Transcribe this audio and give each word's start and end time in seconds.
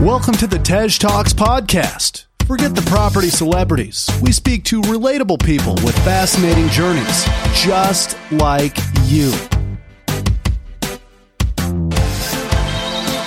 Welcome 0.00 0.34
to 0.34 0.46
the 0.46 0.60
Tej 0.60 0.90
Talks 0.90 1.32
podcast. 1.32 2.26
Forget 2.46 2.76
the 2.76 2.82
property 2.82 3.30
celebrities. 3.30 4.08
We 4.22 4.30
speak 4.30 4.62
to 4.66 4.80
relatable 4.82 5.44
people 5.44 5.74
with 5.84 5.96
fascinating 6.04 6.68
journeys, 6.68 7.24
just 7.52 8.16
like 8.30 8.76
you. 9.06 9.32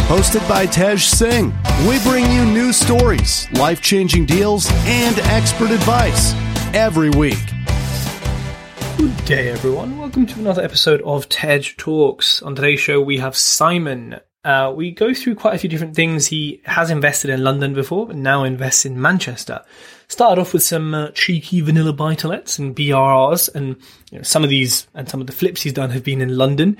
Hosted 0.07 0.47
by 0.47 0.65
Tej 0.65 0.95
Singh, 0.95 1.53
we 1.89 1.99
bring 2.03 2.31
you 2.31 2.45
new 2.45 2.71
stories, 2.71 3.51
life 3.51 3.81
changing 3.81 4.25
deals, 4.25 4.71
and 4.85 5.19
expert 5.19 5.71
advice 5.71 6.33
every 6.73 7.09
week. 7.09 7.43
Good 8.97 9.25
day, 9.25 9.49
everyone. 9.49 9.97
Welcome 9.97 10.25
to 10.25 10.39
another 10.39 10.63
episode 10.63 11.01
of 11.01 11.27
Tej 11.27 11.75
Talks. 11.75 12.41
On 12.41 12.55
today's 12.55 12.79
show, 12.79 13.01
we 13.01 13.17
have 13.17 13.35
Simon. 13.35 14.21
Uh, 14.43 14.73
we 14.75 14.91
go 14.91 15.13
through 15.13 15.35
quite 15.35 15.53
a 15.53 15.57
few 15.59 15.69
different 15.69 15.95
things. 15.95 16.27
He 16.27 16.61
has 16.65 16.89
invested 16.89 17.29
in 17.29 17.43
London 17.43 17.73
before, 17.73 18.07
but 18.07 18.15
now 18.15 18.43
invests 18.43 18.85
in 18.85 18.99
Manchester. 18.99 19.63
Started 20.07 20.41
off 20.41 20.53
with 20.53 20.63
some 20.63 20.93
uh, 20.95 21.11
cheeky 21.11 21.61
vanilla 21.61 21.93
buy 21.93 22.11
and 22.11 22.17
BRRs, 22.75 23.53
and 23.53 23.77
you 24.09 24.17
know, 24.17 24.23
some 24.23 24.43
of 24.43 24.49
these 24.49 24.87
and 24.95 25.07
some 25.07 25.21
of 25.21 25.27
the 25.27 25.33
flips 25.33 25.61
he's 25.61 25.73
done 25.73 25.91
have 25.91 26.03
been 26.03 26.21
in 26.21 26.37
London. 26.37 26.77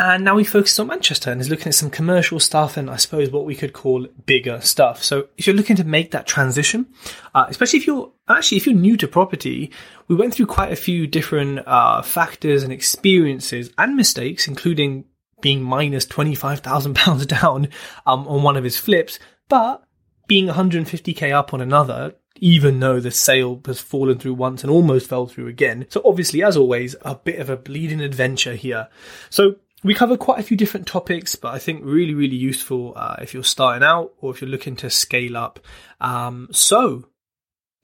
And 0.00 0.24
now 0.24 0.36
he 0.36 0.44
focuses 0.44 0.78
on 0.78 0.86
Manchester 0.86 1.32
and 1.32 1.40
is 1.40 1.50
looking 1.50 1.66
at 1.66 1.74
some 1.74 1.90
commercial 1.90 2.38
stuff 2.38 2.76
and 2.76 2.88
I 2.88 2.94
suppose 2.94 3.32
what 3.32 3.44
we 3.44 3.56
could 3.56 3.72
call 3.72 4.06
bigger 4.26 4.60
stuff. 4.60 5.02
So 5.02 5.26
if 5.36 5.44
you're 5.44 5.56
looking 5.56 5.74
to 5.74 5.82
make 5.82 6.12
that 6.12 6.24
transition, 6.24 6.86
uh, 7.34 7.46
especially 7.48 7.80
if 7.80 7.86
you're 7.88 8.12
actually 8.28 8.58
if 8.58 8.66
you're 8.66 8.76
new 8.76 8.96
to 8.96 9.08
property, 9.08 9.72
we 10.06 10.14
went 10.14 10.34
through 10.34 10.46
quite 10.46 10.70
a 10.70 10.76
few 10.76 11.08
different 11.08 11.66
uh, 11.66 12.02
factors 12.02 12.62
and 12.62 12.72
experiences 12.72 13.72
and 13.76 13.96
mistakes, 13.96 14.46
including 14.46 15.04
being 15.40 15.62
minus 15.62 16.04
twenty 16.04 16.34
five 16.34 16.60
thousand 16.60 16.94
pounds 16.96 17.26
down 17.26 17.68
um, 18.06 18.26
on 18.28 18.42
one 18.42 18.56
of 18.56 18.64
his 18.64 18.76
flips, 18.76 19.18
but 19.48 19.82
being 20.26 20.46
150k 20.48 21.32
up 21.32 21.54
on 21.54 21.60
another 21.62 22.14
even 22.40 22.80
though 22.80 23.00
the 23.00 23.10
sale 23.10 23.60
has 23.66 23.80
fallen 23.80 24.18
through 24.18 24.34
once 24.34 24.62
and 24.62 24.70
almost 24.70 25.08
fell 25.08 25.26
through 25.26 25.48
again. 25.48 25.86
So 25.90 26.00
obviously, 26.04 26.42
as 26.42 26.56
always, 26.56 26.96
a 27.02 27.14
bit 27.14 27.38
of 27.38 27.50
a 27.50 27.56
bleeding 27.56 28.00
adventure 28.00 28.54
here. 28.54 28.88
So 29.30 29.56
we 29.82 29.94
cover 29.94 30.16
quite 30.16 30.40
a 30.40 30.42
few 30.42 30.56
different 30.56 30.86
topics, 30.86 31.36
but 31.36 31.54
I 31.54 31.58
think 31.58 31.82
really, 31.84 32.14
really 32.14 32.36
useful 32.36 32.94
uh, 32.96 33.16
if 33.20 33.34
you're 33.34 33.44
starting 33.44 33.86
out 33.86 34.12
or 34.20 34.32
if 34.32 34.40
you're 34.40 34.50
looking 34.50 34.76
to 34.76 34.90
scale 34.90 35.36
up. 35.36 35.60
Um, 36.00 36.48
so 36.50 37.08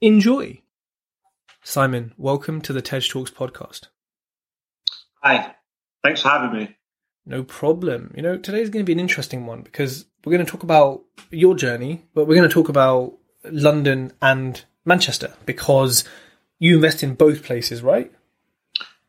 enjoy. 0.01 0.61
Simon, 1.63 2.13
welcome 2.17 2.61
to 2.61 2.73
the 2.73 2.81
Tej 2.81 3.01
Talks 3.01 3.31
podcast. 3.31 3.87
Hi, 5.23 5.55
thanks 6.03 6.21
for 6.21 6.29
having 6.29 6.53
me. 6.53 6.75
No 7.25 7.43
problem. 7.43 8.13
You 8.15 8.21
know, 8.21 8.37
today's 8.37 8.69
going 8.69 8.85
to 8.85 8.87
be 8.87 8.93
an 8.93 8.99
interesting 8.99 9.45
one 9.45 9.61
because 9.61 10.05
we're 10.23 10.33
going 10.33 10.45
to 10.45 10.51
talk 10.51 10.63
about 10.63 11.03
your 11.31 11.55
journey, 11.55 12.03
but 12.13 12.25
we're 12.25 12.35
going 12.35 12.47
to 12.47 12.53
talk 12.53 12.69
about 12.69 13.13
London 13.43 14.11
and 14.21 14.63
Manchester 14.85 15.33
because 15.45 16.03
you 16.59 16.75
invest 16.75 17.03
in 17.03 17.15
both 17.15 17.43
places, 17.43 17.81
right? 17.81 18.11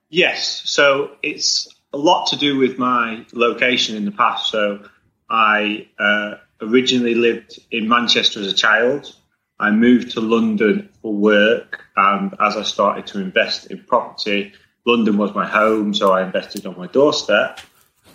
Yes. 0.09 0.63
So 0.65 1.13
it's 1.23 1.69
a 1.93 1.99
lot 1.99 2.29
to 2.29 2.37
do 2.37 2.59
with 2.59 2.79
my 2.79 3.27
location 3.33 3.97
in 3.97 4.05
the 4.05 4.13
past. 4.13 4.51
So 4.51 4.89
I 5.29 5.89
uh, 5.99 6.35
originally 6.61 7.15
lived 7.15 7.59
in 7.71 7.89
Manchester 7.89 8.41
as 8.41 8.47
a 8.47 8.55
child. 8.55 9.15
I 9.59 9.71
moved 9.71 10.13
to 10.13 10.21
London 10.21 10.91
for 11.01 11.15
work, 11.15 11.83
and 11.97 12.35
as 12.41 12.57
I 12.57 12.63
started 12.63 13.07
to 13.09 13.21
invest 13.21 13.67
in 13.71 13.83
property, 13.85 14.53
London 14.85 15.17
was 15.17 15.35
my 15.35 15.47
home, 15.47 15.95
so 15.95 16.13
I 16.13 16.25
invested 16.25 16.67
on 16.67 16.77
my 16.77 16.87
doorstep. 16.89 17.61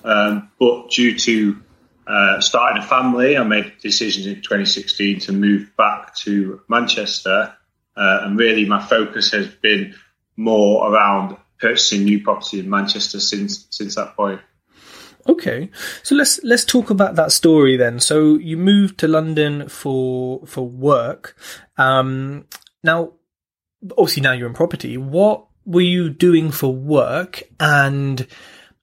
Um, 0.04 0.52
but 0.60 0.90
due 0.90 1.18
to 1.18 1.62
uh, 2.08 2.42
starting 2.42 2.82
a 2.82 2.86
family, 2.86 3.38
I 3.38 3.44
made 3.44 3.74
decisions 3.82 4.26
in 4.26 4.36
2016 4.36 5.20
to 5.22 5.32
move 5.32 5.72
back 5.78 6.16
to 6.18 6.62
Manchester, 6.68 7.56
uh, 7.96 8.20
and 8.24 8.38
really 8.38 8.66
my 8.66 8.82
focus 8.82 9.32
has 9.32 9.48
been 9.48 9.96
more 10.36 10.92
around 10.92 11.38
purchasing 11.60 12.04
new 12.04 12.22
property 12.22 12.60
in 12.60 12.70
Manchester 12.70 13.20
since 13.20 13.68
since 13.70 13.96
that 13.96 14.16
point. 14.16 14.42
Okay, 15.28 15.70
so 16.02 16.16
let's 16.16 16.44
let's 16.44 16.66
talk 16.66 16.90
about 16.90 17.16
that 17.16 17.32
story 17.32 17.78
then. 17.78 18.00
So 18.00 18.36
you 18.36 18.58
moved 18.58 19.00
to 19.00 19.08
London 19.08 19.70
for 19.70 20.46
for 20.48 20.68
work. 20.68 21.38
Um, 21.78 22.46
now, 22.84 23.14
obviously, 23.98 24.24
now 24.24 24.32
you're 24.32 24.48
in 24.48 24.54
property. 24.54 24.98
What 24.98 25.46
were 25.64 25.82
you 25.82 26.10
doing 26.10 26.52
for 26.52 26.74
work, 26.74 27.44
and 27.60 28.26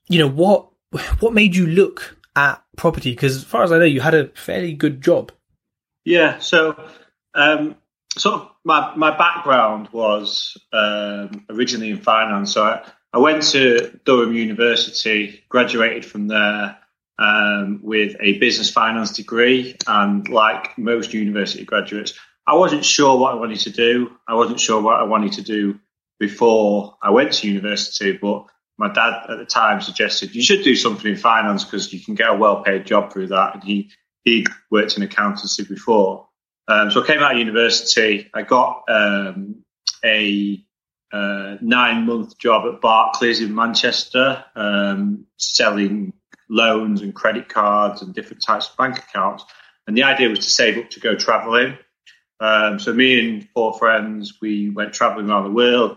you 0.08 0.20
know 0.20 0.30
what 0.30 0.67
what 1.20 1.34
made 1.34 1.54
you 1.56 1.66
look 1.66 2.16
at 2.36 2.62
property? 2.76 3.10
Because 3.10 3.36
as 3.36 3.44
far 3.44 3.62
as 3.62 3.72
I 3.72 3.78
know, 3.78 3.84
you 3.84 4.00
had 4.00 4.14
a 4.14 4.28
fairly 4.28 4.72
good 4.72 5.00
job. 5.00 5.32
Yeah. 6.04 6.38
So, 6.38 6.82
um, 7.34 7.76
sort 8.16 8.34
of 8.36 8.50
my 8.64 8.94
my 8.96 9.16
background 9.16 9.88
was 9.92 10.56
um, 10.72 11.44
originally 11.50 11.90
in 11.90 11.98
finance. 11.98 12.52
So 12.52 12.64
I, 12.64 12.84
I 13.12 13.18
went 13.18 13.42
to 13.50 13.98
Durham 14.04 14.34
University, 14.34 15.44
graduated 15.48 16.04
from 16.04 16.28
there 16.28 16.78
um, 17.18 17.80
with 17.82 18.16
a 18.20 18.38
business 18.38 18.70
finance 18.70 19.12
degree, 19.12 19.76
and 19.86 20.28
like 20.28 20.76
most 20.78 21.12
university 21.12 21.64
graduates, 21.64 22.14
I 22.46 22.54
wasn't 22.54 22.84
sure 22.84 23.18
what 23.18 23.32
I 23.32 23.36
wanted 23.36 23.60
to 23.60 23.70
do. 23.70 24.12
I 24.26 24.34
wasn't 24.34 24.60
sure 24.60 24.80
what 24.80 25.00
I 25.00 25.04
wanted 25.04 25.32
to 25.34 25.42
do 25.42 25.80
before 26.18 26.96
I 27.02 27.10
went 27.10 27.32
to 27.34 27.48
university, 27.48 28.12
but 28.12 28.46
my 28.78 28.92
dad 28.92 29.26
at 29.28 29.38
the 29.38 29.44
time 29.44 29.80
suggested 29.80 30.34
you 30.34 30.42
should 30.42 30.62
do 30.62 30.76
something 30.76 31.10
in 31.10 31.16
finance 31.16 31.64
because 31.64 31.92
you 31.92 32.00
can 32.00 32.14
get 32.14 32.30
a 32.30 32.34
well-paid 32.34 32.86
job 32.86 33.12
through 33.12 33.28
that, 33.28 33.54
and 33.54 33.64
he 33.64 33.90
he 34.24 34.46
worked 34.70 34.96
in 34.96 35.02
accountancy 35.02 35.64
before. 35.64 36.28
Um, 36.68 36.90
so 36.90 37.02
I 37.02 37.06
came 37.06 37.20
out 37.20 37.32
of 37.32 37.38
university. 37.38 38.30
I 38.34 38.42
got 38.42 38.84
um, 38.88 39.64
a 40.04 40.62
uh, 41.12 41.56
nine 41.60 42.06
month 42.06 42.38
job 42.38 42.72
at 42.72 42.80
Barclays 42.80 43.40
in 43.40 43.54
Manchester, 43.54 44.44
um, 44.54 45.26
selling 45.38 46.12
loans 46.50 47.02
and 47.02 47.14
credit 47.14 47.48
cards 47.48 48.02
and 48.02 48.14
different 48.14 48.42
types 48.42 48.68
of 48.68 48.76
bank 48.76 48.98
accounts. 48.98 49.44
And 49.86 49.96
the 49.96 50.02
idea 50.02 50.28
was 50.28 50.40
to 50.40 50.50
save 50.50 50.78
up 50.78 50.90
to 50.90 51.00
go 51.00 51.14
traveling. 51.14 51.78
Um, 52.40 52.78
so 52.78 52.92
me 52.92 53.18
and 53.18 53.48
four 53.54 53.76
friends, 53.78 54.34
we 54.40 54.70
went 54.70 54.92
traveling 54.92 55.28
around 55.28 55.44
the 55.44 55.50
world. 55.50 55.96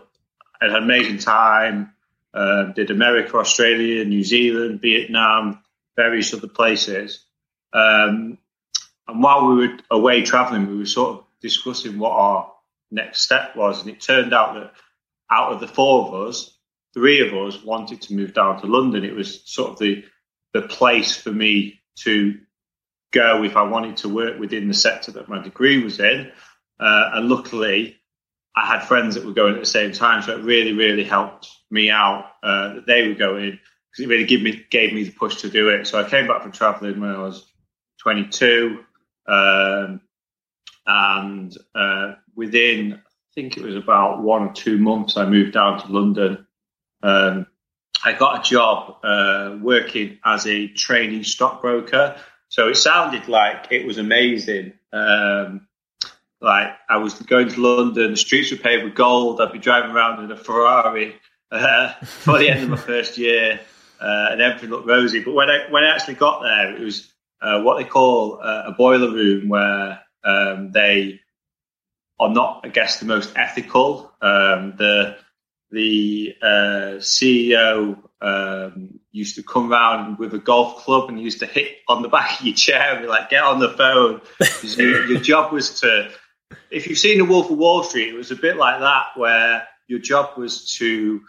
I 0.60 0.66
had 0.66 0.76
an 0.76 0.82
amazing 0.82 1.18
time. 1.18 1.92
Uh, 2.34 2.72
did 2.72 2.90
America, 2.90 3.36
Australia, 3.36 4.04
New 4.04 4.24
Zealand, 4.24 4.80
Vietnam, 4.80 5.62
various 5.96 6.32
other 6.32 6.48
places. 6.48 7.24
Um, 7.72 8.38
and 9.06 9.22
while 9.22 9.48
we 9.48 9.66
were 9.66 9.78
away 9.90 10.22
traveling, 10.22 10.68
we 10.68 10.78
were 10.78 10.86
sort 10.86 11.18
of 11.18 11.24
discussing 11.40 11.98
what 11.98 12.12
our 12.12 12.52
next 12.90 13.22
step 13.22 13.56
was. 13.56 13.80
And 13.80 13.90
it 13.90 14.00
turned 14.00 14.32
out 14.32 14.54
that 14.54 14.72
out 15.30 15.52
of 15.52 15.60
the 15.60 15.68
four 15.68 16.06
of 16.06 16.28
us, 16.28 16.56
three 16.94 17.26
of 17.26 17.34
us 17.34 17.62
wanted 17.62 18.02
to 18.02 18.14
move 18.14 18.34
down 18.34 18.60
to 18.60 18.66
London. 18.66 19.04
It 19.04 19.14
was 19.14 19.42
sort 19.44 19.72
of 19.72 19.78
the 19.78 20.04
the 20.52 20.62
place 20.62 21.16
for 21.16 21.32
me 21.32 21.80
to 21.96 22.38
go 23.10 23.42
if 23.42 23.56
I 23.56 23.62
wanted 23.62 23.98
to 23.98 24.08
work 24.08 24.38
within 24.38 24.68
the 24.68 24.74
sector 24.74 25.12
that 25.12 25.28
my 25.28 25.42
degree 25.42 25.82
was 25.82 25.98
in. 25.98 26.30
Uh, 26.78 27.10
and 27.14 27.28
luckily, 27.28 27.96
I 28.54 28.66
had 28.66 28.80
friends 28.80 29.14
that 29.14 29.24
were 29.24 29.32
going 29.32 29.54
at 29.54 29.60
the 29.60 29.66
same 29.66 29.92
time, 29.92 30.22
so 30.22 30.36
it 30.36 30.44
really, 30.44 30.72
really 30.72 31.04
helped 31.04 31.48
me 31.70 31.90
out 31.90 32.26
uh, 32.42 32.74
that 32.74 32.86
they 32.86 33.08
were 33.08 33.14
going 33.14 33.58
because 33.90 34.04
it 34.04 34.08
really 34.08 34.24
gave 34.24 34.42
me 34.42 34.64
gave 34.70 34.92
me 34.92 35.04
the 35.04 35.12
push 35.12 35.36
to 35.36 35.50
do 35.50 35.68
it. 35.70 35.86
So 35.86 35.98
I 35.98 36.08
came 36.08 36.26
back 36.26 36.42
from 36.42 36.52
traveling 36.52 37.00
when 37.00 37.10
I 37.10 37.18
was 37.18 37.46
22. 38.02 38.84
Um, 39.26 40.00
and 40.86 41.56
uh, 41.74 42.14
within, 42.34 42.94
I 42.94 42.98
think 43.34 43.56
it 43.56 43.62
was 43.62 43.76
about 43.76 44.22
one 44.22 44.48
or 44.48 44.52
two 44.52 44.78
months, 44.78 45.16
I 45.16 45.26
moved 45.26 45.52
down 45.52 45.80
to 45.80 45.92
London. 45.92 46.46
Um, 47.02 47.46
I 48.04 48.12
got 48.12 48.40
a 48.40 48.50
job 48.50 48.96
uh, 49.04 49.56
working 49.60 50.18
as 50.24 50.46
a 50.46 50.68
trainee 50.68 51.22
stockbroker. 51.22 52.16
So 52.48 52.68
it 52.68 52.76
sounded 52.76 53.28
like 53.28 53.68
it 53.70 53.86
was 53.86 53.98
amazing. 53.98 54.74
Um, 54.92 55.68
like 56.42 56.68
I 56.88 56.96
was 56.96 57.14
going 57.14 57.48
to 57.48 57.60
London, 57.60 58.10
the 58.10 58.16
streets 58.16 58.50
were 58.50 58.58
paved 58.58 58.84
with 58.84 58.94
gold. 58.94 59.40
I'd 59.40 59.52
be 59.52 59.58
driving 59.58 59.92
around 59.92 60.22
in 60.24 60.30
a 60.30 60.36
Ferrari 60.36 61.16
uh, 61.50 61.92
for 62.04 62.38
the 62.38 62.50
end 62.50 62.64
of 62.64 62.68
my 62.68 62.76
first 62.76 63.16
year, 63.16 63.60
uh, 64.00 64.28
and 64.30 64.42
everything 64.42 64.70
looked 64.70 64.88
rosy. 64.88 65.22
But 65.22 65.34
when 65.34 65.48
I 65.48 65.70
when 65.70 65.84
I 65.84 65.94
actually 65.94 66.14
got 66.14 66.42
there, 66.42 66.74
it 66.76 66.80
was 66.80 67.12
uh, 67.40 67.62
what 67.62 67.78
they 67.78 67.84
call 67.84 68.40
uh, 68.42 68.64
a 68.66 68.72
boiler 68.72 69.10
room 69.10 69.48
where 69.48 70.00
um, 70.24 70.72
they 70.72 71.20
are 72.18 72.30
not, 72.30 72.62
I 72.64 72.68
guess, 72.68 72.98
the 72.98 73.06
most 73.06 73.32
ethical. 73.36 74.12
Um, 74.20 74.74
the 74.76 75.16
the 75.70 76.34
uh, 76.42 76.98
CEO 76.98 77.98
um, 78.20 79.00
used 79.10 79.36
to 79.36 79.42
come 79.42 79.72
around 79.72 80.18
with 80.18 80.34
a 80.34 80.38
golf 80.38 80.84
club 80.84 81.08
and 81.08 81.20
used 81.20 81.40
to 81.40 81.46
hit 81.46 81.78
on 81.88 82.02
the 82.02 82.08
back 82.08 82.40
of 82.40 82.46
your 82.46 82.54
chair 82.54 82.92
and 82.92 83.02
be 83.02 83.08
like, 83.08 83.30
"Get 83.30 83.42
on 83.42 83.58
the 83.58 83.70
phone." 83.70 84.20
your, 84.62 85.06
your 85.06 85.20
job 85.20 85.52
was 85.52 85.80
to, 85.80 86.10
if 86.70 86.86
you've 86.86 86.98
seen 86.98 87.18
The 87.18 87.24
Wolf 87.24 87.50
of 87.50 87.58
Wall 87.58 87.82
Street, 87.82 88.08
it 88.08 88.14
was 88.14 88.30
a 88.30 88.36
bit 88.36 88.56
like 88.56 88.80
that, 88.80 89.06
where 89.16 89.66
your 89.88 89.98
job 89.98 90.36
was 90.36 90.74
to 90.76 91.20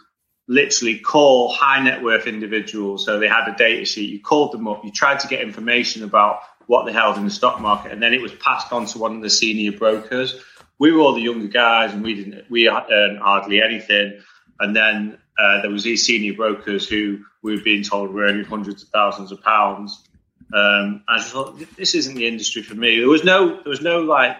literally 0.46 0.98
call 0.98 1.52
high 1.52 1.82
net 1.82 2.02
worth 2.02 2.26
individuals. 2.26 3.04
So 3.04 3.18
they 3.18 3.28
had 3.28 3.48
a 3.48 3.56
data 3.56 3.84
sheet. 3.84 4.10
You 4.10 4.20
called 4.20 4.52
them 4.52 4.68
up. 4.68 4.84
You 4.84 4.92
tried 4.92 5.20
to 5.20 5.28
get 5.28 5.40
information 5.40 6.04
about 6.04 6.40
what 6.66 6.86
they 6.86 6.92
held 6.92 7.16
in 7.16 7.24
the 7.24 7.30
stock 7.30 7.60
market, 7.60 7.92
and 7.92 8.02
then 8.02 8.14
it 8.14 8.22
was 8.22 8.32
passed 8.32 8.72
on 8.72 8.86
to 8.86 8.98
one 8.98 9.16
of 9.16 9.22
the 9.22 9.30
senior 9.30 9.72
brokers. 9.72 10.40
We 10.78 10.92
were 10.92 11.00
all 11.00 11.14
the 11.14 11.20
younger 11.20 11.48
guys, 11.48 11.92
and 11.92 12.02
we 12.02 12.14
didn't 12.14 12.50
we 12.50 12.68
earned 12.68 13.18
hardly 13.18 13.62
anything. 13.62 14.20
And 14.60 14.74
then 14.74 15.18
uh, 15.38 15.62
there 15.62 15.70
was 15.70 15.82
these 15.82 16.04
senior 16.04 16.34
brokers 16.34 16.88
who 16.88 17.24
we 17.42 17.56
were 17.56 17.62
being 17.62 17.82
told 17.82 18.12
were 18.12 18.24
earning 18.24 18.44
hundreds 18.44 18.82
of 18.82 18.88
thousands 18.88 19.32
of 19.32 19.42
pounds. 19.42 20.08
Um, 20.54 21.02
I 21.08 21.18
just 21.18 21.30
thought 21.30 21.58
this 21.76 21.94
isn't 21.94 22.14
the 22.14 22.26
industry 22.26 22.62
for 22.62 22.74
me. 22.74 22.98
There 22.98 23.08
was 23.08 23.24
no 23.24 23.62
there 23.62 23.70
was 23.70 23.80
no 23.80 24.00
like 24.00 24.36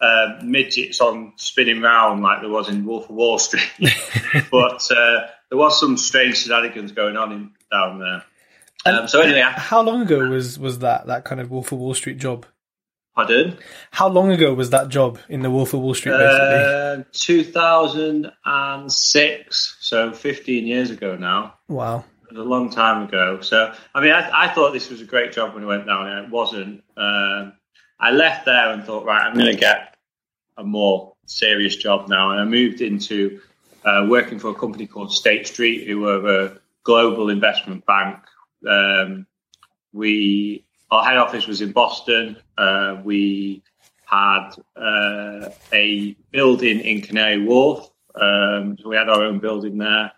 uh, 0.00 0.38
midgets 0.42 1.00
on 1.00 1.32
spinning 1.36 1.80
round 1.80 2.22
like 2.22 2.40
there 2.40 2.50
was 2.50 2.68
in 2.68 2.84
Wolf 2.84 3.04
of 3.04 3.16
Wall 3.16 3.38
Street, 3.38 3.68
but 4.50 4.90
uh, 4.90 5.26
there 5.48 5.58
was 5.58 5.78
some 5.78 5.96
strange 5.96 6.42
shenanigans 6.42 6.92
going 6.92 7.16
on 7.16 7.32
in, 7.32 7.50
down 7.70 7.98
there. 7.98 8.24
Um, 8.86 9.08
so 9.08 9.20
anyway, 9.20 9.42
how 9.42 9.82
long 9.82 10.02
ago 10.02 10.28
was 10.28 10.58
was 10.58 10.80
that 10.80 11.06
that 11.08 11.24
kind 11.24 11.40
of 11.40 11.50
Wolf 11.50 11.72
of 11.72 11.78
Wall 11.78 11.94
Street 11.94 12.18
job? 12.18 12.46
Pardon? 13.14 13.58
How 13.90 14.08
long 14.08 14.30
ago 14.30 14.54
was 14.54 14.70
that 14.70 14.88
job 14.88 15.18
in 15.28 15.42
the 15.42 15.50
Wolf 15.50 15.74
of 15.74 15.80
Wall 15.80 15.94
Street? 15.94 16.12
Basically, 16.12 16.36
uh, 16.38 17.02
two 17.12 17.42
thousand 17.42 18.30
and 18.44 18.92
six, 18.92 19.76
so 19.80 20.12
fifteen 20.12 20.66
years 20.66 20.90
ago 20.90 21.16
now. 21.16 21.54
Wow, 21.66 22.04
it 22.30 22.36
a 22.36 22.42
long 22.42 22.70
time 22.70 23.08
ago. 23.08 23.40
So 23.40 23.74
I 23.92 24.00
mean, 24.00 24.12
I, 24.12 24.44
I 24.44 24.48
thought 24.54 24.72
this 24.72 24.88
was 24.90 25.00
a 25.00 25.04
great 25.04 25.32
job 25.32 25.54
when 25.54 25.64
I 25.64 25.66
went 25.66 25.86
down 25.86 26.04
there. 26.04 26.24
It 26.24 26.30
wasn't. 26.30 26.84
Um, 26.96 27.54
I 28.00 28.12
left 28.12 28.44
there 28.44 28.70
and 28.70 28.84
thought, 28.84 29.04
right, 29.04 29.22
I'm 29.22 29.34
going 29.34 29.52
to 29.52 29.56
get 29.56 29.96
a 30.56 30.64
more 30.64 31.14
serious 31.26 31.76
job 31.76 32.08
now, 32.08 32.30
and 32.30 32.40
I 32.40 32.44
moved 32.44 32.80
into 32.80 33.40
uh, 33.84 34.06
working 34.08 34.38
for 34.38 34.50
a 34.50 34.54
company 34.54 34.86
called 34.86 35.12
State 35.12 35.46
Street, 35.46 35.86
who 35.86 36.00
were 36.00 36.44
a 36.44 36.58
global 36.84 37.28
investment 37.30 37.84
bank 37.86 38.18
um, 38.66 39.26
we 39.92 40.64
our 40.90 41.04
head 41.04 41.18
office 41.18 41.46
was 41.46 41.60
in 41.60 41.72
Boston. 41.72 42.36
Uh, 42.56 43.00
we 43.04 43.62
had 44.06 44.50
uh, 44.74 45.50
a 45.72 46.16
building 46.30 46.80
in 46.80 47.02
Canary 47.02 47.44
Wharf, 47.44 47.90
um, 48.14 48.76
so 48.80 48.88
we 48.88 48.96
had 48.96 49.10
our 49.10 49.22
own 49.22 49.38
building 49.38 49.76
there. 49.76 50.12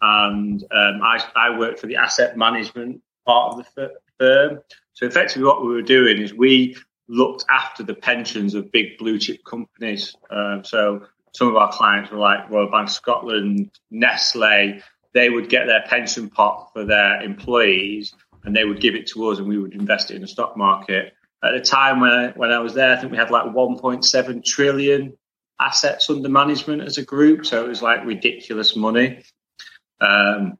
And 0.00 0.62
um, 0.70 1.02
I, 1.02 1.22
I, 1.36 1.58
worked 1.58 1.78
for 1.78 1.86
the 1.86 1.96
asset 1.96 2.36
management 2.36 3.02
part 3.26 3.54
of 3.54 3.66
the 3.74 3.92
firm. 4.18 4.60
So 4.92 5.06
effectively, 5.06 5.44
what 5.44 5.62
we 5.62 5.68
were 5.68 5.82
doing 5.82 6.20
is 6.20 6.34
we 6.34 6.76
looked 7.08 7.44
after 7.50 7.82
the 7.82 7.94
pensions 7.94 8.54
of 8.54 8.72
big 8.72 8.98
blue 8.98 9.18
chip 9.18 9.44
companies. 9.44 10.14
Um, 10.30 10.62
so 10.64 11.06
some 11.34 11.48
of 11.48 11.56
our 11.56 11.72
clients 11.72 12.10
were 12.10 12.18
like 12.18 12.50
Royal 12.50 12.70
Bank 12.70 12.88
of 12.88 12.94
Scotland, 12.94 13.70
Nestle, 13.90 14.80
they 15.14 15.30
would 15.30 15.48
get 15.48 15.66
their 15.66 15.82
pension 15.86 16.28
pot 16.28 16.70
for 16.72 16.84
their 16.84 17.22
employees 17.22 18.14
and 18.42 18.54
they 18.54 18.64
would 18.64 18.80
give 18.80 18.94
it 18.94 19.06
to 19.08 19.28
us 19.28 19.38
and 19.38 19.48
we 19.48 19.58
would 19.58 19.72
invest 19.72 20.10
it 20.10 20.16
in 20.16 20.22
the 20.22 20.28
stock 20.28 20.56
market. 20.56 21.14
At 21.42 21.52
the 21.52 21.60
time 21.60 22.00
when 22.00 22.10
I, 22.10 22.28
when 22.30 22.50
I 22.50 22.58
was 22.58 22.74
there, 22.74 22.96
I 22.96 23.00
think 23.00 23.12
we 23.12 23.18
had 23.18 23.30
like 23.30 23.44
1.7 23.44 24.44
trillion 24.44 25.16
assets 25.60 26.10
under 26.10 26.28
management 26.28 26.82
as 26.82 26.98
a 26.98 27.04
group. 27.04 27.46
So 27.46 27.64
it 27.64 27.68
was 27.68 27.82
like 27.82 28.04
ridiculous 28.04 28.76
money. 28.76 29.22
Um, 30.00 30.58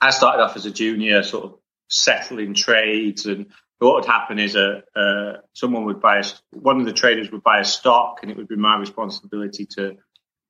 I 0.00 0.10
started 0.10 0.42
off 0.42 0.56
as 0.56 0.66
a 0.66 0.70
junior, 0.70 1.22
sort 1.22 1.44
of 1.44 1.58
settling 1.88 2.54
trades, 2.54 3.26
and 3.26 3.46
what 3.86 3.96
would 3.96 4.04
happen 4.04 4.38
is 4.38 4.54
a, 4.54 4.82
uh, 4.94 5.38
someone 5.54 5.84
would 5.84 6.00
buy 6.00 6.18
a, 6.18 6.24
one 6.52 6.78
of 6.80 6.86
the 6.86 6.92
traders 6.92 7.30
would 7.32 7.42
buy 7.42 7.60
a 7.60 7.64
stock, 7.64 8.20
and 8.22 8.30
it 8.30 8.36
would 8.36 8.48
be 8.48 8.56
my 8.56 8.76
responsibility 8.76 9.66
to 9.76 9.96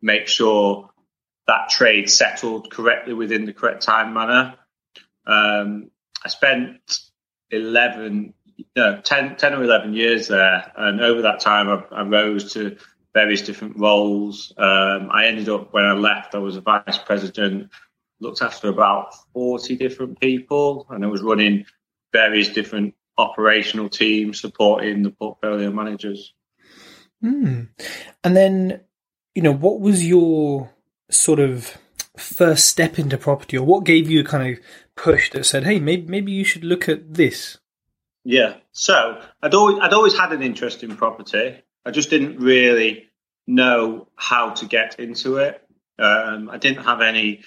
make 0.01 0.29
sure 0.29 0.91
that 1.47 1.71
trade 1.71 2.11
settled 2.11 2.71
correctly 2.71 3.15
within 3.15 3.47
the 3.47 3.53
correct 3.53 3.83
time 3.83 4.13
manner. 4.15 4.55
Um, 5.27 5.91
I 6.25 6.29
spent 6.29 6.81
11, 7.51 8.35
no, 8.77 9.01
10, 9.01 9.37
10, 9.37 9.55
or 9.55 9.65
11 9.65 9.95
years 9.95 10.29
there. 10.29 10.73
And 10.77 11.01
over 11.01 11.23
that 11.23 11.41
time, 11.41 11.69
I, 11.69 11.83
I 11.95 12.03
rose 12.03 12.53
to 12.55 12.77
various 13.15 13.43
different 13.43 13.79
roles. 13.79 14.53
Um, 14.57 15.11
I 15.13 15.27
ended 15.27 15.49
up, 15.49 15.73
when 15.73 15.85
I 15.85 15.93
left, 15.93 16.35
I 16.35 16.39
was 16.39 16.57
a 16.57 16.61
vice 16.61 16.99
president, 16.99 17.71
looked 18.21 18.43
after 18.43 18.69
about 18.69 19.15
40 19.33 19.77
different 19.77 20.21
people, 20.21 20.87
and 20.91 21.05
I 21.05 21.09
was 21.09 21.23
running 21.23 21.65
various 22.13 22.49
different 22.49 22.95
operational 23.23 23.89
team 23.89 24.35
supporting 24.35 25.03
the 25.03 25.11
portfolio 25.11 25.71
managers. 25.71 26.35
Mm. 27.25 27.69
And 28.25 28.37
then, 28.37 28.81
you 29.35 29.43
know, 29.43 29.53
what 29.53 29.81
was 29.81 30.07
your 30.07 30.71
sort 31.11 31.39
of 31.41 31.77
first 32.17 32.67
step 32.67 32.99
into 32.99 33.17
property, 33.17 33.57
or 33.57 33.65
what 33.65 33.85
gave 33.85 34.11
you 34.11 34.21
a 34.21 34.25
kind 34.25 34.53
of 34.53 34.65
push 34.97 35.31
that 35.31 35.47
said, 35.47 35.65
"Hey, 35.65 35.81
maybe 35.81 36.07
maybe 36.07 36.33
you 36.33 36.45
should 36.45 36.65
look 36.65 36.89
at 36.89 37.15
this"? 37.15 37.59
Yeah. 38.25 38.57
So 38.73 39.21
I'd 39.43 39.55
always 39.55 39.79
I'd 39.81 39.93
always 39.93 40.17
had 40.17 40.33
an 40.33 40.43
interest 40.43 40.83
in 40.83 40.97
property. 40.97 41.63
I 41.85 41.91
just 41.91 42.11
didn't 42.11 42.39
really 42.39 43.09
know 43.47 44.09
how 44.17 44.51
to 44.51 44.67
get 44.67 45.01
into 45.01 45.37
it. 45.37 45.61
Um, 45.99 46.49
I 46.51 46.59
didn't 46.59 46.85
have 46.85 47.01
any 47.01 47.43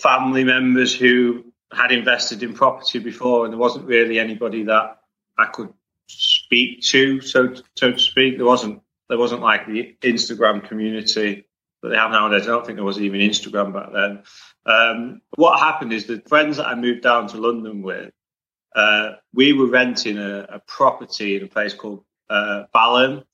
family 0.00 0.44
members 0.44 0.94
who 0.94 1.45
had 1.72 1.92
invested 1.92 2.42
in 2.42 2.54
property 2.54 2.98
before, 2.98 3.44
and 3.44 3.52
there 3.52 3.58
wasn't 3.58 3.86
really 3.86 4.18
anybody 4.18 4.64
that 4.64 4.98
I 5.38 5.46
could 5.46 5.72
speak 6.06 6.82
to, 6.82 7.20
so 7.20 7.54
so 7.74 7.92
to 7.92 7.98
speak. 7.98 8.36
There 8.36 8.46
wasn't 8.46 8.82
there 9.08 9.18
wasn't 9.18 9.42
like 9.42 9.66
the 9.66 9.96
Instagram 10.02 10.66
community 10.66 11.46
that 11.82 11.88
they 11.88 11.96
have 11.96 12.10
nowadays. 12.10 12.42
I 12.42 12.46
don't 12.46 12.64
think 12.64 12.76
there 12.76 12.84
was 12.84 13.00
even 13.00 13.20
Instagram 13.20 13.72
back 13.72 13.92
then. 13.92 14.22
Um, 14.64 15.20
what 15.36 15.58
happened 15.60 15.92
is 15.92 16.06
the 16.06 16.22
friends 16.28 16.56
that 16.56 16.66
I 16.66 16.74
moved 16.74 17.02
down 17.02 17.28
to 17.28 17.36
London 17.36 17.82
with, 17.82 18.12
uh, 18.74 19.12
we 19.32 19.52
were 19.52 19.68
renting 19.68 20.18
a, 20.18 20.40
a, 20.40 20.58
property 20.66 21.36
in 21.36 21.44
a 21.44 21.46
place 21.46 21.72
called 21.72 22.04
uh, 22.28 22.64
Balham, 22.74 23.24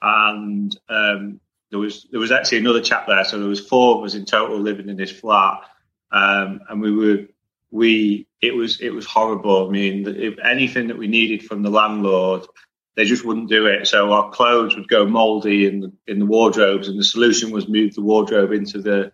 and 0.00 0.76
um, 0.88 1.40
there 1.70 1.78
was 1.78 2.06
there 2.10 2.20
was 2.20 2.32
actually 2.32 2.58
another 2.58 2.80
chap 2.80 3.06
there. 3.06 3.24
So 3.24 3.38
there 3.38 3.48
was 3.48 3.66
four 3.66 3.98
of 3.98 4.04
us 4.04 4.14
in 4.14 4.24
total 4.24 4.58
living 4.58 4.88
in 4.88 4.96
this 4.96 5.12
flat, 5.12 5.60
um, 6.10 6.60
and 6.68 6.80
we 6.80 6.92
were 6.92 7.26
we 7.70 8.26
it 8.40 8.54
was 8.54 8.80
it 8.80 8.90
was 8.90 9.06
horrible. 9.06 9.68
I 9.68 9.70
mean, 9.70 10.06
if 10.06 10.38
anything 10.38 10.88
that 10.88 10.98
we 10.98 11.08
needed 11.08 11.44
from 11.44 11.62
the 11.62 11.70
landlord, 11.70 12.46
they 12.96 13.04
just 13.04 13.24
wouldn't 13.24 13.48
do 13.48 13.66
it. 13.66 13.86
So 13.86 14.12
our 14.12 14.30
clothes 14.30 14.76
would 14.76 14.88
go 14.88 15.06
mouldy 15.06 15.66
in 15.66 15.80
the, 15.80 15.92
in 16.06 16.18
the 16.18 16.26
wardrobes, 16.26 16.88
and 16.88 16.98
the 16.98 17.04
solution 17.04 17.50
was 17.50 17.68
move 17.68 17.94
the 17.94 18.02
wardrobe 18.02 18.52
into 18.52 18.80
the 18.80 19.12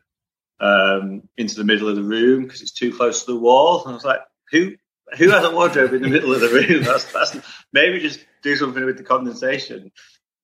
um, 0.60 1.28
into 1.36 1.56
the 1.56 1.64
middle 1.64 1.88
of 1.88 1.96
the 1.96 2.02
room 2.02 2.44
because 2.44 2.62
it's 2.62 2.72
too 2.72 2.94
close 2.94 3.24
to 3.24 3.32
the 3.32 3.38
wall. 3.38 3.82
And 3.84 3.92
I 3.92 3.94
was 3.94 4.04
like, 4.04 4.20
who 4.50 4.76
who 5.16 5.30
has 5.30 5.44
a 5.44 5.50
wardrobe 5.50 5.92
in 5.92 6.02
the 6.02 6.08
middle 6.08 6.34
of 6.34 6.40
the 6.40 6.48
room? 6.48 6.82
That's, 6.84 7.12
that's 7.12 7.36
maybe 7.72 8.00
just 8.00 8.24
do 8.42 8.56
something 8.56 8.84
with 8.84 8.96
the 8.96 9.04
condensation. 9.04 9.92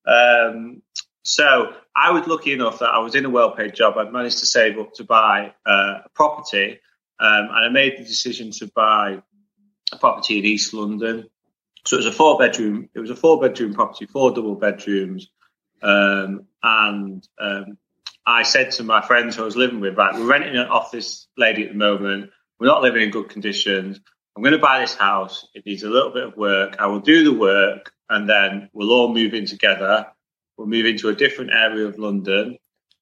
Um, 0.07 0.83
so 1.25 1.73
I 1.97 2.11
was 2.13 2.27
lucky 2.27 2.53
enough 2.53 2.79
that 2.81 2.91
I 2.91 2.99
was 2.99 3.15
in 3.15 3.25
a 3.25 3.31
well-paid 3.31 3.75
job. 3.75 3.97
I'd 3.97 4.13
managed 4.13 4.39
to 4.39 4.47
save 4.47 4.79
up 4.79 4.95
to 4.95 5.05
buy 5.05 5.55
uh, 5.67 6.01
a 6.05 6.09
property, 6.15 6.81
um, 7.19 7.49
and 7.51 7.65
I 7.65 7.69
made 7.69 7.99
the 7.99 8.05
decision 8.05 8.51
to 8.53 8.71
buy 8.75 9.23
a 9.93 9.99
property 9.99 10.39
in 10.39 10.45
East 10.45 10.75
London. 10.75 11.29
So 11.85 11.97
it 11.97 12.05
was 12.05 12.07
a 12.07 12.13
four 12.13 12.39
bedroom. 12.39 12.89
It 12.95 13.01
was 13.01 13.11
a 13.11 13.17
four 13.17 13.41
bedroom 13.41 13.75
property, 13.75 14.07
four 14.07 14.33
double 14.33 14.55
bedrooms, 14.55 15.29
um, 15.83 16.47
and 16.63 17.27
um, 17.41 17.79
I 18.27 18.45
said 18.45 18.71
to 18.73 18.85
my 18.85 19.01
friends 19.01 19.37
who 19.37 19.43
I 19.43 19.45
was 19.45 19.57
living 19.57 19.81
with, 19.81 19.97
right, 19.97 20.15
we're 20.15 20.27
renting 20.27 20.57
an 20.57 20.69
office 20.69 21.27
lady 21.37 21.65
at 21.65 21.71
the 21.71 21.79
moment. 21.79 22.31
We're 22.61 22.69
not 22.69 22.83
living 22.83 23.03
in 23.03 23.11
good 23.11 23.29
conditions. 23.29 24.01
I'm 24.37 24.43
going 24.43 24.53
to 24.53 24.59
buy 24.59 24.81
this 24.81 24.95
house. 24.95 25.47
It 25.55 25.67
needs 25.67 25.83
a 25.83 25.91
little 25.91 26.13
bit 26.13 26.25
of 26.25 26.37
work. 26.37 26.77
I 26.79 26.87
will 26.87 27.01
do 27.01 27.25
the 27.25 27.35
work, 27.37 27.93
and 28.09 28.29
then 28.29 28.71
we'll 28.73 28.93
all 28.93 29.13
move 29.13 29.35
in 29.35 29.47
together. 29.47 30.07
We'll 30.57 30.69
move 30.69 30.87
into 30.87 31.09
a 31.09 31.15
different 31.15 31.51
area 31.53 31.87
of 31.87 31.99
London, 31.99 32.59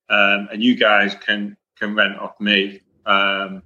um, 0.09 0.49
and 0.53 0.63
you 0.63 0.77
guys 0.77 1.15
can 1.15 1.57
can 1.79 1.95
rent 1.95 2.19
off 2.19 2.41
me. 2.41 2.81
Um, 3.05 3.63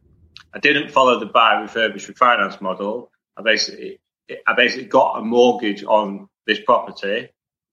I 0.54 0.60
didn't 0.60 0.92
follow 0.92 1.18
the 1.18 1.26
buy, 1.26 1.54
refurbish, 1.66 2.08
refinance 2.10 2.60
model. 2.60 3.10
I 3.36 3.42
basically 3.42 3.98
I 4.46 4.54
basically 4.54 4.86
got 4.86 5.18
a 5.18 5.22
mortgage 5.22 5.84
on 5.84 6.28
this 6.46 6.60
property. 6.60 7.28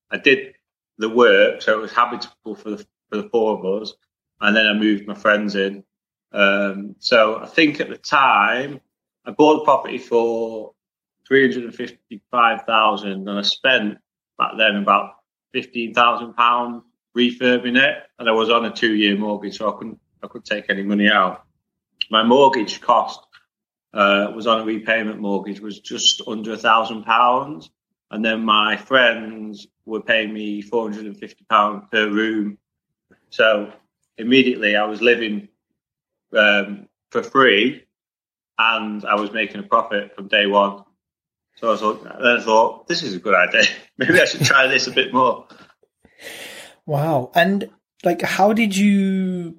I 0.09 0.17
did 0.17 0.55
the 0.97 1.09
work, 1.09 1.61
so 1.61 1.77
it 1.77 1.81
was 1.81 1.91
habitable 1.91 2.55
for 2.55 2.71
the 2.71 2.85
for 3.09 3.17
the 3.17 3.29
four 3.29 3.57
of 3.57 3.81
us, 3.81 3.93
and 4.39 4.55
then 4.55 4.65
I 4.65 4.73
moved 4.73 5.07
my 5.07 5.13
friends 5.13 5.55
in. 5.55 5.83
Um, 6.33 6.95
so 6.99 7.39
I 7.39 7.45
think 7.45 7.79
at 7.79 7.89
the 7.89 7.97
time 7.97 8.79
I 9.25 9.31
bought 9.31 9.59
the 9.59 9.65
property 9.65 9.99
for 9.99 10.73
three 11.27 11.41
hundred 11.41 11.65
and 11.69 13.29
I 13.29 13.41
spent 13.43 13.97
back 14.37 14.51
then 14.57 14.75
about 14.77 15.11
fifteen 15.53 15.93
thousand 15.93 16.33
pounds 16.33 16.83
refurbing 17.15 17.77
it, 17.77 18.03
and 18.17 18.27
I 18.27 18.31
was 18.31 18.49
on 18.49 18.65
a 18.65 18.71
two-year 18.71 19.17
mortgage, 19.17 19.57
so 19.57 19.71
I 19.71 19.77
couldn't 19.77 19.99
I 20.23 20.27
couldn't 20.27 20.45
take 20.45 20.69
any 20.69 20.83
money 20.83 21.09
out. 21.09 21.45
My 22.09 22.23
mortgage 22.23 22.81
cost 22.81 23.19
uh, 23.93 24.31
was 24.35 24.47
on 24.47 24.61
a 24.61 24.65
repayment 24.65 25.19
mortgage 25.19 25.59
was 25.59 25.79
just 25.79 26.21
under 26.27 26.53
a 26.53 26.57
thousand 26.57 27.03
pounds, 27.03 27.69
and 28.09 28.23
then 28.23 28.43
my 28.43 28.77
friends 28.77 29.67
were 29.85 30.01
paying 30.01 30.33
me 30.33 30.61
four 30.61 30.89
hundred 30.89 31.05
and 31.05 31.17
fifty 31.17 31.45
pounds 31.49 31.85
per 31.91 32.09
room. 32.09 32.57
So 33.29 33.71
immediately 34.17 34.75
I 34.75 34.85
was 34.85 35.01
living 35.01 35.49
um, 36.35 36.87
for 37.09 37.23
free, 37.23 37.83
and 38.57 39.03
I 39.05 39.15
was 39.15 39.31
making 39.31 39.59
a 39.59 39.63
profit 39.63 40.15
from 40.15 40.27
day 40.27 40.45
one. 40.45 40.83
So 41.55 41.73
I 41.73 41.77
thought, 41.77 42.03
then 42.03 42.37
I 42.39 42.41
thought, 42.41 42.87
this 42.87 43.03
is 43.03 43.13
a 43.15 43.19
good 43.19 43.35
idea. 43.35 43.63
Maybe 43.97 44.19
I 44.19 44.25
should 44.25 44.45
try 44.45 44.67
this 44.67 44.87
a 44.87 44.91
bit 44.91 45.13
more. 45.13 45.47
Wow. 46.85 47.31
And 47.35 47.69
like, 48.03 48.21
how 48.21 48.53
did 48.53 48.75
you, 48.75 49.57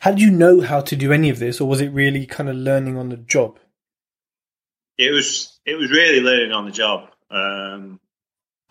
how 0.00 0.10
did 0.10 0.20
you 0.20 0.30
know 0.30 0.60
how 0.60 0.80
to 0.80 0.96
do 0.96 1.12
any 1.12 1.30
of 1.30 1.38
this, 1.38 1.60
or 1.60 1.68
was 1.68 1.80
it 1.80 1.92
really 1.92 2.26
kind 2.26 2.48
of 2.48 2.56
learning 2.56 2.96
on 2.96 3.08
the 3.08 3.16
job? 3.16 3.58
It 4.98 5.10
was, 5.12 5.58
it 5.66 5.74
was 5.74 5.90
really 5.90 6.20
learning 6.20 6.52
on 6.52 6.64
the 6.64 6.70
job. 6.70 7.10
Um, 7.30 8.00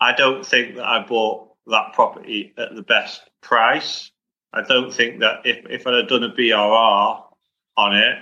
I 0.00 0.14
don't 0.14 0.44
think 0.44 0.76
that 0.76 0.86
I 0.86 1.04
bought 1.04 1.50
that 1.66 1.92
property 1.92 2.52
at 2.58 2.74
the 2.74 2.82
best 2.82 3.22
price. 3.40 4.10
I 4.52 4.62
don't 4.62 4.92
think 4.92 5.20
that 5.20 5.42
if, 5.44 5.66
if 5.68 5.86
I'd 5.86 5.94
have 5.94 6.08
done 6.08 6.24
a 6.24 6.30
BRR 6.30 7.22
on 7.76 7.96
it, 7.96 8.18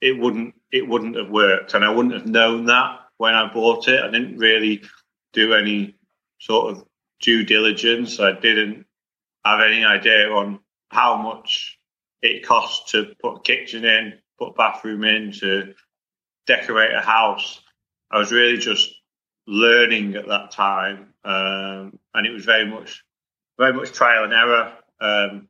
it 0.00 0.18
wouldn't 0.18 0.54
it 0.72 0.86
wouldn't 0.86 1.16
have 1.16 1.28
worked, 1.28 1.74
and 1.74 1.84
I 1.84 1.90
wouldn't 1.90 2.14
have 2.14 2.26
known 2.26 2.66
that 2.66 3.00
when 3.18 3.34
I 3.34 3.52
bought 3.52 3.88
it. 3.88 4.00
I 4.00 4.10
didn't 4.10 4.38
really 4.38 4.82
do 5.32 5.52
any 5.52 5.96
sort 6.38 6.72
of 6.72 6.84
due 7.20 7.44
diligence. 7.44 8.18
I 8.18 8.32
didn't 8.32 8.86
have 9.44 9.60
any 9.60 9.84
idea 9.84 10.30
on 10.30 10.60
how 10.90 11.16
much 11.16 11.78
it 12.22 12.44
costs 12.44 12.92
to 12.92 13.14
put 13.22 13.36
a 13.36 13.40
kitchen 13.40 13.84
in, 13.84 14.14
put 14.38 14.50
a 14.50 14.52
bathroom 14.52 15.04
in, 15.04 15.32
to 15.32 15.74
decorate 16.46 16.92
a 16.92 17.00
house. 17.00 17.60
I 18.10 18.18
was 18.18 18.32
really 18.32 18.58
just 18.58 18.92
learning 19.46 20.16
at 20.16 20.28
that 20.28 20.50
time, 20.50 21.14
um, 21.24 21.98
and 22.14 22.26
it 22.26 22.32
was 22.32 22.44
very 22.44 22.66
much, 22.66 23.04
very 23.58 23.72
much 23.72 23.92
trial 23.92 24.24
and 24.24 24.32
error. 24.32 24.72
Um, 25.00 25.48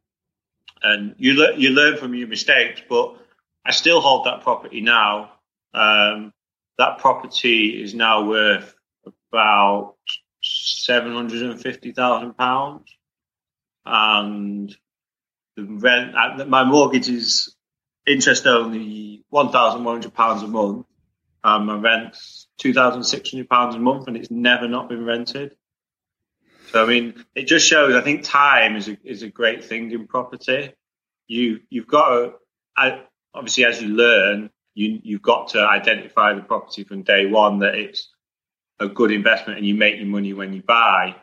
and 0.82 1.14
you 1.18 1.34
le- 1.34 1.56
you 1.56 1.70
learn 1.70 1.96
from 1.96 2.14
your 2.14 2.28
mistakes, 2.28 2.82
but 2.88 3.16
I 3.64 3.72
still 3.72 4.00
hold 4.00 4.26
that 4.26 4.42
property 4.42 4.80
now. 4.80 5.32
Um, 5.74 6.32
that 6.78 6.98
property 6.98 7.82
is 7.82 7.94
now 7.94 8.26
worth 8.26 8.74
about 9.32 9.96
seven 10.42 11.12
hundred 11.12 11.42
and 11.42 11.60
fifty 11.60 11.92
thousand 11.92 12.36
pounds, 12.36 12.94
and 13.84 14.74
the 15.56 15.64
rent. 15.64 16.14
Uh, 16.14 16.44
my 16.46 16.64
mortgage 16.64 17.08
is 17.08 17.54
interest 18.06 18.46
only 18.46 19.24
one 19.30 19.50
thousand 19.50 19.84
one 19.84 19.94
hundred 19.94 20.14
pounds 20.14 20.42
a 20.42 20.48
month, 20.48 20.86
and 21.44 21.66
my 21.66 21.76
rent's 21.76 22.48
two 22.58 22.72
thousand 22.72 23.04
six 23.04 23.30
hundred 23.30 23.48
pounds 23.48 23.74
a 23.74 23.78
month, 23.78 24.08
and 24.08 24.16
it's 24.16 24.30
never 24.30 24.68
not 24.68 24.88
been 24.88 25.04
rented. 25.04 25.56
So 26.72 26.84
I 26.84 26.86
mean, 26.86 27.24
it 27.34 27.46
just 27.46 27.66
shows. 27.66 27.94
I 27.94 28.00
think 28.00 28.22
time 28.22 28.76
is 28.76 28.88
a 28.88 28.96
is 29.04 29.22
a 29.22 29.28
great 29.28 29.64
thing 29.64 29.90
in 29.90 30.06
property. 30.06 30.72
You 31.26 31.60
you've 31.68 31.88
got 31.88 32.08
to. 32.10 32.32
I, 32.76 33.02
obviously, 33.34 33.64
as 33.64 33.82
you 33.82 33.88
learn, 33.88 34.50
you 34.74 35.00
you've 35.02 35.22
got 35.22 35.48
to 35.48 35.60
identify 35.60 36.34
the 36.34 36.42
property 36.42 36.84
from 36.84 37.02
day 37.02 37.26
one 37.26 37.58
that 37.60 37.74
it's 37.74 38.08
a 38.78 38.88
good 38.88 39.10
investment 39.10 39.58
and 39.58 39.66
you 39.66 39.74
make 39.74 39.96
your 39.96 40.06
money 40.06 40.32
when 40.32 40.52
you 40.52 40.62
buy. 40.62 41.16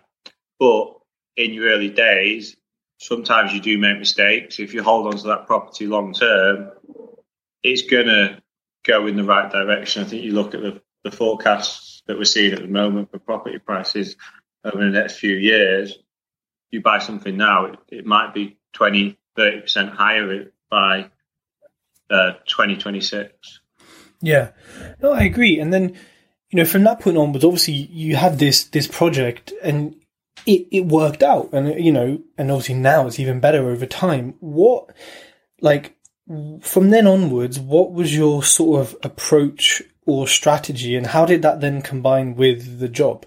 But 0.59 0.93
in 1.35 1.53
your 1.53 1.69
early 1.69 1.89
days, 1.89 2.55
sometimes 2.97 3.53
you 3.53 3.61
do 3.61 3.77
make 3.77 3.99
mistakes. 3.99 4.59
If 4.59 4.73
you 4.73 4.83
hold 4.83 5.07
on 5.07 5.17
to 5.19 5.27
that 5.27 5.47
property 5.47 5.87
long 5.87 6.13
term, 6.13 6.71
it's 7.63 7.83
gonna 7.83 8.41
go 8.83 9.07
in 9.07 9.15
the 9.15 9.23
right 9.23 9.51
direction. 9.51 10.03
I 10.03 10.07
think 10.07 10.23
you 10.23 10.33
look 10.33 10.53
at 10.53 10.61
the, 10.61 10.81
the 11.03 11.11
forecasts 11.11 12.03
that 12.07 12.17
we're 12.17 12.25
seeing 12.25 12.53
at 12.53 12.61
the 12.61 12.67
moment 12.67 13.11
for 13.11 13.19
property 13.19 13.59
prices 13.59 14.15
over 14.63 14.77
the 14.77 14.91
next 14.91 15.17
few 15.17 15.35
years. 15.35 15.97
You 16.71 16.81
buy 16.81 16.99
something 16.99 17.37
now, 17.37 17.65
it, 17.65 17.79
it 17.89 18.05
might 18.05 18.33
be 18.33 18.57
20, 18.73 19.17
30% 19.37 19.93
higher 19.93 20.51
by 20.69 21.09
uh, 22.09 22.33
2026. 22.45 23.59
Yeah, 24.21 24.51
no, 25.01 25.13
I 25.13 25.23
agree. 25.23 25.59
And 25.59 25.71
then, 25.71 25.89
you 26.49 26.57
know, 26.57 26.65
from 26.65 26.83
that 26.85 26.99
point 26.99 27.17
onwards, 27.17 27.45
obviously 27.45 27.73
you 27.73 28.15
had 28.15 28.39
this 28.39 28.63
this 28.65 28.87
project, 28.87 29.53
and 29.61 29.95
it 30.47 30.67
it 30.71 30.85
worked 30.85 31.21
out, 31.21 31.49
and 31.51 31.83
you 31.83 31.91
know, 31.91 32.21
and 32.37 32.49
obviously 32.49 32.75
now 32.75 33.05
it's 33.05 33.19
even 33.19 33.39
better 33.39 33.69
over 33.69 33.85
time. 33.85 34.35
What, 34.39 34.89
like, 35.61 35.95
from 36.61 36.89
then 36.89 37.05
onwards, 37.05 37.59
what 37.59 37.91
was 37.91 38.15
your 38.15 38.41
sort 38.41 38.81
of 38.81 38.95
approach 39.03 39.83
or 40.05 40.27
strategy, 40.27 40.95
and 40.95 41.05
how 41.05 41.25
did 41.25 41.41
that 41.41 41.59
then 41.59 41.81
combine 41.81 42.35
with 42.35 42.79
the 42.79 42.87
job? 42.87 43.25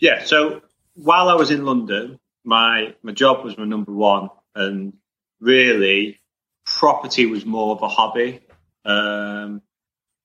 Yeah, 0.00 0.24
so 0.24 0.62
while 0.94 1.28
I 1.28 1.34
was 1.34 1.50
in 1.50 1.66
London, 1.66 2.18
my 2.44 2.94
my 3.02 3.12
job 3.12 3.44
was 3.44 3.58
my 3.58 3.66
number 3.66 3.92
one, 3.92 4.30
and 4.54 4.94
really 5.40 6.18
property 6.64 7.26
was 7.26 7.44
more 7.44 7.74
of 7.74 7.82
a 7.82 7.88
hobby 7.88 8.40
um, 8.84 9.62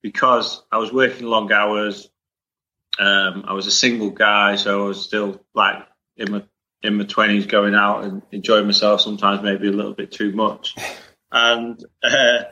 because 0.01 0.63
I 0.71 0.77
was 0.77 0.91
working 0.93 1.27
long 1.27 1.51
hours. 1.51 2.09
Um, 2.97 3.43
I 3.47 3.53
was 3.53 3.67
a 3.67 3.71
single 3.71 4.11
guy, 4.11 4.55
so 4.55 4.85
I 4.85 4.87
was 4.87 5.03
still 5.03 5.43
like 5.53 5.83
in 6.17 6.31
my 6.31 6.43
in 6.81 6.95
my 6.97 7.05
twenties, 7.05 7.45
going 7.45 7.75
out 7.75 8.03
and 8.03 8.21
enjoying 8.31 8.65
myself. 8.65 9.01
Sometimes 9.01 9.41
maybe 9.41 9.67
a 9.67 9.71
little 9.71 9.93
bit 9.93 10.11
too 10.11 10.31
much, 10.33 10.75
and 11.31 11.83
uh, 12.03 12.43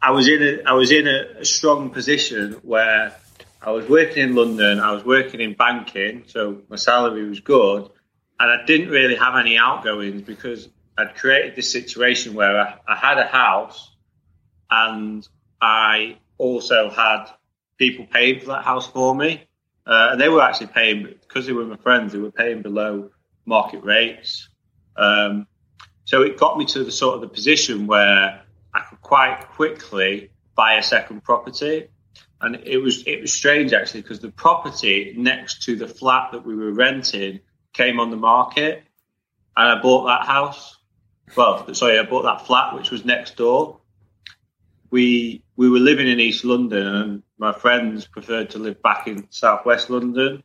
I 0.00 0.10
was 0.10 0.28
in 0.28 0.42
a 0.42 0.62
I 0.68 0.72
was 0.72 0.90
in 0.90 1.06
a, 1.06 1.40
a 1.40 1.44
strong 1.44 1.90
position 1.90 2.54
where 2.62 3.14
I 3.62 3.70
was 3.70 3.88
working 3.88 4.22
in 4.22 4.34
London. 4.34 4.80
I 4.80 4.92
was 4.92 5.04
working 5.04 5.40
in 5.40 5.54
banking, 5.54 6.24
so 6.26 6.62
my 6.68 6.76
salary 6.76 7.28
was 7.28 7.40
good, 7.40 7.90
and 8.38 8.50
I 8.50 8.64
didn't 8.64 8.88
really 8.88 9.16
have 9.16 9.36
any 9.36 9.56
outgoings 9.56 10.22
because 10.22 10.68
I'd 10.98 11.14
created 11.14 11.56
this 11.56 11.70
situation 11.70 12.34
where 12.34 12.58
I, 12.58 12.78
I 12.88 12.96
had 12.96 13.18
a 13.18 13.26
house 13.26 13.94
and 14.70 15.26
I 15.60 16.18
also 16.38 16.90
had 16.90 17.26
people 17.78 18.06
paying 18.06 18.40
for 18.40 18.46
that 18.46 18.64
house 18.64 18.86
for 18.86 19.14
me. 19.14 19.46
Uh, 19.86 20.08
and 20.12 20.20
they 20.20 20.28
were 20.28 20.42
actually 20.42 20.66
paying, 20.66 21.04
because 21.04 21.46
they 21.46 21.52
were 21.52 21.64
my 21.64 21.76
friends, 21.76 22.12
they 22.12 22.18
were 22.18 22.32
paying 22.32 22.62
below 22.62 23.10
market 23.44 23.84
rates. 23.84 24.48
Um, 24.96 25.46
so 26.04 26.22
it 26.22 26.36
got 26.36 26.58
me 26.58 26.64
to 26.66 26.84
the 26.84 26.90
sort 26.90 27.14
of 27.14 27.20
the 27.20 27.28
position 27.28 27.86
where 27.86 28.42
I 28.74 28.80
could 28.88 29.00
quite 29.00 29.48
quickly 29.52 30.30
buy 30.56 30.74
a 30.74 30.82
second 30.82 31.22
property. 31.22 31.88
And 32.40 32.56
it 32.56 32.78
was 32.78 33.04
it 33.06 33.22
was 33.22 33.32
strange 33.32 33.72
actually 33.72 34.02
because 34.02 34.20
the 34.20 34.30
property 34.30 35.14
next 35.16 35.62
to 35.62 35.76
the 35.76 35.88
flat 35.88 36.32
that 36.32 36.44
we 36.44 36.54
were 36.54 36.72
renting 36.72 37.40
came 37.72 37.98
on 37.98 38.10
the 38.10 38.16
market, 38.16 38.82
and 39.56 39.78
I 39.78 39.80
bought 39.80 40.04
that 40.04 40.26
house 40.26 40.76
well, 41.34 41.74
sorry, 41.74 41.98
I 41.98 42.04
bought 42.04 42.22
that 42.22 42.46
flat 42.46 42.74
which 42.74 42.90
was 42.90 43.04
next 43.04 43.36
door. 43.36 43.80
We 44.90 45.42
we 45.56 45.68
were 45.68 45.78
living 45.78 46.06
in 46.06 46.20
East 46.20 46.44
London, 46.44 46.86
and 46.86 47.22
my 47.38 47.52
friends 47.52 48.06
preferred 48.06 48.50
to 48.50 48.58
live 48.58 48.82
back 48.82 49.06
in 49.06 49.26
Southwest 49.30 49.90
London. 49.90 50.42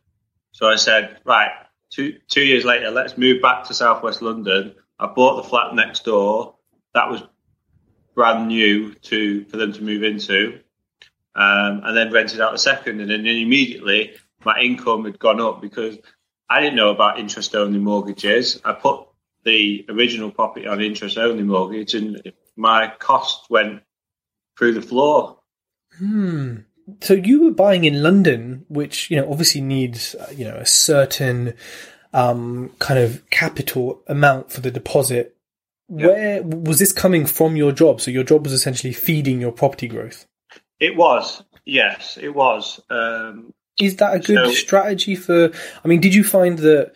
So 0.52 0.68
I 0.68 0.76
said, 0.76 1.18
right, 1.24 1.50
two 1.90 2.18
two 2.28 2.42
years 2.42 2.64
later, 2.64 2.90
let's 2.90 3.16
move 3.16 3.40
back 3.40 3.64
to 3.64 3.74
Southwest 3.74 4.22
London. 4.22 4.74
I 4.98 5.06
bought 5.06 5.42
the 5.42 5.48
flat 5.48 5.74
next 5.74 6.04
door. 6.04 6.56
That 6.94 7.10
was 7.10 7.22
brand 8.14 8.48
new 8.48 8.94
to 8.94 9.44
for 9.46 9.56
them 9.56 9.72
to 9.72 9.82
move 9.82 10.02
into, 10.02 10.60
um, 11.34 11.82
and 11.84 11.96
then 11.96 12.12
rented 12.12 12.40
out 12.40 12.52
the 12.52 12.58
second, 12.58 13.00
and 13.00 13.10
then 13.10 13.26
immediately 13.26 14.14
my 14.44 14.58
income 14.60 15.04
had 15.04 15.18
gone 15.18 15.40
up 15.40 15.62
because 15.62 15.98
I 16.48 16.60
didn't 16.60 16.76
know 16.76 16.90
about 16.90 17.18
interest 17.18 17.54
only 17.54 17.78
mortgages. 17.78 18.60
I 18.64 18.72
put 18.72 19.06
the 19.44 19.86
original 19.88 20.30
property 20.30 20.66
on 20.66 20.80
interest 20.80 21.16
only 21.16 21.42
mortgage, 21.42 21.94
and 21.94 22.32
my 22.56 22.92
cost 22.98 23.48
went 23.48 23.82
through 24.58 24.74
the 24.74 24.82
floor. 24.82 25.38
Hmm. 25.98 26.56
So 27.00 27.14
you 27.14 27.44
were 27.44 27.50
buying 27.50 27.84
in 27.84 28.02
London, 28.02 28.64
which 28.68 29.10
you 29.10 29.16
know 29.16 29.30
obviously 29.30 29.60
needs 29.60 30.14
uh, 30.14 30.32
you 30.34 30.44
know 30.44 30.56
a 30.56 30.66
certain 30.66 31.54
um, 32.12 32.70
kind 32.78 32.98
of 32.98 33.28
capital 33.30 34.02
amount 34.06 34.52
for 34.52 34.60
the 34.60 34.70
deposit. 34.70 35.36
Yep. 35.88 36.08
Where 36.08 36.42
was 36.42 36.78
this 36.78 36.92
coming 36.92 37.26
from 37.26 37.56
your 37.56 37.72
job? 37.72 38.00
So 38.00 38.10
your 38.10 38.24
job 38.24 38.44
was 38.44 38.52
essentially 38.52 38.92
feeding 38.92 39.40
your 39.40 39.52
property 39.52 39.88
growth. 39.88 40.26
It 40.80 40.96
was, 40.96 41.42
yes, 41.64 42.18
it 42.20 42.34
was. 42.34 42.80
Um, 42.90 43.52
Is 43.78 43.96
that 43.96 44.14
a 44.14 44.18
good 44.18 44.46
so, 44.46 44.52
strategy 44.52 45.14
for? 45.14 45.52
I 45.84 45.88
mean, 45.88 46.00
did 46.00 46.14
you 46.14 46.24
find 46.24 46.58
that 46.60 46.92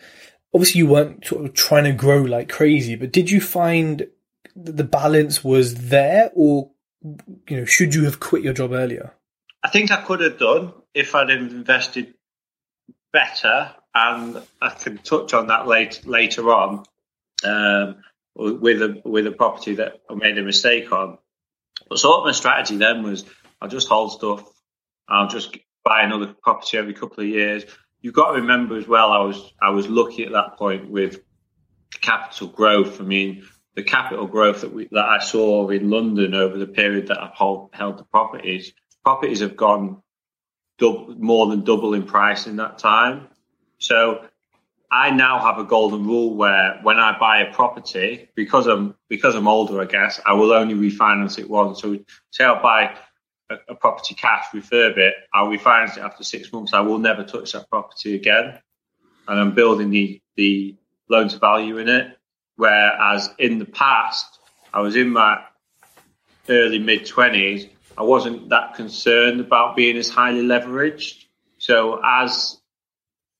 obviously 0.55 0.79
you 0.79 0.87
weren't 0.87 1.25
sort 1.25 1.45
of 1.45 1.55
trying 1.55 1.85
to 1.85 1.93
grow 1.93 2.23
like 2.23 2.49
crazy, 2.49 2.97
but 2.97 3.13
did 3.13 3.31
you 3.31 3.41
find 3.41 4.09
the 4.57 4.85
balance 4.85 5.45
was 5.45 5.89
there, 5.91 6.31
or 6.35 6.71
you 7.49 7.59
know, 7.59 7.65
should 7.65 7.95
you 7.95 8.05
have 8.05 8.21
quit 8.21 8.43
your 8.43 8.55
job 8.55 8.73
earlier? 8.73 9.13
I 9.63 9.69
think 9.69 9.91
I 9.91 10.03
could 10.03 10.21
have 10.21 10.39
done 10.39 10.73
if 10.95 11.15
I'd 11.15 11.31
invested 11.31 12.15
better, 13.13 13.73
and 13.95 14.43
I 14.61 14.71
can 14.71 14.99
touch 14.99 15.35
on 15.35 15.49
that 15.49 15.67
later 15.67 16.09
later 16.09 16.53
on 16.53 16.85
um, 17.45 17.97
with 18.35 18.83
a 18.83 19.01
with 19.05 19.27
a 19.27 19.33
property 19.33 19.77
that 19.77 20.01
I 20.09 20.15
made 20.15 20.39
a 20.39 20.43
mistake 20.43 20.93
on. 20.93 21.19
But 21.89 21.99
sort 21.99 22.21
of 22.21 22.27
my 22.27 22.33
strategy 22.33 22.77
then 22.77 23.03
was 23.03 23.25
I'll 23.61 23.69
just 23.69 23.89
hold 23.89 24.13
stuff. 24.13 24.45
I'll 25.09 25.29
just 25.29 25.57
buy 25.85 26.03
another 26.03 26.35
property 26.43 26.79
every 26.79 26.95
couple 26.95 27.23
of 27.23 27.29
years 27.29 27.65
you've 28.07 28.15
got 28.15 28.33
to 28.33 28.41
remember 28.41 28.77
as 28.77 28.87
well. 28.87 29.13
I 29.13 29.19
was 29.19 29.53
I 29.61 29.71
was 29.71 29.89
lucky 29.89 30.25
at 30.25 30.33
that 30.33 30.57
point 30.57 30.89
with 30.89 31.19
capital 32.01 32.47
growth. 32.47 33.01
I 33.01 33.05
mean, 33.05 33.45
the 33.75 33.83
capital 33.83 34.29
growth 34.29 34.61
that 34.61 34.73
we 34.73 34.87
that 34.93 35.05
I 35.05 35.19
saw 35.19 35.69
in 35.71 35.91
London 35.91 36.33
over 36.35 36.57
the 36.57 36.69
period 36.69 37.09
that 37.09 37.21
I've 37.21 37.35
hold, 37.35 37.71
held 37.73 37.99
the 37.99 38.05
properties. 38.05 38.73
Properties 39.07 39.39
have 39.39 39.57
gone 39.57 40.03
dub- 40.79 41.17
more 41.21 41.47
than 41.47 41.63
double 41.63 41.95
in 41.95 42.03
price 42.03 42.49
in 42.49 42.57
that 42.57 42.77
time. 42.79 43.29
So 43.79 44.27
I 44.91 45.11
now 45.11 45.39
have 45.39 45.59
a 45.59 45.65
golden 45.65 46.05
rule 46.05 46.35
where 46.35 46.81
when 46.83 46.99
I 46.99 47.17
buy 47.17 47.43
a 47.43 47.53
property, 47.55 48.29
because 48.35 48.67
I'm 48.67 48.97
because 49.09 49.37
I'm 49.37 49.47
older, 49.47 49.81
I 49.81 49.85
guess 49.85 50.21
I 50.27 50.33
will 50.33 50.53
only 50.53 50.75
refinance 50.75 51.39
it 51.39 51.49
once. 51.49 51.83
So 51.83 51.97
say 52.33 52.43
I'll 52.43 52.61
buy 52.61 52.97
a, 53.49 53.55
a 53.69 53.75
property 53.77 54.17
cash, 54.17 54.47
refurb 54.53 54.99
it, 54.99 55.15
I'll 55.33 55.51
refinance 55.51 55.99
it 55.99 56.03
after 56.03 56.25
six 56.25 56.53
months. 56.53 56.73
I 56.75 56.81
will 56.81 56.99
never 56.99 57.23
touch 57.23 57.53
that 57.53 57.71
property 57.71 58.17
again, 58.17 58.59
and 59.29 59.41
I'm 59.41 59.55
building 59.55 59.91
the 59.91 60.21
the 60.35 60.75
loan 61.09 61.29
to 61.29 61.39
value 61.39 61.79
in 61.79 61.89
it. 61.89 62.19
Whereas 62.57 63.31
in 63.39 63.61
the 63.61 63.67
past, 63.67 64.41
I 64.75 64.81
was 64.81 64.97
in 64.97 65.11
my 65.11 65.45
early 66.49 66.81
mid 66.81 67.07
twenties, 67.07 67.69
I 67.99 68.03
wasn't 68.03 68.51
that 68.51 68.75
concerned 68.75 69.41
about 69.41 69.77
being 69.77 69.97
as 69.97 70.09
highly 70.09 70.43
leveraged. 70.43 71.25
So 71.59 72.01
as 72.05 72.59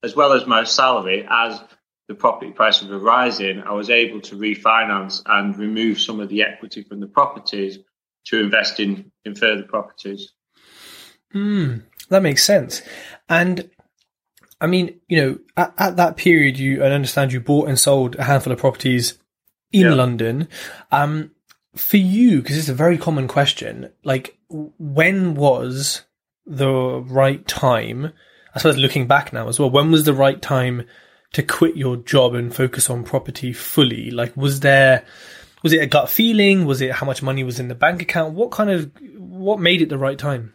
as 0.03 0.15
well 0.15 0.33
as 0.33 0.47
my 0.47 0.65
salary, 0.65 1.27
as 1.29 1.61
the 2.09 2.15
property 2.15 2.53
prices 2.53 2.89
were 2.89 2.99
rising, 2.99 3.63
I 3.63 3.73
was 3.73 3.91
able 3.91 4.21
to 4.23 4.37
refinance 4.37 5.23
and 5.27 5.57
remove 5.59 6.01
some 6.01 6.21
of 6.21 6.29
the 6.29 6.43
equity 6.43 6.83
from 6.83 7.01
the 7.01 7.09
properties 7.09 7.79
to 8.27 8.41
invest 8.41 8.79
in, 8.79 9.11
in 9.25 9.35
further 9.35 9.65
properties. 9.65 10.33
Mm, 11.35 11.83
that 12.09 12.23
makes 12.23 12.45
sense. 12.45 12.83
And 13.29 13.71
I 14.61 14.67
mean, 14.67 15.01
you 15.09 15.21
know, 15.21 15.39
at, 15.57 15.75
at, 15.77 15.97
that 15.97 16.17
period, 16.17 16.59
you 16.59 16.83
I 16.83 16.91
understand 16.91 17.33
you 17.33 17.41
bought 17.41 17.69
and 17.69 17.79
sold 17.79 18.17
a 18.17 18.25
handful 18.25 18.53
of 18.53 18.59
properties 18.59 19.19
in 19.73 19.83
yeah. 19.83 19.95
London. 19.95 20.49
Um, 20.93 21.33
for 21.75 21.99
you, 21.99 22.41
because 22.41 22.57
it's 22.57 22.69
a 22.69 22.75
very 22.75 22.97
common 22.97 23.29
question, 23.29 23.93
like 24.03 24.36
when 24.49 25.35
was 25.35 26.03
the 26.47 27.01
right 27.01 27.47
time 27.47 28.13
I 28.57 28.59
suppose 28.59 28.79
looking 28.79 29.07
back 29.07 29.35
now 29.35 29.49
as 29.49 29.61
well, 29.61 29.69
when 29.69 29.91
was 29.91 30.05
the 30.05 30.15
right 30.15 30.41
time 30.41 30.87
to 31.35 31.43
quit 31.43 31.77
your 31.77 31.99
job 31.99 32.35
and 32.35 32.55
focus 32.55 32.89
on 32.89 33.05
property 33.05 33.53
fully? 33.53 34.11
Like, 34.11 34.35
was 34.35 34.61
there, 34.61 35.05
was 35.63 35.75
it 35.75 35.83
a 35.83 35.87
gut 35.87 36.09
feeling? 36.09 36.65
Was 36.65 36.81
it 36.81 36.91
how 36.91 37.05
much 37.05 37.23
money 37.23 37.45
was 37.45 37.61
in 37.61 37.69
the 37.69 37.75
bank 37.75 38.01
account? 38.01 38.33
What 38.33 38.53
kind 38.53 38.71
of, 38.71 38.91
what 39.19 39.61
made 39.61 39.83
it 39.83 39.91
the 39.91 39.99
right 39.99 40.19
time? 40.19 40.55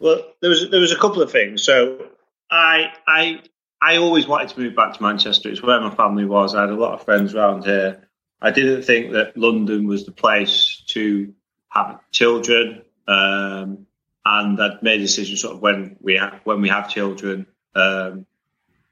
Well, 0.00 0.20
there 0.40 0.50
was 0.50 0.68
there 0.68 0.80
was 0.80 0.90
a 0.90 0.98
couple 0.98 1.22
of 1.22 1.30
things. 1.30 1.62
So 1.62 2.08
I 2.50 2.92
I 3.06 3.40
I 3.80 3.98
always 3.98 4.26
wanted 4.26 4.48
to 4.48 4.60
move 4.60 4.74
back 4.74 4.94
to 4.94 5.02
Manchester. 5.02 5.48
It's 5.48 5.62
where 5.62 5.80
my 5.80 5.94
family 5.94 6.24
was. 6.24 6.56
I 6.56 6.62
had 6.62 6.70
a 6.70 6.74
lot 6.74 6.94
of 6.94 7.04
friends 7.04 7.36
around 7.36 7.64
here. 7.64 8.08
I 8.42 8.50
didn't 8.50 8.82
think 8.82 9.12
that 9.12 9.36
London 9.36 9.86
was 9.86 10.04
the 10.04 10.12
place 10.12 10.82
to 10.88 11.32
have 11.68 12.00
children. 12.10 12.82
Um, 13.08 13.86
and 14.24 14.60
I'd 14.60 14.82
made 14.82 15.00
a 15.00 15.04
decision 15.04 15.36
sort 15.36 15.54
of 15.54 15.62
when 15.62 15.96
we 16.00 16.16
ha- 16.16 16.40
when 16.44 16.60
we 16.60 16.68
have 16.68 16.88
children 16.88 17.46
um, 17.74 18.26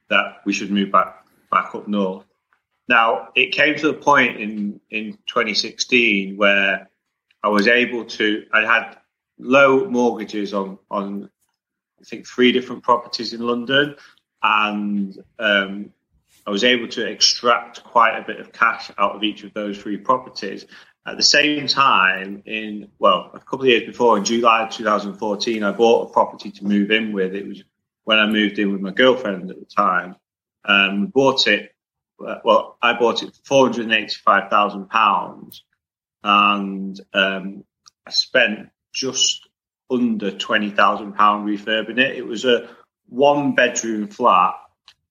that 0.09 0.37
we 0.44 0.52
should 0.52 0.71
move 0.71 0.92
back 0.92 1.25
back 1.50 1.75
up 1.75 1.88
north. 1.88 2.25
Now 2.88 3.28
it 3.35 3.52
came 3.52 3.76
to 3.76 3.88
the 3.88 3.94
point 3.94 4.40
in 4.40 4.80
in 4.90 5.18
2016 5.26 6.37
where 6.37 6.88
I 7.42 7.49
was 7.49 7.66
able 7.66 8.04
to. 8.04 8.47
I 8.52 8.61
had 8.61 8.97
low 9.38 9.88
mortgages 9.90 10.54
on 10.54 10.78
on 10.90 11.30
I 12.00 12.04
think 12.04 12.26
three 12.26 12.52
different 12.52 12.83
properties 12.83 13.33
in 13.33 13.40
London, 13.40 13.97
and 14.42 15.18
um, 15.38 15.92
I 16.47 16.50
was 16.50 16.62
able 16.62 16.88
to 16.88 17.06
extract 17.06 17.83
quite 17.83 18.16
a 18.16 18.23
bit 18.23 18.38
of 18.38 18.52
cash 18.52 18.90
out 18.99 19.16
of 19.16 19.25
each 19.25 19.42
of 19.42 19.54
those 19.54 19.78
three 19.78 19.97
properties. 19.97 20.66
At 21.06 21.18
the 21.18 21.23
same 21.23 21.66
time, 21.66 22.42
in 22.46 22.88
well, 22.99 23.30
a 23.34 23.38
couple 23.38 23.62
of 23.62 23.66
years 23.66 23.84
before, 23.84 24.16
in 24.16 24.25
July 24.25 24.68
2014, 24.70 25.62
I 25.62 25.73
bought 25.73 26.08
a 26.08 26.12
property 26.12 26.50
to 26.52 26.64
move 26.64 26.90
in 26.90 27.12
with. 27.12 27.34
It 27.34 27.46
was 27.46 27.62
when 28.04 28.18
I 28.18 28.26
moved 28.26 28.59
in 28.59 28.72
with 28.72 28.81
my 28.81 28.90
girlfriend 28.90 29.50
at 29.50 29.59
the 29.59 29.66
time. 29.66 30.16
Um, 30.64 31.02
we 31.02 31.07
bought 31.09 31.46
it. 31.46 31.74
Well, 32.18 32.79
I 32.81 32.94
bought 32.94 33.22
it 33.22 33.35
for 33.35 33.42
four 33.44 33.68
hundred 33.68 33.92
eighty-five 33.92 34.48
thousand 34.48 34.88
pounds, 34.88 35.62
and 36.22 36.98
um, 37.12 37.64
I 38.07 38.11
spent 38.11 38.70
just 38.94 39.46
under 39.90 40.31
twenty 40.31 40.70
thousand 40.70 41.14
pound 41.14 41.46
refurbing 41.46 41.98
it. 41.98 42.16
It 42.16 42.26
was 42.26 42.46
a 42.46 42.70
one-bedroom 43.11 44.09
flat, 44.09 44.55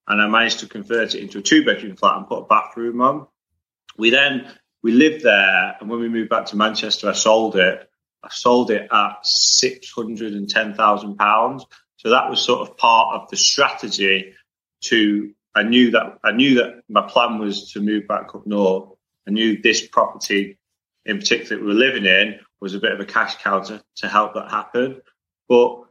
and 0.07 0.19
I 0.19 0.27
managed 0.27 0.61
to 0.61 0.67
convert 0.67 1.13
it 1.13 1.21
into 1.21 1.37
a 1.37 1.43
two-bedroom 1.43 1.97
flat 1.97 2.17
and 2.17 2.27
put 2.27 2.39
a 2.39 2.45
bathroom 2.45 2.99
on. 3.01 3.27
We 3.95 4.09
then 4.09 4.51
we 4.83 4.91
lived 4.91 5.23
there, 5.23 5.77
and 5.79 5.89
when 5.89 5.99
we 5.99 6.09
moved 6.09 6.29
back 6.29 6.47
to 6.47 6.57
Manchester, 6.57 7.09
I 7.09 7.13
sold 7.13 7.55
it. 7.55 7.89
I 8.21 8.29
sold 8.29 8.69
it 8.69 8.87
at 8.91 9.25
six 9.25 9.91
hundred 9.91 10.33
and 10.33 10.49
ten 10.49 10.75
thousand 10.75 11.15
pounds. 11.15 11.65
So 11.97 12.09
that 12.09 12.29
was 12.29 12.41
sort 12.41 12.67
of 12.67 12.77
part 12.77 13.21
of 13.21 13.29
the 13.29 13.37
strategy. 13.37 14.33
To 14.81 15.33
I 15.55 15.63
knew 15.63 15.91
that 15.91 16.19
I 16.23 16.33
knew 16.33 16.55
that 16.55 16.83
my 16.89 17.07
plan 17.07 17.39
was 17.39 17.71
to 17.71 17.79
move 17.79 18.07
back 18.07 18.35
up 18.35 18.45
north. 18.45 18.89
I 19.25 19.31
knew 19.31 19.61
this 19.61 19.87
property, 19.87 20.57
in 21.05 21.19
particular, 21.19 21.55
that 21.55 21.61
we 21.61 21.67
were 21.67 21.79
living 21.79 22.05
in, 22.05 22.39
was 22.59 22.75
a 22.75 22.79
bit 22.79 22.91
of 22.91 22.99
a 22.99 23.05
cash 23.05 23.37
counter 23.37 23.81
to 23.97 24.07
help 24.09 24.33
that 24.33 24.51
happen. 24.51 25.01
But 25.47 25.83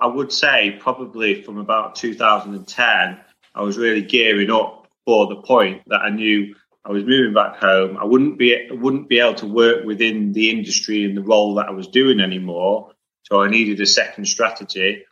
I 0.00 0.06
would 0.06 0.32
say 0.32 0.76
probably 0.78 1.42
from 1.42 1.56
about 1.56 1.94
2010, 1.94 3.18
I 3.54 3.62
was 3.62 3.78
really 3.78 4.02
gearing 4.02 4.50
up 4.50 4.88
for 5.06 5.26
the 5.28 5.36
point 5.36 5.82
that 5.86 6.02
I 6.02 6.10
knew 6.10 6.54
I 6.86 6.92
was 6.92 7.04
moving 7.04 7.34
back 7.34 7.56
home. 7.56 7.96
I 7.96 8.04
wouldn't 8.04 8.38
be 8.38 8.68
wouldn't 8.70 9.08
be 9.08 9.18
able 9.18 9.34
to 9.36 9.46
work 9.46 9.84
within 9.84 10.32
the 10.32 10.50
industry 10.50 11.04
and 11.04 11.16
the 11.16 11.22
role 11.22 11.56
that 11.56 11.66
I 11.66 11.72
was 11.72 11.88
doing 11.88 12.20
anymore. 12.20 12.92
So 13.24 13.42
I 13.42 13.50
needed 13.50 13.80
a 13.80 13.86
second 13.86 14.26
strategy, 14.26 15.04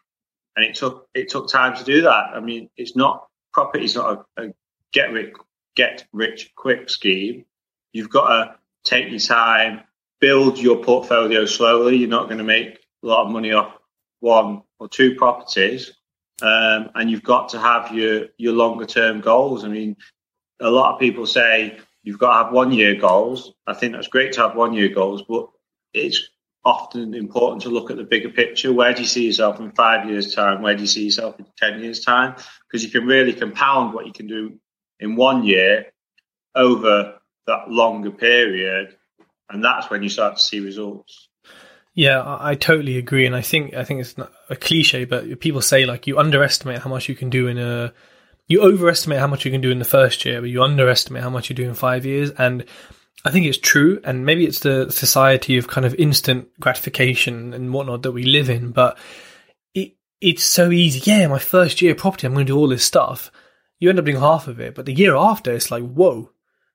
and 0.54 0.64
it 0.64 0.76
took 0.76 1.08
it 1.14 1.30
took 1.30 1.48
time 1.48 1.76
to 1.76 1.84
do 1.84 2.02
that. 2.02 2.30
I 2.34 2.40
mean, 2.40 2.70
it's 2.76 2.94
not 2.94 3.26
property. 3.52 3.84
It's 3.84 3.96
not 3.96 4.24
a, 4.36 4.42
a 4.42 4.54
get 4.92 5.10
rich 5.12 5.34
get 5.74 6.06
rich 6.12 6.52
quick 6.54 6.88
scheme. 6.88 7.44
You've 7.92 8.10
got 8.10 8.28
to 8.28 8.54
take 8.84 9.10
your 9.10 9.18
time, 9.18 9.80
build 10.20 10.58
your 10.58 10.84
portfolio 10.84 11.44
slowly. 11.44 11.96
You're 11.96 12.08
not 12.08 12.26
going 12.26 12.38
to 12.38 12.44
make 12.44 12.78
a 13.02 13.06
lot 13.06 13.26
of 13.26 13.32
money 13.32 13.50
off 13.50 13.72
one 14.20 14.62
or 14.78 14.88
two 14.88 15.16
properties, 15.16 15.92
um, 16.40 16.90
and 16.94 17.10
you've 17.10 17.24
got 17.24 17.48
to 17.48 17.58
have 17.58 17.92
your 17.92 18.26
your 18.36 18.52
longer 18.52 18.86
term 18.86 19.20
goals. 19.20 19.64
I 19.64 19.68
mean, 19.68 19.96
a 20.60 20.70
lot 20.70 20.94
of 20.94 21.00
people 21.00 21.26
say 21.26 21.78
you've 22.02 22.18
got 22.18 22.38
to 22.38 22.44
have 22.44 22.52
one 22.52 22.72
year 22.72 22.94
goals. 22.94 23.52
I 23.66 23.74
think 23.74 23.92
that's 23.92 24.08
great 24.08 24.32
to 24.34 24.42
have 24.42 24.56
one 24.56 24.74
year 24.74 24.88
goals, 24.88 25.22
but 25.22 25.48
it's 25.92 26.28
often 26.64 27.14
important 27.14 27.62
to 27.62 27.68
look 27.68 27.90
at 27.90 27.96
the 27.96 28.04
bigger 28.04 28.30
picture. 28.30 28.72
Where 28.72 28.94
do 28.94 29.02
you 29.02 29.08
see 29.08 29.26
yourself 29.26 29.60
in 29.60 29.72
five 29.72 30.08
years' 30.08 30.34
time? 30.34 30.62
Where 30.62 30.74
do 30.74 30.80
you 30.80 30.86
see 30.86 31.04
yourself 31.04 31.38
in 31.38 31.46
10 31.58 31.80
years' 31.80 32.04
time? 32.04 32.36
Because 32.66 32.84
you 32.84 32.90
can 32.90 33.06
really 33.06 33.32
compound 33.32 33.92
what 33.94 34.06
you 34.06 34.12
can 34.12 34.26
do 34.26 34.58
in 35.00 35.16
one 35.16 35.44
year 35.44 35.86
over 36.54 37.18
that 37.46 37.68
longer 37.68 38.10
period. 38.10 38.96
And 39.50 39.62
that's 39.62 39.90
when 39.90 40.02
you 40.02 40.08
start 40.08 40.36
to 40.36 40.42
see 40.42 40.60
results. 40.60 41.28
Yeah, 41.96 42.22
I 42.26 42.56
totally 42.56 42.98
agree, 42.98 43.24
and 43.24 43.36
I 43.36 43.40
think 43.40 43.74
I 43.74 43.84
think 43.84 44.00
it's 44.00 44.16
a 44.50 44.56
cliche, 44.56 45.04
but 45.04 45.38
people 45.38 45.62
say 45.62 45.86
like 45.86 46.08
you 46.08 46.18
underestimate 46.18 46.80
how 46.80 46.90
much 46.90 47.08
you 47.08 47.14
can 47.14 47.30
do 47.30 47.46
in 47.46 47.56
a 47.56 47.94
you 48.46 48.60
overestimate 48.60 49.18
how 49.18 49.26
much 49.26 49.44
you 49.44 49.50
can 49.50 49.60
do 49.60 49.70
in 49.70 49.78
the 49.78 49.84
first 49.84 50.24
year, 50.24 50.40
but 50.40 50.50
you 50.50 50.62
underestimate 50.62 51.22
how 51.22 51.30
much 51.30 51.48
you 51.48 51.56
do 51.56 51.68
in 51.68 51.74
five 51.74 52.04
years. 52.04 52.30
And 52.32 52.64
I 53.24 53.30
think 53.30 53.46
it's 53.46 53.58
true. 53.58 54.00
And 54.04 54.26
maybe 54.26 54.44
it's 54.44 54.60
the 54.60 54.90
society 54.90 55.56
of 55.56 55.68
kind 55.68 55.86
of 55.86 55.94
instant 55.94 56.48
gratification 56.60 57.54
and 57.54 57.72
whatnot 57.72 58.02
that 58.02 58.12
we 58.12 58.24
live 58.24 58.50
in. 58.50 58.72
But 58.72 58.98
it, 59.74 59.94
it's 60.20 60.44
so 60.44 60.70
easy. 60.70 61.10
Yeah, 61.10 61.26
my 61.28 61.38
first 61.38 61.80
year 61.80 61.94
property, 61.94 62.26
I'm 62.26 62.34
going 62.34 62.46
to 62.46 62.52
do 62.52 62.58
all 62.58 62.68
this 62.68 62.84
stuff. 62.84 63.30
You 63.78 63.88
end 63.88 63.98
up 63.98 64.04
doing 64.04 64.18
half 64.18 64.46
of 64.46 64.60
it. 64.60 64.74
But 64.74 64.84
the 64.84 64.92
year 64.92 65.16
after, 65.16 65.52
it's 65.52 65.70
like, 65.70 65.82
whoa, 65.82 66.30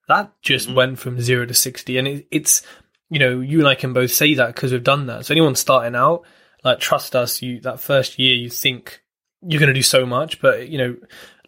that 0.08 0.34
just 0.42 0.68
mm-hmm. 0.68 0.78
went 0.78 1.00
from 1.00 1.22
zero 1.22 1.46
to 1.46 1.54
60. 1.54 1.98
And 1.98 2.08
it, 2.08 2.28
it's, 2.32 2.64
you 3.10 3.20
know, 3.20 3.40
you 3.40 3.60
and 3.60 3.68
I 3.68 3.76
can 3.76 3.94
both 3.94 4.12
say 4.12 4.34
that 4.34 4.56
because 4.56 4.72
we've 4.72 4.84
done 4.84 5.06
that. 5.06 5.28
So 5.28 5.34
anyone 5.34 5.56
starting 5.56 5.96
out, 5.96 6.24
like, 6.64 6.80
trust 6.80 7.16
us, 7.16 7.44
you, 7.44 7.62
that 7.62 7.80
first 7.80 8.18
year, 8.18 8.36
you 8.36 8.50
think 8.50 9.04
you're 9.42 9.60
going 9.60 9.68
to 9.68 9.74
do 9.74 9.84
so 9.84 10.06
much, 10.06 10.42
but 10.42 10.68
you 10.68 10.78
know, 10.78 10.98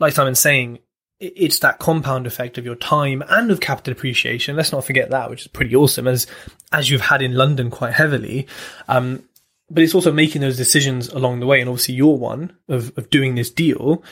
like 0.02 0.14
Simon's 0.14 0.40
saying, 0.40 0.80
it's 1.20 1.60
that 1.60 1.78
compound 1.78 2.26
effect 2.26 2.58
of 2.58 2.66
your 2.66 2.76
time 2.76 3.24
and 3.30 3.52
of 3.52 3.60
capital 3.60 3.94
appreciation. 3.94 4.56
Let's 4.56 4.72
not 4.72 4.84
forget 4.84 5.12
that, 5.12 5.30
which 5.30 5.42
is 5.42 5.48
pretty 5.48 5.76
awesome, 5.76 6.08
as 6.08 6.26
as 6.72 6.90
you've 6.90 7.02
had 7.02 7.22
in 7.22 7.36
London 7.36 7.70
quite 7.70 7.94
heavily. 7.94 8.48
Um, 8.88 9.24
but 9.70 9.84
it's 9.84 9.96
also 9.96 10.12
making 10.12 10.42
those 10.42 10.58
decisions 10.58 11.08
along 11.10 11.40
the 11.40 11.46
way, 11.46 11.62
and 11.62 11.70
obviously 11.70 11.96
your 11.96 12.18
one 12.18 12.58
of 12.68 12.98
of 12.98 13.10
doing 13.12 13.36
this 13.36 13.52
deal 13.52 14.04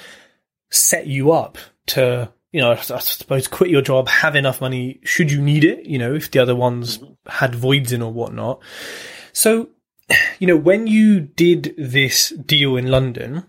set 0.70 1.08
you 1.08 1.32
up 1.32 1.58
to 1.88 2.32
you 2.52 2.62
know, 2.62 2.72
I 2.72 2.76
suppose 2.78 3.48
quit 3.48 3.70
your 3.70 3.82
job, 3.82 4.08
have 4.08 4.36
enough 4.36 4.62
money 4.62 5.00
should 5.04 5.32
you 5.32 5.42
need 5.42 5.64
it. 5.64 5.86
You 5.86 6.00
know, 6.00 6.16
if 6.16 6.32
the 6.32 6.40
other 6.40 6.56
ones 6.56 7.00
had 7.28 7.54
voids 7.54 7.92
in 7.92 8.02
or 8.02 8.12
whatnot. 8.12 8.62
So, 9.34 9.70
you 10.40 10.48
know, 10.48 10.58
when 10.58 10.88
you 10.88 11.20
did 11.20 11.76
this 11.78 12.30
deal 12.30 12.76
in 12.76 12.88
London, 12.88 13.46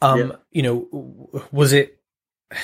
um, 0.00 0.18
yeah. 0.18 0.36
you 0.50 0.62
know, 0.62 1.46
was 1.50 1.72
it 1.72 1.98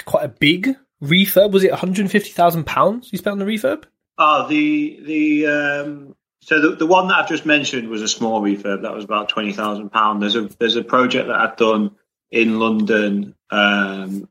quite 0.05 0.25
a 0.25 0.29
big 0.29 0.77
refurb? 1.03 1.53
Was 1.53 1.65
it 1.65 1.71
150,000 1.71 2.65
pounds 2.65 3.13
you 3.13 3.19
spent 3.19 3.33
on 3.33 3.39
the 3.39 3.45
refurb? 3.45 3.85
Oh, 4.17 4.47
the 4.49 5.01
the 5.05 5.47
um, 5.47 6.17
So 6.41 6.61
the, 6.61 6.77
the 6.77 6.87
one 6.87 7.09
that 7.09 7.19
I've 7.19 7.29
just 7.29 7.47
mentioned 7.47 7.89
was 7.89 8.03
a 8.03 8.09
small 8.09 8.41
refurb. 8.41 8.83
That 8.83 8.95
was 8.95 9.05
about 9.05 9.29
twenty 9.29 9.53
thousand 9.53 9.91
pound. 9.91 10.23
There's 10.23 10.37
a 10.37 10.43
there's 10.59 10.77
a 10.77 10.85
project 10.85 11.29
that 11.29 11.37
I've 11.37 11.57
done 11.57 11.97
in 12.31 12.59
London 12.61 13.35
um, 13.51 14.29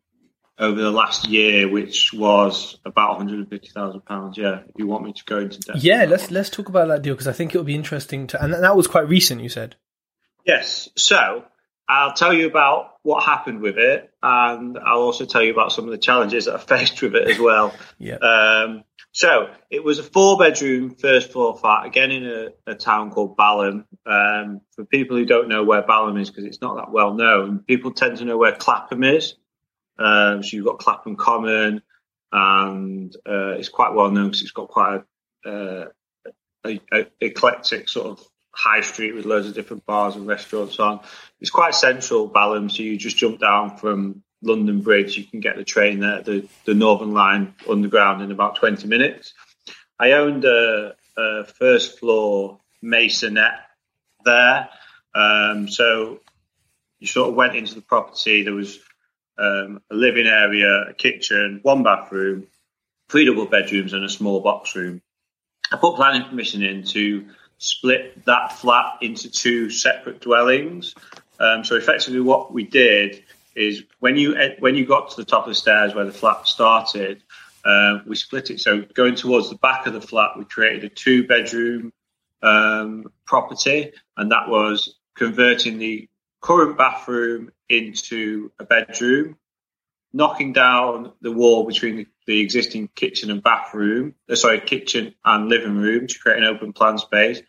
over 0.58 0.80
the 0.82 0.92
last 0.92 1.28
year, 1.28 1.68
which 1.68 2.14
was 2.14 2.80
about 2.86 3.18
one 3.18 3.28
hundred 3.28 3.40
and 3.40 3.50
fifty 3.50 3.70
thousand 3.70 4.06
pounds. 4.06 4.38
Yeah, 4.38 4.60
if 4.60 4.76
you 4.78 4.88
want 4.88 5.04
me 5.04 5.12
to 5.12 5.24
go 5.26 5.40
into 5.40 5.60
depth. 5.60 5.84
Yeah, 5.84 6.06
let's 6.06 6.32
let's 6.32 6.50
talk 6.50 6.70
about 6.70 6.88
that 6.88 7.02
deal 7.02 7.14
because 7.14 7.28
I 7.28 7.34
think 7.34 7.54
it 7.54 7.58
would 7.58 7.68
be 7.68 7.76
interesting 7.76 8.28
to. 8.28 8.42
And 8.42 8.54
that 8.54 8.78
was 8.78 8.88
quite 8.88 9.10
recent. 9.10 9.42
You 9.42 9.50
said. 9.50 9.76
Yes. 10.46 10.88
So 10.96 11.44
I'll 11.88 12.14
tell 12.14 12.34
you 12.34 12.48
about 12.48 12.94
what 13.04 13.24
happened 13.24 13.62
with 13.62 13.78
it, 13.78 14.10
and 14.22 14.78
I'll 14.78 15.02
also 15.02 15.26
tell 15.26 15.44
you 15.44 15.52
about 15.52 15.72
some 15.72 15.86
of 15.86 15.92
the 15.92 15.98
challenges 15.98 16.46
that 16.46 16.56
I 16.56 16.58
faced 16.78 17.02
with 17.02 17.16
it 17.16 17.30
as 17.30 17.40
well. 17.40 17.74
yeah. 18.00 18.16
Um, 18.16 18.84
so 19.12 19.52
it 19.70 19.84
was 19.84 20.00
a 20.00 20.04
four-bedroom 20.04 20.96
first 20.96 21.32
floor 21.32 21.56
flat, 21.56 21.86
again 21.86 22.10
in 22.10 22.26
a, 22.26 22.72
a 22.72 22.76
town 22.76 23.12
called 23.12 23.38
Balham. 23.38 23.86
Um, 24.06 24.62
for 24.76 24.86
people 24.86 25.18
who 25.18 25.26
don't 25.26 25.50
know 25.50 25.64
where 25.64 25.84
Balham 25.84 26.18
is, 26.18 26.30
because 26.30 26.46
it's 26.46 26.62
not 26.62 26.78
that 26.78 26.92
well 26.92 27.14
known, 27.14 27.60
people 27.60 27.92
tend 27.92 28.18
to 28.18 28.26
know 28.26 28.38
where 28.38 28.54
Clapham 28.56 29.04
is. 29.04 29.36
Um, 30.00 30.42
so 30.42 30.58
you've 30.58 30.66
got 30.66 30.80
Clapham 30.80 31.16
Common, 31.16 31.84
and 32.32 33.16
uh, 33.28 33.52
it's 33.52 33.70
quite 33.70 33.94
well 33.94 34.10
known 34.10 34.28
because 34.28 34.42
it's 34.42 34.52
got 34.52 34.70
quite 34.70 35.04
a, 35.46 35.50
uh, 35.50 35.86
a, 36.66 36.82
a 36.92 37.06
eclectic 37.22 37.90
sort 37.90 38.08
of 38.08 38.28
high 38.54 38.82
street 38.82 39.16
with 39.16 39.26
loads 39.26 39.48
of 39.48 39.56
different 39.56 39.86
bars 39.86 40.16
and 40.16 40.28
restaurants 40.28 40.80
on. 40.80 41.00
It's 41.42 41.50
quite 41.50 41.76
central, 41.76 42.28
Balham, 42.28 42.70
so 42.70 42.84
you 42.84 42.98
just 42.98 43.18
jump 43.18 43.40
down 43.40 43.78
from 43.78 44.24
London 44.42 44.82
Bridge. 44.82 45.18
You 45.18 45.26
can 45.26 45.40
get 45.40 45.58
the 45.58 45.64
train 45.64 46.00
there, 46.00 46.22
the, 46.22 46.48
the 46.66 46.74
Northern 46.74 47.14
Line 47.14 47.56
underground 47.70 48.22
in 48.22 48.32
about 48.32 48.58
20 48.58 48.88
minutes. 48.88 49.34
I 50.00 50.12
owned 50.12 50.46
a, 50.46 50.96
a 51.18 51.46
first 51.46 52.00
floor 52.00 52.60
maisonette 52.84 53.60
there. 54.24 54.70
Um, 55.16 55.68
so 55.68 56.20
you 57.00 57.08
sort 57.08 57.30
of 57.30 57.36
went 57.36 57.56
into 57.56 57.76
the 57.76 57.82
property. 57.82 58.44
There 58.44 58.54
was 58.54 58.80
um, 59.38 59.82
a 59.92 59.96
living 59.96 60.28
area, 60.28 60.86
a 60.90 60.94
kitchen, 60.94 61.60
one 61.64 61.84
bathroom, 61.84 62.48
three 63.10 63.26
double 63.26 63.46
bedrooms, 63.46 63.94
and 63.94 64.04
a 64.04 64.10
small 64.10 64.42
box 64.42 64.76
room. 64.76 65.02
I 65.72 65.78
put 65.78 65.96
planning 65.96 66.28
permission 66.28 66.62
in 66.62 66.84
to 66.84 67.26
split 67.64 68.26
that 68.26 68.52
flat 68.52 68.98
into 69.02 69.32
two 69.32 69.70
separate 69.70 70.20
dwellings. 70.20 70.94
Um, 71.40 71.64
so 71.64 71.76
effectively, 71.76 72.20
what 72.20 72.52
we 72.52 72.66
did 72.66 73.24
is 73.56 73.84
when 74.00 74.18
you 74.18 74.36
when 74.60 74.76
you 74.76 74.86
got 74.86 75.12
to 75.12 75.16
the 75.16 75.26
top 75.26 75.44
of 75.44 75.50
the 75.50 75.56
stairs 75.56 75.96
where 75.96 76.06
the 76.06 76.12
flat 76.12 76.46
started, 76.46 77.24
uh, 77.64 78.00
we 78.06 78.16
split 78.16 78.50
it. 78.50 78.60
So 78.60 78.82
going 78.82 79.16
towards 79.16 79.50
the 79.50 79.56
back 79.56 79.88
of 79.88 79.94
the 79.94 80.02
flat, 80.02 80.38
we 80.38 80.44
created 80.44 80.84
a 80.84 80.90
two 80.90 81.26
bedroom 81.26 81.94
um, 82.42 83.06
property, 83.26 83.94
and 84.18 84.32
that 84.32 84.50
was 84.50 84.96
converting 85.16 85.78
the 85.78 86.10
current 86.42 86.78
bathroom 86.78 87.52
into 87.70 88.52
a 88.60 88.66
bedroom, 88.66 89.38
knocking 90.12 90.52
down 90.52 91.14
the 91.22 91.32
wall 91.32 91.66
between 91.66 91.96
the, 91.96 92.08
the 92.26 92.40
existing 92.42 92.90
kitchen 92.96 93.32
and 93.32 93.44
bathroom, 93.44 94.16
uh, 94.30 94.36
sorry, 94.36 94.62
kitchen 94.62 95.14
and 95.26 95.50
living 95.50 95.78
room 95.78 96.08
to 96.08 96.20
create 96.20 96.38
an 96.38 96.46
open 96.46 96.74
plan 96.74 96.98
space. 96.98 97.42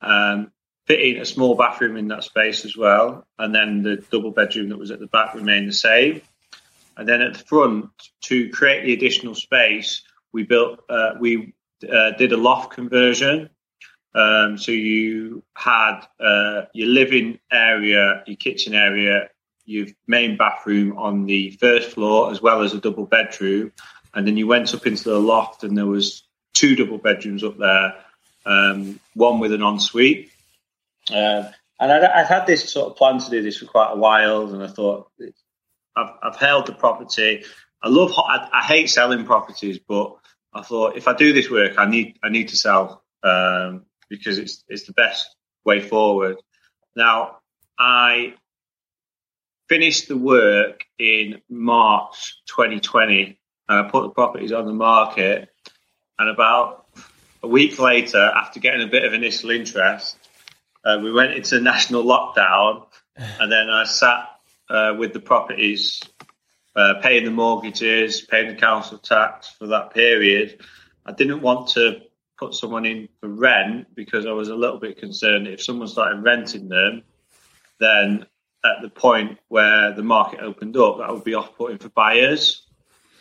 Um, 0.00 0.52
fitting 0.86 1.18
a 1.18 1.24
small 1.24 1.54
bathroom 1.56 1.96
in 1.96 2.08
that 2.08 2.24
space 2.24 2.64
as 2.64 2.76
well, 2.76 3.26
and 3.38 3.54
then 3.54 3.82
the 3.82 3.96
double 4.10 4.30
bedroom 4.30 4.68
that 4.68 4.78
was 4.78 4.90
at 4.90 5.00
the 5.00 5.06
back 5.06 5.34
remained 5.34 5.68
the 5.68 5.74
same. 5.74 6.20
And 6.96 7.08
then 7.08 7.22
at 7.22 7.34
the 7.34 7.44
front, 7.44 7.90
to 8.22 8.50
create 8.50 8.84
the 8.84 8.92
additional 8.92 9.34
space, 9.34 10.02
we 10.32 10.44
built, 10.44 10.80
uh, 10.88 11.14
we 11.18 11.54
uh, 11.90 12.12
did 12.12 12.32
a 12.32 12.36
loft 12.36 12.72
conversion. 12.72 13.50
Um, 14.14 14.58
so 14.58 14.70
you 14.70 15.42
had 15.54 16.02
uh, 16.20 16.66
your 16.72 16.88
living 16.88 17.40
area, 17.50 18.22
your 18.26 18.36
kitchen 18.36 18.74
area, 18.74 19.28
your 19.64 19.86
main 20.06 20.36
bathroom 20.36 20.96
on 20.98 21.24
the 21.26 21.50
first 21.52 21.90
floor, 21.92 22.30
as 22.30 22.40
well 22.40 22.62
as 22.62 22.74
a 22.74 22.80
double 22.80 23.06
bedroom. 23.06 23.72
And 24.14 24.26
then 24.26 24.36
you 24.36 24.46
went 24.46 24.74
up 24.74 24.86
into 24.86 25.04
the 25.04 25.18
loft, 25.18 25.64
and 25.64 25.76
there 25.76 25.86
was 25.86 26.22
two 26.54 26.76
double 26.76 26.98
bedrooms 26.98 27.42
up 27.42 27.58
there, 27.58 27.94
um, 28.46 29.00
one 29.14 29.40
with 29.40 29.52
an 29.52 29.62
ensuite. 29.62 30.30
Uh, 31.10 31.50
and 31.80 31.92
I'd, 31.92 32.26
had 32.26 32.46
this 32.46 32.70
sort 32.70 32.90
of 32.90 32.96
plan 32.96 33.18
to 33.18 33.30
do 33.30 33.42
this 33.42 33.58
for 33.58 33.66
quite 33.66 33.92
a 33.92 33.96
while, 33.96 34.54
and 34.54 34.62
I 34.62 34.68
thought 34.68 35.10
I've, 35.96 36.10
I've 36.22 36.36
held 36.36 36.66
the 36.66 36.72
property. 36.72 37.44
I 37.82 37.88
love, 37.88 38.12
I, 38.16 38.48
I, 38.52 38.62
hate 38.62 38.88
selling 38.88 39.24
properties, 39.24 39.78
but 39.86 40.16
I 40.54 40.62
thought 40.62 40.96
if 40.96 41.08
I 41.08 41.14
do 41.14 41.32
this 41.32 41.50
work, 41.50 41.74
I 41.76 41.86
need, 41.86 42.18
I 42.22 42.30
need 42.30 42.48
to 42.48 42.56
sell 42.56 43.02
um, 43.22 43.84
because 44.08 44.38
it's 44.38 44.64
it's 44.68 44.84
the 44.84 44.92
best 44.92 45.34
way 45.64 45.80
forward. 45.80 46.36
Now, 46.96 47.38
I 47.78 48.34
finished 49.68 50.08
the 50.08 50.16
work 50.16 50.84
in 50.98 51.40
March 51.48 52.40
2020, 52.46 53.38
and 53.68 53.86
I 53.86 53.90
put 53.90 54.02
the 54.02 54.10
properties 54.10 54.52
on 54.52 54.66
the 54.66 54.72
market. 54.72 55.48
And 56.18 56.28
about 56.28 56.86
a 57.42 57.48
week 57.48 57.78
later, 57.78 58.18
after 58.18 58.60
getting 58.60 58.82
a 58.82 58.90
bit 58.90 59.04
of 59.04 59.12
initial 59.12 59.50
interest, 59.50 60.16
uh, 60.84 60.98
we 61.02 61.12
went 61.12 61.32
into 61.32 61.60
national 61.60 62.04
lockdown, 62.04 62.86
and 63.16 63.50
then 63.50 63.70
I 63.70 63.84
sat 63.84 64.28
uh, 64.68 64.94
with 64.98 65.12
the 65.12 65.20
properties, 65.20 66.02
uh, 66.76 66.94
paying 67.02 67.24
the 67.24 67.30
mortgages, 67.30 68.22
paying 68.22 68.48
the 68.48 68.60
council 68.60 68.98
tax 68.98 69.48
for 69.48 69.68
that 69.68 69.92
period. 69.94 70.60
I 71.06 71.12
didn't 71.12 71.42
want 71.42 71.68
to 71.70 72.00
put 72.38 72.54
someone 72.54 72.84
in 72.84 73.08
for 73.20 73.28
rent 73.28 73.94
because 73.94 74.26
I 74.26 74.32
was 74.32 74.48
a 74.48 74.54
little 74.54 74.78
bit 74.78 74.98
concerned 74.98 75.46
if 75.46 75.62
someone 75.62 75.88
started 75.88 76.22
renting 76.22 76.68
them, 76.68 77.02
then 77.78 78.26
at 78.64 78.82
the 78.82 78.88
point 78.88 79.38
where 79.48 79.92
the 79.92 80.02
market 80.02 80.40
opened 80.40 80.76
up, 80.76 80.98
that 80.98 81.12
would 81.12 81.24
be 81.24 81.34
off-putting 81.34 81.78
for 81.78 81.90
buyers, 81.90 82.63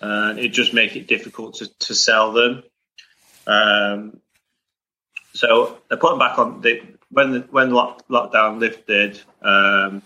and 0.03 0.39
it 0.39 0.49
just 0.49 0.73
make 0.73 0.95
it 0.95 1.07
difficult 1.07 1.55
to, 1.55 1.67
to 1.79 1.95
sell 1.95 2.33
them. 2.33 2.63
Um, 3.47 4.19
so 5.33 5.79
they 5.89 5.95
put 5.95 6.11
them 6.11 6.19
back 6.19 6.37
on 6.37 6.61
the 6.61 6.81
when 7.09 7.31
the, 7.31 7.39
when 7.51 7.71
lock, 7.71 8.07
lockdown 8.07 8.59
lifted. 8.59 9.21
Um, 9.41 10.01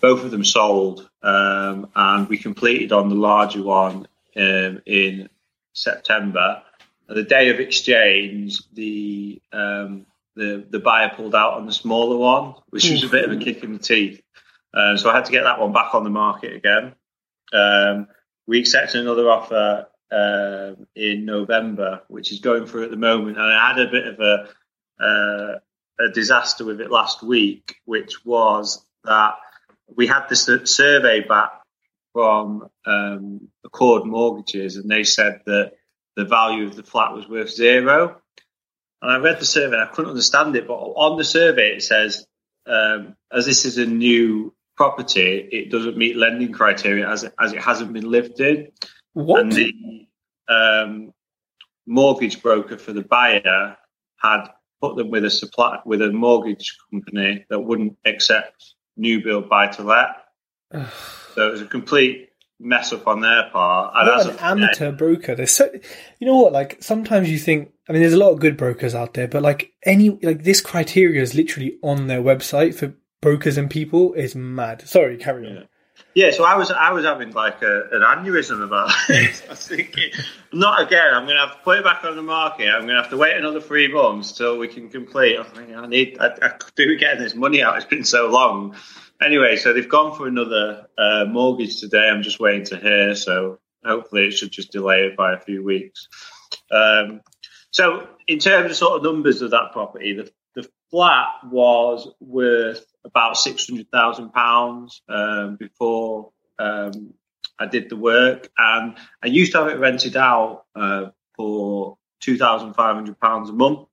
both 0.00 0.24
of 0.24 0.30
them 0.30 0.44
sold, 0.44 1.08
um, 1.22 1.90
and 1.94 2.28
we 2.28 2.38
completed 2.38 2.92
on 2.92 3.10
the 3.10 3.14
larger 3.14 3.62
one 3.62 4.08
um, 4.36 4.80
in 4.86 5.28
September. 5.74 6.62
the 7.06 7.22
day 7.22 7.50
of 7.50 7.60
exchange, 7.60 8.60
the 8.72 9.42
um, 9.52 10.06
the 10.36 10.64
the 10.70 10.78
buyer 10.78 11.10
pulled 11.14 11.34
out 11.34 11.54
on 11.54 11.66
the 11.66 11.72
smaller 11.72 12.16
one, 12.16 12.54
which 12.70 12.88
was 12.90 13.02
a 13.02 13.08
bit 13.08 13.24
of 13.24 13.32
a 13.32 13.36
kick 13.36 13.62
in 13.62 13.72
the 13.72 13.78
teeth. 13.78 14.22
Um, 14.72 14.96
so 14.96 15.10
I 15.10 15.14
had 15.14 15.26
to 15.26 15.32
get 15.32 15.42
that 15.42 15.60
one 15.60 15.72
back 15.72 15.94
on 15.94 16.04
the 16.04 16.10
market 16.10 16.54
again. 16.54 16.94
Um, 18.46 18.50
we 18.50 18.60
accepted 18.60 19.00
another 19.00 19.30
offer 19.30 19.86
uh, 20.10 20.74
in 20.94 21.24
November, 21.24 22.02
which 22.08 22.32
is 22.32 22.40
going 22.40 22.66
through 22.66 22.84
at 22.84 22.90
the 22.90 22.96
moment, 22.96 23.38
and 23.38 23.46
I 23.46 23.68
had 23.68 23.78
a 23.78 23.90
bit 23.90 24.06
of 24.06 24.20
a 24.20 24.48
uh, 25.02 25.58
a 26.00 26.10
disaster 26.12 26.64
with 26.64 26.80
it 26.80 26.90
last 26.90 27.22
week, 27.22 27.76
which 27.84 28.24
was 28.24 28.84
that 29.04 29.34
we 29.96 30.06
had 30.06 30.28
this 30.28 30.48
survey 30.64 31.20
back 31.20 31.50
from 32.12 32.68
um, 32.86 33.48
Accord 33.64 34.04
Mortgages, 34.04 34.76
and 34.76 34.90
they 34.90 35.04
said 35.04 35.42
that 35.46 35.72
the 36.16 36.24
value 36.24 36.66
of 36.66 36.76
the 36.76 36.82
flat 36.82 37.12
was 37.12 37.28
worth 37.28 37.50
zero. 37.50 38.20
And 39.02 39.10
I 39.10 39.16
read 39.18 39.40
the 39.40 39.44
survey, 39.44 39.76
and 39.76 39.88
I 39.88 39.92
couldn't 39.92 40.10
understand 40.10 40.56
it, 40.56 40.66
but 40.66 40.74
on 40.74 41.18
the 41.18 41.24
survey 41.24 41.76
it 41.76 41.82
says, 41.82 42.26
um, 42.66 43.16
as 43.32 43.46
this 43.46 43.64
is 43.64 43.78
a 43.78 43.86
new 43.86 44.54
property, 44.76 45.48
it 45.52 45.70
doesn't 45.70 45.96
meet 45.96 46.16
lending 46.16 46.52
criteria 46.52 47.08
as 47.08 47.24
it, 47.24 47.34
as 47.38 47.52
it 47.52 47.60
hasn't 47.60 47.92
been 47.92 48.10
lived 48.10 48.40
in. 48.40 48.68
What? 49.12 49.40
And 49.40 49.52
the 49.52 50.06
um, 50.48 51.12
mortgage 51.86 52.42
broker 52.42 52.78
for 52.78 52.92
the 52.92 53.02
buyer 53.02 53.76
had 54.16 54.48
put 54.80 54.96
them 54.96 55.10
with 55.10 55.24
a 55.24 55.30
supply 55.30 55.78
with 55.84 56.00
a 56.02 56.10
mortgage 56.10 56.76
company 56.90 57.44
that 57.50 57.60
wouldn't 57.60 57.96
accept 58.04 58.74
new 58.96 59.22
build 59.22 59.48
buy 59.48 59.66
to 59.66 59.82
let. 59.82 60.08
so 61.34 61.48
it 61.48 61.50
was 61.50 61.60
a 61.60 61.66
complete 61.66 62.30
mess 62.60 62.92
up 62.92 63.06
on 63.06 63.20
their 63.20 63.48
part. 63.50 63.94
And 63.96 64.08
what 64.08 64.26
an 64.28 64.38
amateur 64.38 64.92
broker. 64.92 65.34
There's 65.34 65.50
so 65.50 65.70
you 66.18 66.26
know 66.26 66.36
what, 66.36 66.52
like 66.52 66.82
sometimes 66.82 67.30
you 67.30 67.38
think 67.38 67.72
I 67.88 67.92
mean 67.92 68.02
there's 68.02 68.14
a 68.14 68.18
lot 68.18 68.30
of 68.30 68.40
good 68.40 68.56
brokers 68.56 68.94
out 68.94 69.14
there, 69.14 69.28
but 69.28 69.42
like 69.42 69.72
any 69.84 70.10
like 70.10 70.44
this 70.44 70.60
criteria 70.60 71.22
is 71.22 71.34
literally 71.34 71.78
on 71.82 72.06
their 72.06 72.22
website 72.22 72.74
for 72.74 72.94
brokers 73.20 73.56
and 73.56 73.70
people 73.70 74.12
is 74.14 74.34
mad. 74.34 74.86
Sorry, 74.88 75.16
carry 75.16 75.46
on. 75.46 75.54
Yeah. 75.54 75.62
Yeah, 76.14 76.30
so 76.32 76.44
I 76.44 76.56
was 76.56 76.70
I 76.70 76.90
was 76.92 77.04
having 77.04 77.30
like 77.32 77.62
a, 77.62 77.82
an 77.92 78.00
aneurysm 78.00 78.64
about 78.64 78.90
it. 79.08 79.42
I 79.46 79.50
was 79.50 79.68
thinking, 79.68 80.10
not 80.52 80.80
again. 80.82 81.12
I'm 81.12 81.24
going 81.24 81.36
to 81.36 81.46
have 81.46 81.56
to 81.58 81.62
put 81.62 81.78
it 81.78 81.84
back 81.84 82.02
on 82.04 82.16
the 82.16 82.22
market. 82.22 82.68
I'm 82.68 82.82
going 82.82 82.96
to 82.96 83.02
have 83.02 83.10
to 83.10 83.16
wait 83.16 83.36
another 83.36 83.60
three 83.60 83.86
months 83.86 84.32
till 84.32 84.58
we 84.58 84.66
can 84.66 84.88
complete. 84.88 85.38
I 85.38 85.74
I 85.74 85.86
need. 85.86 86.16
I, 86.18 86.28
I 86.42 86.52
do 86.74 86.96
getting 86.96 87.22
this 87.22 87.34
money 87.34 87.62
out. 87.62 87.76
It's 87.76 87.84
been 87.84 88.04
so 88.04 88.28
long. 88.28 88.74
Anyway, 89.22 89.56
so 89.56 89.72
they've 89.72 89.88
gone 89.88 90.16
for 90.16 90.26
another 90.26 90.86
uh, 90.96 91.26
mortgage 91.26 91.78
today. 91.78 92.08
I'm 92.08 92.22
just 92.22 92.40
waiting 92.40 92.64
to 92.66 92.76
hear. 92.78 93.14
So 93.14 93.58
hopefully 93.84 94.26
it 94.26 94.32
should 94.32 94.50
just 94.50 94.72
delay 94.72 95.04
it 95.06 95.16
by 95.16 95.34
a 95.34 95.38
few 95.38 95.62
weeks. 95.62 96.08
Um, 96.72 97.20
So, 97.72 98.08
in 98.26 98.38
terms 98.38 98.70
of 98.70 98.76
sort 98.76 98.96
of 98.96 99.02
numbers 99.02 99.42
of 99.42 99.50
that 99.52 99.72
property, 99.72 100.14
the, 100.14 100.30
the 100.54 100.68
flat 100.90 101.28
was 101.44 102.08
worth 102.20 102.84
about 103.04 103.36
six 103.36 103.68
hundred 103.68 103.90
thousand 103.90 104.26
um, 104.26 104.30
pounds 104.32 105.02
before 105.58 106.32
um, 106.58 107.14
I 107.58 107.66
did 107.66 107.90
the 107.90 107.96
work, 107.96 108.50
and 108.56 108.96
I 109.22 109.26
used 109.26 109.52
to 109.52 109.58
have 109.58 109.68
it 109.68 109.78
rented 109.78 110.16
out 110.16 110.64
uh, 110.74 111.10
for 111.36 111.98
two 112.20 112.38
thousand 112.38 112.74
five 112.74 112.94
hundred 112.94 113.20
pounds 113.20 113.50
a 113.50 113.52
month. 113.52 113.86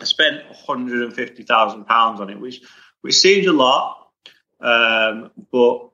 I 0.00 0.04
spent 0.04 0.46
one 0.46 0.56
hundred 0.66 1.02
and 1.02 1.14
fifty 1.14 1.42
thousand 1.42 1.84
pounds 1.84 2.20
on 2.20 2.30
it, 2.30 2.40
which 2.40 2.62
which 3.02 3.16
seems 3.16 3.46
a 3.46 3.52
lot, 3.52 4.08
um, 4.60 5.30
but 5.52 5.90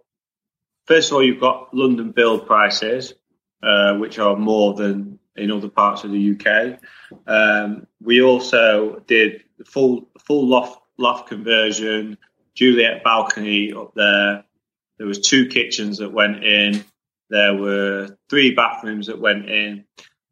first 0.87 1.11
of 1.11 1.17
all, 1.17 1.25
you've 1.25 1.41
got 1.41 1.75
London 1.75 2.13
build 2.13 2.47
prices, 2.47 3.15
uh, 3.63 3.97
which 3.97 4.19
are 4.19 4.37
more 4.37 4.75
than 4.75 5.19
in 5.37 5.51
other 5.51 5.69
parts 5.69 6.05
of 6.05 6.13
the 6.13 6.37
UK. 6.37 6.79
Um, 7.27 7.87
we 8.01 8.23
also 8.23 9.01
did 9.07 9.43
the 9.59 9.65
full 9.65 10.09
full 10.21 10.47
loft 10.47 10.81
loft 10.99 11.29
conversion, 11.29 12.19
Juliet 12.55 13.03
balcony 13.03 13.73
up 13.73 13.93
there. 13.95 14.45
There 14.99 15.07
was 15.07 15.21
two 15.21 15.47
kitchens 15.47 15.99
that 15.99 16.13
went 16.13 16.45
in. 16.45 16.85
There 17.31 17.55
were 17.55 18.19
three 18.29 18.55
bathrooms 18.55 19.07
that 19.07 19.19
went 19.19 19.49
in, 19.49 19.85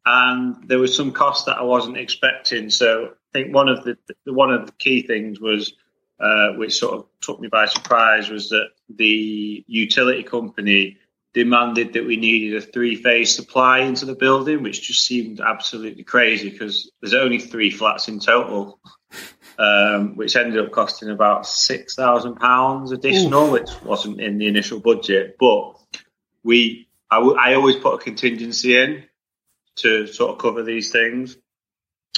and 0.05 0.67
there 0.67 0.79
was 0.79 0.95
some 0.95 1.11
cost 1.11 1.47
that 1.47 1.57
I 1.57 1.63
wasn't 1.63 1.97
expecting. 1.97 2.69
So 2.69 3.05
I 3.05 3.31
think 3.33 3.55
one 3.55 3.69
of 3.69 3.83
the 3.83 3.97
one 4.25 4.53
of 4.53 4.67
the 4.67 4.71
key 4.73 5.01
things 5.01 5.39
was, 5.39 5.73
uh, 6.19 6.53
which 6.53 6.77
sort 6.77 6.93
of 6.93 7.05
took 7.21 7.39
me 7.39 7.47
by 7.47 7.65
surprise, 7.65 8.29
was 8.29 8.49
that 8.49 8.69
the 8.87 9.63
utility 9.67 10.21
company 10.21 10.97
demanded 11.33 11.93
that 11.93 12.05
we 12.05 12.17
needed 12.17 12.55
a 12.55 12.61
three 12.61 12.95
phase 12.95 13.33
supply 13.35 13.79
into 13.79 14.05
the 14.05 14.15
building, 14.15 14.61
which 14.61 14.87
just 14.87 15.05
seemed 15.05 15.39
absolutely 15.39 16.03
crazy 16.03 16.49
because 16.49 16.91
there's 17.01 17.13
only 17.13 17.39
three 17.39 17.71
flats 17.71 18.07
in 18.09 18.19
total, 18.19 18.79
um, 19.61 20.15
which 20.15 20.35
ended 20.35 20.63
up 20.63 20.71
costing 20.71 21.09
about 21.09 21.45
six 21.45 21.93
thousand 21.93 22.35
pounds 22.35 22.91
additional, 22.91 23.45
Oof. 23.45 23.51
which 23.51 23.81
wasn't 23.83 24.19
in 24.19 24.39
the 24.39 24.47
initial 24.47 24.79
budget. 24.79 25.35
But 25.39 25.77
we, 26.43 26.87
I, 27.11 27.17
w- 27.17 27.37
I 27.37 27.53
always 27.53 27.75
put 27.75 27.93
a 27.93 27.97
contingency 28.03 28.75
in 28.75 29.03
to 29.77 30.07
sort 30.07 30.31
of 30.31 30.37
cover 30.39 30.63
these 30.63 30.91
things. 30.91 31.37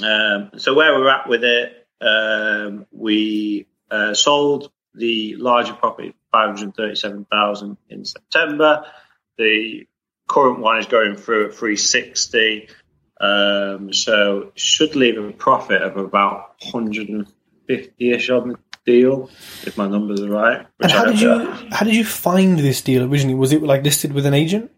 Um, 0.01 0.51
so 0.57 0.73
where 0.73 0.97
we're 0.97 1.09
at 1.09 1.27
with 1.27 1.43
it, 1.43 1.85
um, 1.99 2.85
we 2.91 3.67
uh, 3.91 4.13
sold 4.13 4.71
the 4.95 5.35
larger 5.35 5.73
property, 5.73 6.15
537,000 6.31 7.77
in 7.89 8.05
September. 8.05 8.85
The 9.37 9.85
current 10.27 10.59
one 10.59 10.77
is 10.77 10.85
going 10.85 11.17
through 11.17 11.47
at 11.47 11.55
360. 11.55 12.69
Um, 13.19 13.93
so 13.93 14.51
should 14.55 14.95
leave 14.95 15.17
a 15.17 15.31
profit 15.31 15.81
of 15.81 15.97
about 15.97 16.59
150-ish 17.69 18.29
on 18.29 18.49
the 18.49 18.57
deal, 18.85 19.29
if 19.65 19.77
my 19.77 19.87
numbers 19.87 20.19
are 20.21 20.29
right. 20.29 20.67
And 20.81 20.91
how 20.91 21.05
did 21.05 21.21
you 21.21 21.49
how 21.71 21.85
did 21.85 21.95
you 21.95 22.05
find 22.05 22.59
this 22.59 22.81
deal 22.81 23.03
originally? 23.03 23.35
Was 23.35 23.53
it 23.53 23.63
like 23.63 23.83
listed 23.83 24.13
with 24.13 24.25
an 24.25 24.33
agent? 24.33 24.71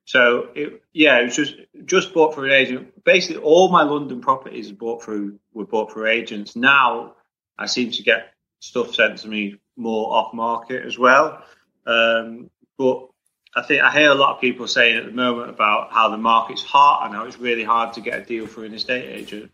So 0.04 0.48
it, 0.54 0.82
yeah, 0.92 1.20
it 1.20 1.24
was 1.24 1.36
just 1.36 1.54
just 1.84 2.12
bought 2.12 2.34
through 2.34 2.46
an 2.46 2.52
agent. 2.52 3.04
Basically, 3.04 3.42
all 3.42 3.70
my 3.70 3.82
London 3.82 4.20
properties 4.20 4.72
bought 4.72 5.02
through 5.02 5.38
were 5.52 5.66
bought 5.66 5.92
through 5.92 6.08
agents. 6.08 6.56
Now 6.56 7.14
I 7.58 7.66
seem 7.66 7.90
to 7.92 8.02
get 8.02 8.32
stuff 8.60 8.94
sent 8.94 9.18
to 9.18 9.28
me 9.28 9.56
more 9.80 10.12
off 10.12 10.34
market 10.34 10.84
as 10.84 10.98
well. 10.98 11.42
Um, 11.86 12.50
but 12.78 13.08
I 13.54 13.62
think 13.62 13.82
I 13.82 13.90
hear 13.92 14.10
a 14.10 14.14
lot 14.14 14.34
of 14.34 14.40
people 14.40 14.68
saying 14.68 14.98
at 14.98 15.06
the 15.06 15.12
moment 15.12 15.50
about 15.50 15.92
how 15.92 16.10
the 16.10 16.18
market's 16.18 16.62
hot 16.62 17.06
and 17.06 17.14
how 17.14 17.24
it's 17.24 17.38
really 17.38 17.64
hard 17.64 17.94
to 17.94 18.00
get 18.00 18.20
a 18.20 18.24
deal 18.24 18.46
through 18.46 18.64
an 18.64 18.74
estate 18.74 19.10
agent. 19.10 19.50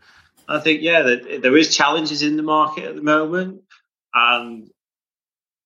I 0.48 0.60
think 0.60 0.82
yeah, 0.82 1.02
there, 1.02 1.38
there 1.40 1.56
is 1.56 1.74
challenges 1.74 2.22
in 2.22 2.36
the 2.36 2.42
market 2.42 2.84
at 2.84 2.94
the 2.94 3.02
moment, 3.02 3.62
and 4.14 4.70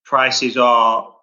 prices 0.04 0.56
are 0.56 1.14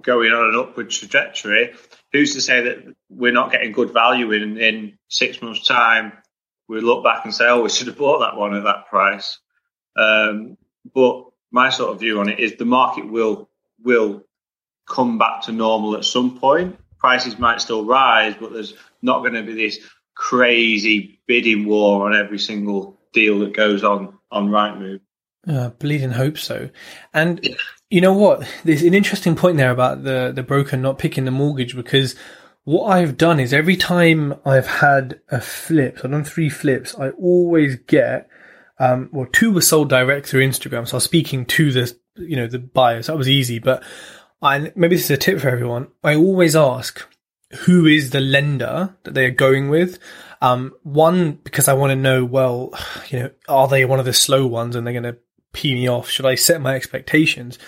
going 0.00 0.32
on 0.32 0.50
an 0.50 0.60
upward 0.60 0.90
trajectory 0.90 1.72
who's 2.12 2.34
to 2.34 2.40
say 2.40 2.62
that 2.62 2.94
we're 3.08 3.32
not 3.32 3.52
getting 3.52 3.72
good 3.72 3.92
value 3.92 4.32
in 4.32 4.58
in 4.58 4.98
six 5.08 5.40
months' 5.42 5.66
time? 5.66 6.12
We 6.68 6.80
look 6.80 7.04
back 7.04 7.24
and 7.24 7.34
say, 7.34 7.46
"Oh, 7.48 7.62
we 7.62 7.68
should 7.68 7.86
have 7.86 7.98
bought 7.98 8.20
that 8.20 8.36
one 8.36 8.54
at 8.54 8.64
that 8.64 8.86
price." 8.88 9.38
Um, 9.96 10.56
but 10.94 11.26
my 11.50 11.70
sort 11.70 11.92
of 11.92 12.00
view 12.00 12.20
on 12.20 12.28
it 12.28 12.38
is 12.38 12.56
the 12.56 12.64
market 12.64 13.10
will 13.10 13.48
will 13.82 14.22
come 14.88 15.18
back 15.18 15.42
to 15.42 15.52
normal 15.52 15.96
at 15.96 16.04
some 16.04 16.38
point. 16.38 16.78
Prices 16.98 17.38
might 17.38 17.60
still 17.60 17.84
rise, 17.84 18.34
but 18.38 18.52
there's 18.52 18.74
not 19.02 19.20
going 19.20 19.34
to 19.34 19.42
be 19.42 19.54
this 19.54 19.78
crazy 20.14 21.20
bidding 21.26 21.66
war 21.66 22.06
on 22.06 22.16
every 22.16 22.38
single 22.38 22.98
deal 23.12 23.40
that 23.40 23.54
goes 23.54 23.84
on 23.84 24.18
on 24.30 24.48
Rightmove. 24.48 25.00
Uh, 25.46 25.70
believe 25.70 26.02
and 26.02 26.12
hope 26.12 26.38
so. 26.38 26.70
And 27.14 27.40
yeah. 27.42 27.54
you 27.88 28.00
know 28.00 28.12
what? 28.12 28.48
There's 28.64 28.82
an 28.82 28.94
interesting 28.94 29.36
point 29.36 29.56
there 29.56 29.70
about 29.70 30.02
the, 30.02 30.32
the 30.34 30.42
broker 30.42 30.76
not 30.76 30.98
picking 30.98 31.24
the 31.24 31.30
mortgage 31.30 31.76
because 31.76 32.16
what 32.64 32.88
I've 32.88 33.16
done 33.16 33.38
is 33.38 33.52
every 33.52 33.76
time 33.76 34.34
I've 34.44 34.66
had 34.66 35.20
a 35.30 35.40
flip, 35.40 35.98
so 35.98 36.04
I've 36.04 36.10
done 36.10 36.24
three 36.24 36.48
flips, 36.48 36.98
I 36.98 37.10
always 37.10 37.76
get, 37.76 38.28
um, 38.78 39.08
well, 39.12 39.26
two 39.32 39.52
were 39.52 39.60
sold 39.60 39.88
direct 39.88 40.26
through 40.26 40.46
Instagram. 40.46 40.86
So 40.86 40.94
I 40.94 40.96
was 40.96 41.04
speaking 41.04 41.46
to 41.46 41.72
the, 41.72 41.96
you 42.16 42.36
know, 42.36 42.46
the 42.46 42.58
buyers. 42.58 43.06
That 43.06 43.16
was 43.16 43.28
easy, 43.28 43.58
but 43.58 43.82
I, 44.42 44.72
maybe 44.74 44.96
this 44.96 45.06
is 45.06 45.10
a 45.10 45.16
tip 45.16 45.40
for 45.40 45.48
everyone. 45.48 45.88
I 46.04 46.14
always 46.14 46.54
ask, 46.54 47.02
who 47.60 47.86
is 47.86 48.10
the 48.10 48.20
lender 48.20 48.94
that 49.04 49.14
they 49.14 49.24
are 49.26 49.30
going 49.30 49.70
with? 49.70 49.98
Um, 50.42 50.74
one, 50.82 51.32
because 51.32 51.68
I 51.68 51.74
want 51.74 51.90
to 51.90 51.96
know, 51.96 52.24
well, 52.24 52.72
you 53.08 53.20
know, 53.20 53.30
are 53.48 53.68
they 53.68 53.84
one 53.84 53.98
of 53.98 54.04
the 54.04 54.12
slow 54.12 54.46
ones 54.46 54.76
and 54.76 54.86
they're 54.86 55.00
going 55.00 55.14
to 55.14 55.18
pee 55.52 55.74
me 55.74 55.88
off? 55.88 56.10
Should 56.10 56.26
I 56.26 56.34
set 56.34 56.60
my 56.60 56.74
expectations? 56.74 57.58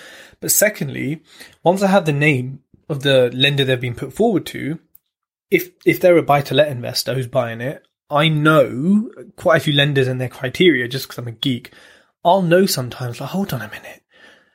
But 0.40 0.52
secondly, 0.52 1.22
once 1.62 1.82
I 1.82 1.88
have 1.88 2.04
the 2.04 2.12
name 2.12 2.60
of 2.88 3.02
the 3.02 3.30
lender 3.34 3.64
they've 3.64 3.80
been 3.80 3.94
put 3.94 4.12
forward 4.12 4.46
to, 4.46 4.78
if 5.50 5.70
if 5.84 5.98
they're 5.98 6.18
a 6.18 6.22
buy 6.22 6.42
to 6.42 6.54
let 6.54 6.68
investor 6.68 7.14
who's 7.14 7.26
buying 7.26 7.60
it, 7.60 7.87
I 8.10 8.28
know 8.28 9.10
quite 9.36 9.58
a 9.58 9.60
few 9.60 9.72
lenders 9.72 10.08
and 10.08 10.20
their 10.20 10.28
criteria 10.28 10.88
just 10.88 11.06
because 11.06 11.18
I'm 11.18 11.28
a 11.28 11.32
geek. 11.32 11.72
I'll 12.24 12.42
know 12.42 12.66
sometimes 12.66 13.20
like, 13.20 13.30
hold 13.30 13.52
on 13.52 13.62
a 13.62 13.68
minute. 13.68 14.02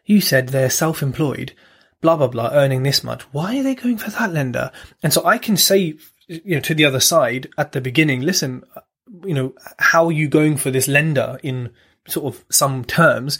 You 0.05 0.21
said 0.21 0.49
they're 0.49 0.69
self 0.69 1.01
employed, 1.01 1.53
blah 2.01 2.17
blah 2.17 2.27
blah, 2.27 2.49
earning 2.51 2.83
this 2.83 3.03
much. 3.03 3.23
Why 3.31 3.59
are 3.59 3.63
they 3.63 3.75
going 3.75 3.97
for 3.97 4.09
that 4.09 4.33
lender? 4.33 4.71
And 5.01 5.13
so 5.13 5.25
I 5.25 5.37
can 5.37 5.55
say, 5.55 5.95
you 6.27 6.55
know, 6.55 6.59
to 6.61 6.73
the 6.73 6.85
other 6.85 6.99
side 6.99 7.47
at 7.57 7.71
the 7.71 7.81
beginning, 7.81 8.21
listen, 8.21 8.63
uh, 8.75 8.81
you 9.23 9.33
know, 9.33 9.53
how 9.79 10.07
are 10.07 10.11
you 10.11 10.27
going 10.27 10.57
for 10.57 10.71
this 10.71 10.87
lender 10.87 11.39
in 11.43 11.71
sort 12.07 12.33
of 12.33 12.43
some 12.49 12.83
terms. 12.83 13.39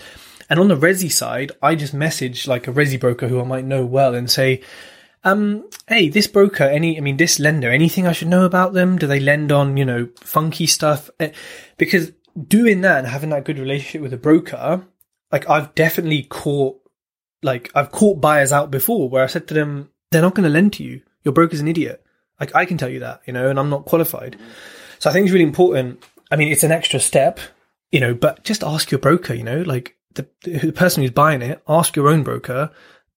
And 0.50 0.60
on 0.60 0.68
the 0.68 0.76
Resi 0.76 1.12
side, 1.12 1.52
I 1.62 1.76
just 1.76 1.94
message 1.94 2.48
like 2.48 2.68
a 2.68 2.74
Resi 2.74 3.00
broker 3.00 3.28
who 3.28 3.40
I 3.40 3.46
might 3.46 3.66
know 3.66 3.86
well 3.86 4.14
and 4.14 4.30
say, 4.30 4.62
um, 5.24 5.70
hey, 5.88 6.10
this 6.10 6.28
broker, 6.28 6.64
any, 6.64 6.98
I 6.98 7.02
mean, 7.02 7.18
this 7.18 7.40
lender, 7.40 7.72
anything 7.72 8.08
I 8.08 8.12
should 8.12 8.28
know 8.28 8.46
about 8.46 8.74
them? 8.74 8.98
Do 8.98 9.08
they 9.08 9.20
lend 9.20 9.52
on, 9.52 9.78
you 9.78 9.86
know, 9.86 10.10
funky 10.22 10.68
stuff? 10.68 11.10
Eh, 11.20 11.32
because 11.78 12.12
doing 12.48 12.82
that 12.82 13.00
and 13.00 13.08
having 13.08 13.30
that 13.30 13.46
good 13.46 13.60
relationship 13.60 14.02
with 14.02 14.14
a 14.14 14.18
broker, 14.18 14.86
like 15.32 15.50
I've 15.50 15.74
definitely 15.76 16.24
caught, 16.24 16.80
like 17.42 17.72
I've 17.76 17.92
caught 17.92 18.22
buyers 18.22 18.52
out 18.52 18.72
before 18.72 19.10
where 19.10 19.24
I 19.24 19.28
said 19.28 19.48
to 19.48 19.54
them, 19.54 19.90
they're 20.12 20.22
not 20.22 20.36
going 20.36 20.44
to 20.44 20.50
lend 20.50 20.74
to 20.74 20.84
you. 20.84 21.02
Your 21.24 21.34
broker's 21.34 21.60
an 21.60 21.68
idiot. 21.68 22.06
Like 22.40 22.56
I 22.56 22.66
can 22.66 22.78
tell 22.78 22.90
you 22.90 23.00
that, 23.00 23.22
you 23.26 23.34
know, 23.34 23.50
and 23.50 23.60
I'm 23.60 23.70
not 23.70 23.86
qualified. 23.86 24.38
So 25.00 25.10
I 25.10 25.14
think 25.14 25.26
it's 25.26 25.34
really 25.34 25.46
important. 25.46 26.04
I 26.32 26.36
mean, 26.36 26.52
it's 26.52 26.64
an 26.64 26.72
extra 26.72 27.00
step 27.00 27.40
you 27.94 28.00
know, 28.00 28.16
but 28.16 28.44
just 28.44 28.64
ask 28.64 28.90
your 28.90 29.00
broker, 29.00 29.36
you 29.36 29.44
know, 29.44 29.62
like 29.62 29.96
the, 30.16 30.28
the 30.42 30.72
person 30.72 31.04
who's 31.04 31.12
buying 31.12 31.44
it, 31.44 31.62
ask 31.70 31.96
your 31.96 32.10
own 32.10 32.24
broker 32.24 32.72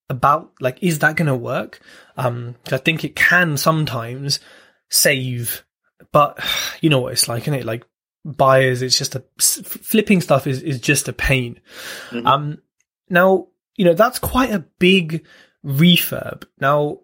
about 0.09 0.53
like, 0.61 0.83
is 0.83 1.01
that 1.01 1.17
going 1.17 1.27
to 1.27 1.35
work? 1.35 1.81
Um, 2.17 2.57
I 2.71 2.77
think 2.77 3.05
it 3.05 3.17
can 3.17 3.57
sometimes 3.57 4.41
save, 4.89 5.65
but 6.13 6.39
you 6.81 6.91
know 6.91 7.01
what 7.01 7.13
it's 7.13 7.29
like, 7.29 7.43
isn't 7.43 7.55
it? 7.55 7.67
Like 7.67 7.85
buyers, 8.25 8.83
it's 8.83 8.99
just 8.99 9.15
a 9.15 9.25
flipping 9.39 10.21
stuff 10.21 10.47
is, 10.47 10.63
is 10.63 10.81
just 10.81 11.09
a 11.09 11.13
pain. 11.13 11.61
Mm-hmm. 12.11 12.27
Um, 12.27 12.59
now, 13.09 13.49
you 13.77 13.85
know, 13.85 13.95
that's 13.95 14.19
quite 14.19 14.53
a 14.53 14.65
big 14.79 15.27
refurb. 15.65 16.45
Now, 16.59 17.01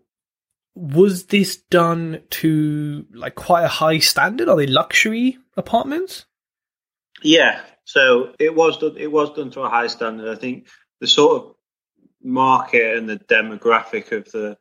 was 0.75 1.27
this 1.27 1.57
done 1.57 2.23
to 2.31 3.07
like 3.13 3.35
quite 3.35 3.65
a 3.65 3.69
high 3.69 3.99
standard? 3.99 4.49
Are 4.49 4.57
they 4.57 4.67
luxury 4.67 5.39
apartments? 5.57 6.25
Yeah, 7.23 7.61
so 7.85 8.35
it 8.39 8.55
was 8.55 8.79
done. 8.79 8.97
It 8.97 9.13
was 9.13 9.35
done 9.35 9.51
to 9.53 9.61
a 9.63 9.69
high 9.69 9.87
standard. 9.89 10.31
I 10.31 10.41
think 10.41 10.67
the 11.01 11.07
sort 11.07 11.43
of 11.43 11.55
market 12.23 12.97
and 12.97 13.09
the 13.09 13.19
demographic 13.19 14.13
of 14.13 14.31
the 14.33 14.57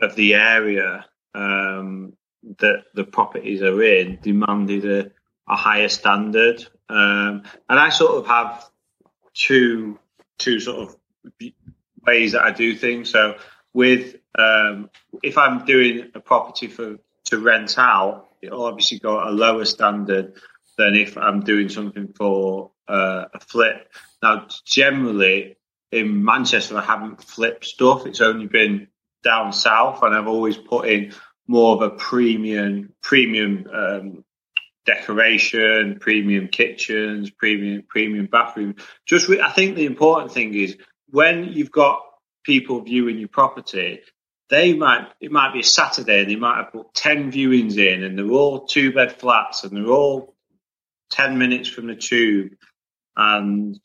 of 0.00 0.14
the 0.14 0.34
area 0.34 1.04
um, 1.34 2.12
that 2.58 2.84
the 2.94 3.04
properties 3.04 3.62
are 3.62 3.82
in 3.82 4.18
demanded 4.22 4.84
a, 4.84 5.10
a 5.48 5.56
higher 5.56 5.88
standard. 5.88 6.64
Um, 6.88 7.42
and 7.68 7.78
I 7.78 7.88
sort 7.88 8.12
of 8.12 8.26
have 8.26 8.70
two 9.34 9.98
two 10.38 10.60
sort 10.60 10.88
of 10.88 10.96
ways 12.06 12.32
that 12.32 12.42
I 12.42 12.52
do 12.52 12.74
things. 12.76 13.10
So 13.10 13.36
with 13.74 14.16
um, 14.38 14.90
if 15.22 15.36
I'm 15.36 15.64
doing 15.64 16.10
a 16.14 16.20
property 16.20 16.68
for 16.68 16.98
to 17.24 17.38
rent 17.38 17.78
out, 17.78 18.28
it'll 18.40 18.64
obviously 18.64 18.98
go 18.98 19.20
at 19.20 19.26
a 19.26 19.30
lower 19.30 19.64
standard 19.64 20.34
than 20.78 20.94
if 20.94 21.18
I'm 21.18 21.40
doing 21.40 21.68
something 21.68 22.08
for 22.16 22.70
uh, 22.86 23.26
a 23.34 23.40
flip. 23.40 23.92
Now, 24.22 24.46
generally 24.64 25.57
in 25.90 26.24
Manchester, 26.24 26.76
I 26.76 26.82
haven't 26.82 27.22
flipped 27.22 27.64
stuff. 27.64 28.06
It's 28.06 28.20
only 28.20 28.46
been 28.46 28.88
down 29.22 29.52
south, 29.52 30.02
and 30.02 30.14
I've 30.14 30.28
always 30.28 30.56
put 30.56 30.88
in 30.88 31.12
more 31.46 31.74
of 31.74 31.82
a 31.82 31.96
premium 31.96 32.92
premium 33.02 33.66
um, 33.72 34.24
decoration, 34.84 35.98
premium 36.00 36.48
kitchens, 36.48 37.30
premium 37.30 37.82
premium 37.88 38.26
bathroom. 38.26 38.76
Just 39.06 39.28
re- 39.28 39.40
I 39.40 39.50
think 39.50 39.76
the 39.76 39.86
important 39.86 40.32
thing 40.32 40.54
is 40.54 40.76
when 41.10 41.44
you've 41.44 41.72
got 41.72 42.02
people 42.44 42.80
viewing 42.82 43.18
your 43.18 43.28
property, 43.28 44.00
they 44.50 44.74
might 44.74 45.08
it 45.20 45.32
might 45.32 45.52
be 45.52 45.60
a 45.60 45.64
Saturday 45.64 46.20
and 46.20 46.30
they 46.30 46.36
might 46.36 46.56
have 46.56 46.72
put 46.72 46.94
ten 46.94 47.32
viewings 47.32 47.78
in, 47.78 48.02
and 48.02 48.18
they're 48.18 48.30
all 48.30 48.66
two 48.66 48.92
bed 48.92 49.12
flats 49.12 49.64
and 49.64 49.76
they're 49.76 49.92
all 49.92 50.34
ten 51.10 51.38
minutes 51.38 51.68
from 51.68 51.86
the 51.86 51.96
tube, 51.96 52.52
and 53.16 53.80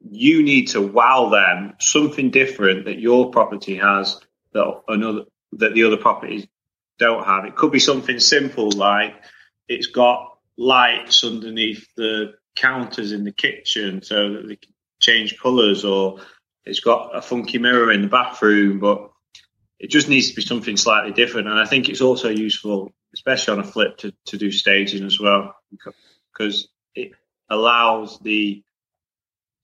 you 0.00 0.42
need 0.42 0.68
to 0.68 0.80
wow 0.80 1.28
them 1.30 1.74
something 1.80 2.30
different 2.30 2.84
that 2.84 2.98
your 2.98 3.30
property 3.30 3.76
has 3.76 4.20
that 4.52 4.82
another 4.88 5.24
that 5.52 5.74
the 5.74 5.84
other 5.84 5.96
properties 5.96 6.46
don't 6.98 7.24
have. 7.24 7.44
It 7.44 7.56
could 7.56 7.72
be 7.72 7.78
something 7.78 8.20
simple 8.20 8.70
like 8.70 9.14
it's 9.68 9.86
got 9.86 10.38
lights 10.56 11.24
underneath 11.24 11.86
the 11.96 12.34
counters 12.56 13.12
in 13.12 13.24
the 13.24 13.32
kitchen 13.32 14.02
so 14.02 14.32
that 14.34 14.48
they 14.48 14.56
can 14.56 14.72
change 15.00 15.38
colours, 15.38 15.84
or 15.84 16.18
it's 16.64 16.80
got 16.80 17.16
a 17.16 17.22
funky 17.22 17.58
mirror 17.58 17.92
in 17.92 18.02
the 18.02 18.08
bathroom, 18.08 18.80
but 18.80 19.10
it 19.78 19.90
just 19.90 20.08
needs 20.08 20.30
to 20.30 20.36
be 20.36 20.42
something 20.42 20.76
slightly 20.76 21.12
different. 21.12 21.48
And 21.48 21.58
I 21.58 21.64
think 21.64 21.88
it's 21.88 22.00
also 22.00 22.28
useful, 22.28 22.92
especially 23.14 23.52
on 23.52 23.60
a 23.60 23.70
flip, 23.70 23.98
to, 23.98 24.12
to 24.26 24.36
do 24.36 24.50
staging 24.50 25.04
as 25.04 25.20
well, 25.20 25.54
because 26.32 26.68
it 26.94 27.12
allows 27.48 28.18
the 28.18 28.62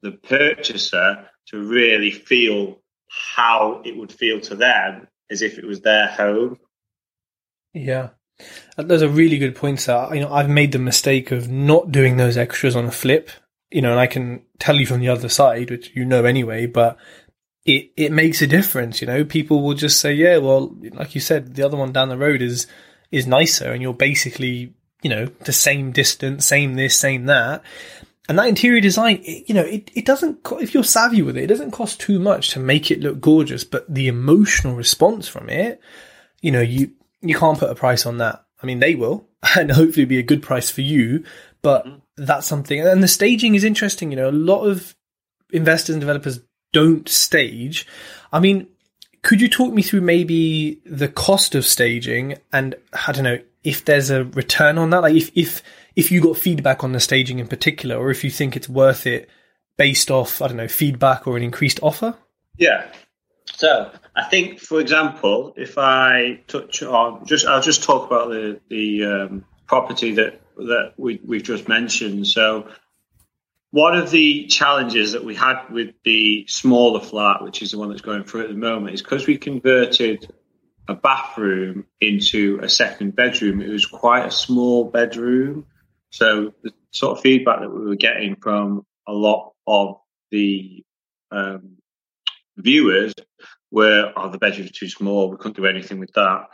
the 0.04 0.12
purchaser 0.12 1.26
to 1.46 1.58
really 1.58 2.10
feel 2.10 2.78
how 3.08 3.80
it 3.84 3.96
would 3.96 4.12
feel 4.12 4.38
to 4.42 4.54
them 4.54 5.08
as 5.30 5.42
if 5.42 5.58
it 5.58 5.66
was 5.66 5.80
their 5.80 6.06
home. 6.06 6.58
Yeah. 7.72 8.10
Those 8.76 9.02
are 9.02 9.08
really 9.08 9.38
good 9.38 9.56
points. 9.56 9.86
That 9.86 10.14
you 10.14 10.20
know, 10.20 10.32
I've 10.32 10.50
made 10.50 10.72
the 10.72 10.78
mistake 10.78 11.30
of 11.30 11.48
not 11.48 11.90
doing 11.90 12.16
those 12.16 12.36
extras 12.36 12.76
on 12.76 12.84
a 12.84 12.92
flip. 12.92 13.30
You 13.70 13.82
know, 13.82 13.92
and 13.92 14.00
I 14.00 14.06
can 14.06 14.42
tell 14.58 14.76
you 14.76 14.86
from 14.86 15.00
the 15.00 15.08
other 15.08 15.28
side, 15.28 15.70
which 15.70 15.90
you 15.94 16.04
know 16.04 16.24
anyway. 16.24 16.66
But 16.66 16.98
it 17.64 17.90
it 17.96 18.12
makes 18.12 18.42
a 18.42 18.46
difference. 18.46 19.00
You 19.00 19.06
know, 19.06 19.24
people 19.24 19.62
will 19.62 19.74
just 19.74 20.00
say, 20.00 20.12
"Yeah, 20.12 20.38
well, 20.38 20.76
like 20.92 21.14
you 21.14 21.20
said, 21.20 21.54
the 21.54 21.64
other 21.64 21.76
one 21.76 21.92
down 21.92 22.08
the 22.08 22.18
road 22.18 22.42
is 22.42 22.66
is 23.10 23.26
nicer," 23.26 23.72
and 23.72 23.80
you're 23.80 23.94
basically 23.94 24.74
you 25.02 25.10
know 25.10 25.26
the 25.44 25.52
same 25.52 25.92
distance, 25.92 26.44
same 26.44 26.74
this, 26.74 26.98
same 26.98 27.26
that. 27.26 27.62
And 28.28 28.38
that 28.38 28.48
interior 28.48 28.80
design, 28.80 29.20
it, 29.24 29.48
you 29.48 29.54
know, 29.54 29.62
it, 29.62 29.90
it 29.94 30.06
doesn't, 30.06 30.38
if 30.60 30.72
you're 30.72 30.84
savvy 30.84 31.22
with 31.22 31.36
it, 31.36 31.44
it 31.44 31.48
doesn't 31.48 31.72
cost 31.72 32.00
too 32.00 32.18
much 32.18 32.50
to 32.50 32.60
make 32.60 32.90
it 32.90 33.00
look 33.00 33.20
gorgeous, 33.20 33.64
but 33.64 33.92
the 33.92 34.08
emotional 34.08 34.74
response 34.74 35.28
from 35.28 35.48
it, 35.50 35.80
you 36.40 36.50
know, 36.50 36.62
you, 36.62 36.90
you 37.20 37.34
can't 37.34 37.58
put 37.58 37.70
a 37.70 37.74
price 37.74 38.06
on 38.06 38.18
that. 38.18 38.44
I 38.62 38.66
mean, 38.66 38.80
they 38.80 38.94
will, 38.94 39.28
and 39.56 39.70
hopefully 39.70 40.06
be 40.06 40.18
a 40.18 40.22
good 40.22 40.42
price 40.42 40.70
for 40.70 40.80
you, 40.80 41.24
but 41.60 41.86
mm-hmm. 41.86 42.24
that's 42.24 42.46
something. 42.46 42.80
And 42.80 43.02
the 43.02 43.08
staging 43.08 43.54
is 43.54 43.64
interesting. 43.64 44.10
You 44.10 44.16
know, 44.16 44.30
a 44.30 44.32
lot 44.32 44.64
of 44.64 44.94
investors 45.52 45.94
and 45.94 46.00
developers 46.00 46.40
don't 46.72 47.08
stage. 47.08 47.86
I 48.32 48.40
mean, 48.40 48.68
could 49.22 49.40
you 49.40 49.48
talk 49.48 49.72
me 49.72 49.82
through 49.82 50.02
maybe 50.02 50.80
the 50.84 51.08
cost 51.08 51.54
of 51.54 51.64
staging 51.64 52.36
and 52.52 52.74
I 53.06 53.12
don't 53.12 53.24
know 53.24 53.38
if 53.62 53.84
there's 53.84 54.10
a 54.10 54.24
return 54.24 54.76
on 54.76 54.90
that? 54.90 55.02
Like 55.02 55.14
if, 55.14 55.30
if, 55.34 55.62
if 55.96 56.10
you 56.10 56.20
got 56.20 56.36
feedback 56.36 56.82
on 56.84 56.92
the 56.92 57.00
staging 57.00 57.38
in 57.38 57.46
particular, 57.46 57.96
or 57.96 58.10
if 58.10 58.24
you 58.24 58.30
think 58.30 58.56
it's 58.56 58.68
worth 58.68 59.06
it 59.06 59.28
based 59.76 60.10
off, 60.10 60.40
I 60.42 60.48
don't 60.48 60.56
know, 60.56 60.68
feedback 60.68 61.26
or 61.26 61.36
an 61.36 61.42
increased 61.42 61.80
offer? 61.82 62.16
Yeah. 62.56 62.86
So 63.46 63.90
I 64.16 64.24
think, 64.24 64.60
for 64.60 64.80
example, 64.80 65.54
if 65.56 65.78
I 65.78 66.40
touch 66.46 66.82
on 66.82 67.26
just, 67.26 67.46
I'll 67.46 67.62
just 67.62 67.82
talk 67.82 68.06
about 68.06 68.30
the 68.30 68.60
the 68.68 69.04
um, 69.04 69.44
property 69.66 70.14
that 70.14 70.40
that 70.56 70.94
we 70.96 71.20
we've 71.24 71.42
just 71.42 71.68
mentioned. 71.68 72.26
So 72.26 72.68
one 73.70 73.96
of 73.98 74.10
the 74.10 74.46
challenges 74.46 75.12
that 75.12 75.24
we 75.24 75.34
had 75.34 75.68
with 75.70 75.94
the 76.04 76.46
smaller 76.48 77.00
flat, 77.00 77.42
which 77.42 77.60
is 77.60 77.72
the 77.72 77.78
one 77.78 77.88
that's 77.90 78.02
going 78.02 78.24
through 78.24 78.42
at 78.42 78.48
the 78.48 78.54
moment, 78.54 78.94
is 78.94 79.02
because 79.02 79.26
we 79.26 79.36
converted 79.36 80.32
a 80.86 80.94
bathroom 80.94 81.86
into 82.00 82.60
a 82.62 82.68
second 82.68 83.16
bedroom. 83.16 83.60
It 83.60 83.70
was 83.70 83.86
quite 83.86 84.26
a 84.26 84.30
small 84.30 84.84
bedroom, 84.84 85.66
so 86.14 86.54
the 86.62 86.70
sort 86.92 87.18
of 87.18 87.24
feedback 87.24 87.58
that 87.58 87.68
we 87.68 87.84
were 87.84 87.96
getting 87.96 88.36
from 88.36 88.86
a 89.04 89.12
lot 89.12 89.52
of 89.66 89.96
the 90.30 90.84
um, 91.32 91.78
viewers 92.56 93.14
were, 93.72 94.12
"Oh, 94.16 94.30
the 94.30 94.38
bedroom's 94.38 94.70
too 94.70 94.88
small. 94.88 95.28
We 95.28 95.36
couldn't 95.38 95.56
do 95.56 95.66
anything 95.66 95.98
with 95.98 96.12
that." 96.12 96.46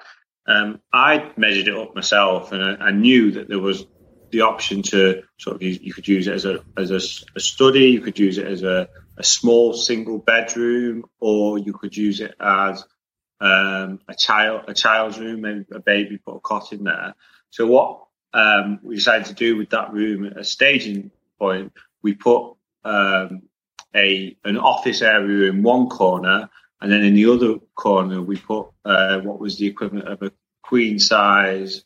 Um, 0.47 0.81
I 0.95 1.33
measured 1.37 1.69
it 1.69 1.77
up 1.77 1.95
myself, 1.95 2.53
and 2.53 2.65
I, 2.65 2.87
I, 2.87 2.91
knew 2.91 3.33
that 3.33 3.49
there 3.49 3.59
was 3.59 3.85
the 4.31 4.41
option 4.41 4.81
to 4.85 5.25
sort 5.39 5.57
of 5.57 5.63
use. 5.63 5.79
You 5.83 5.93
could 5.93 6.09
use 6.09 6.27
it 6.27 6.35
as 6.35 6.47
a 6.47 6.65
as 6.79 6.91
a, 6.91 7.01
a 7.37 7.41
study. 7.41 7.91
You 7.91 8.01
could 8.01 8.19
use 8.19 8.39
it 8.39 8.47
as 8.47 8.63
a, 8.63 8.89
a 9.19 9.23
small 9.23 9.75
single 9.75 10.21
bedroom, 10.21 11.05
or 11.21 11.59
you 11.59 11.75
could 11.75 11.95
use 11.95 12.21
it 12.21 12.35
as 12.41 12.83
um, 13.43 14.01
a 14.09 14.15
child 14.17 14.65
a 14.69 14.73
child's 14.73 15.19
room, 15.19 15.43
maybe 15.43 15.67
a 15.71 15.81
baby 15.81 16.17
put 16.17 16.37
a 16.37 16.41
cot 16.41 16.73
in 16.73 16.85
there. 16.85 17.15
So 17.51 17.67
what 17.67 18.05
um, 18.33 18.79
we 18.83 18.97
decided 18.97 19.27
to 19.27 19.35
do 19.35 19.57
with 19.57 19.71
that 19.71 19.93
room 19.93 20.25
at 20.27 20.39
a 20.39 20.45
staging 20.45 21.11
point, 21.39 21.73
we 22.03 22.15
put 22.15 22.55
um, 22.85 23.43
a 23.95 24.37
an 24.45 24.57
office 24.57 25.03
area 25.03 25.51
in 25.51 25.63
one 25.63 25.89
corner, 25.89 26.49
and 26.81 26.93
then 26.93 27.03
in 27.03 27.15
the 27.15 27.27
other 27.27 27.57
corner 27.75 28.23
we 28.23 28.37
put 28.37 28.69
uh, 28.85 29.19
what 29.21 29.41
was 29.41 29.59
the 29.59 29.67
equivalent 29.67 30.09
of 30.09 30.23
a 30.23 30.33
queen 30.63 30.99
size, 30.99 31.85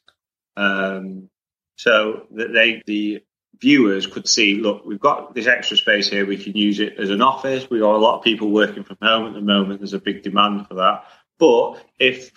um, 0.56 1.28
so 1.76 2.26
that 2.32 2.52
they 2.52 2.82
the 2.86 3.22
viewers 3.60 4.06
could 4.06 4.28
see. 4.28 4.56
Look, 4.56 4.84
we've 4.84 5.00
got 5.00 5.34
this 5.34 5.46
extra 5.46 5.76
space 5.76 6.08
here. 6.08 6.26
We 6.26 6.42
can 6.42 6.56
use 6.56 6.80
it 6.80 6.98
as 6.98 7.10
an 7.10 7.22
office. 7.22 7.68
We've 7.70 7.80
got 7.80 7.96
a 7.96 7.98
lot 7.98 8.18
of 8.18 8.24
people 8.24 8.50
working 8.50 8.84
from 8.84 8.98
home 9.00 9.28
at 9.28 9.34
the 9.34 9.40
moment. 9.40 9.80
There's 9.80 9.94
a 9.94 9.98
big 9.98 10.22
demand 10.22 10.68
for 10.68 10.74
that. 10.74 11.04
But 11.38 11.82
if 11.98 12.30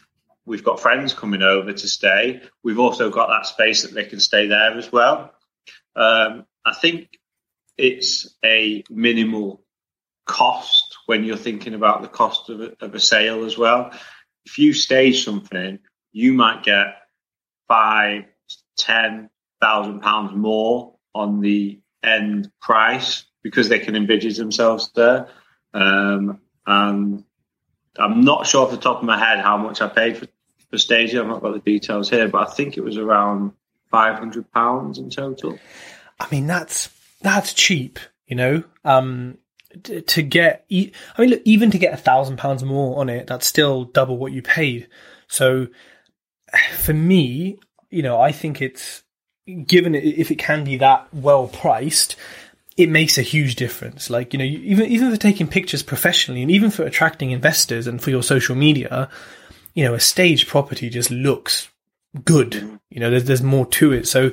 We've 0.48 0.64
got 0.64 0.80
friends 0.80 1.14
coming 1.14 1.42
over 1.42 1.74
to 1.74 1.88
stay. 1.90 2.42
We've 2.64 2.80
also 2.80 3.10
got 3.10 3.28
that 3.28 3.46
space 3.46 3.82
that 3.82 3.94
they 3.94 4.06
can 4.06 4.22
stay 4.22 4.48
there 4.48 4.78
as 4.78 4.90
well. 4.90 5.34
Um, 5.94 6.46
I 6.66 6.74
think 6.74 7.10
it's 7.78 8.34
a 8.46 8.82
minimal 8.90 9.62
cost 10.26 10.98
when 11.06 11.26
you're 11.26 11.36
thinking 11.36 11.74
about 11.74 12.02
the 12.02 12.08
cost 12.08 12.50
of 12.50 12.62
a, 12.62 12.72
of 12.80 12.96
a 12.96 13.00
sale 13.00 13.44
as 13.44 13.58
well. 13.58 13.92
If 14.46 14.58
you 14.58 14.72
stage 14.72 15.26
something, 15.26 15.80
you 16.14 16.32
might 16.32 16.64
get 16.64 16.96
five, 17.68 18.24
ten 18.78 19.30
thousand 19.60 20.00
pounds 20.00 20.34
more 20.34 20.96
on 21.14 21.42
the 21.42 21.82
end 22.02 22.50
price 22.62 23.26
because 23.44 23.68
they 23.68 23.80
can 23.80 23.98
envisage 23.98 24.38
themselves 24.38 24.92
there. 24.96 25.28
Um, 25.74 26.40
and 26.66 27.26
I'm 27.98 28.22
not 28.22 28.48
sure 28.48 28.66
off 28.66 28.72
the 28.72 28.78
top 28.78 29.00
of 29.00 29.04
my 29.04 29.18
head 29.18 29.40
how 29.40 29.58
much 29.58 29.82
I 29.82 29.88
paid 29.88 30.18
for 30.18 30.28
for 30.70 30.78
staging. 30.78 31.20
I've 31.20 31.28
not 31.28 31.42
got 31.42 31.54
the 31.54 31.60
details 31.60 32.10
here, 32.10 32.28
but 32.28 32.48
I 32.48 32.52
think 32.52 32.78
it 32.78 32.84
was 32.84 32.98
around 32.98 33.54
five 33.90 34.18
hundred 34.18 34.52
pounds 34.52 34.98
in 34.98 35.10
total. 35.10 35.60
I 36.20 36.28
mean, 36.32 36.48
that's 36.48 36.90
that's 37.22 37.54
cheap, 37.54 38.00
you 38.28 38.36
know. 38.36 38.64
Um, 38.84 39.38
to 39.84 40.22
get, 40.22 40.66
I 40.72 40.92
mean, 41.20 41.30
look, 41.30 41.42
even 41.46 41.72
to 41.72 41.78
get 41.78 41.94
a 41.94 41.98
thousand 41.98 42.38
pounds 42.38 42.64
more 42.64 43.00
on 43.00 43.10
it, 43.10 43.28
that's 43.28 43.46
still 43.46 43.86
double 43.86 44.18
what 44.18 44.32
you 44.32 44.42
paid. 44.42 44.88
So, 45.28 45.68
for 46.78 46.94
me, 46.94 47.60
you 47.90 48.02
know, 48.02 48.20
I 48.20 48.32
think 48.32 48.62
it's 48.62 49.04
given 49.66 49.96
it, 49.96 50.04
if 50.04 50.32
it 50.32 50.40
can 50.40 50.64
be 50.64 50.78
that 50.78 51.08
well 51.14 51.48
priced, 51.48 52.16
it 52.76 52.90
makes 52.90 53.18
a 53.18 53.22
huge 53.22 53.56
difference. 53.56 54.10
Like, 54.10 54.34
you 54.34 54.40
know, 54.40 54.46
even, 54.46 54.86
even 54.86 55.12
for 55.12 55.18
taking 55.18 55.48
pictures 55.48 55.84
professionally 55.84 56.42
and 56.42 56.52
even 56.52 56.70
for 56.70 56.84
attracting 56.84 57.32
investors 57.32 57.88
and 57.88 58.02
for 58.02 58.10
your 58.10 58.24
social 58.24 58.56
media, 58.56 59.10
you 59.78 59.84
know, 59.84 59.94
a 59.94 60.00
stage 60.00 60.48
property 60.48 60.90
just 60.90 61.12
looks 61.12 61.70
good. 62.26 62.54
Mm-hmm. 62.54 62.76
You 62.90 63.00
know, 63.00 63.12
there's, 63.12 63.26
there's 63.26 63.44
more 63.44 63.68
to 63.68 63.94
it. 63.94 64.08
So, 64.08 64.32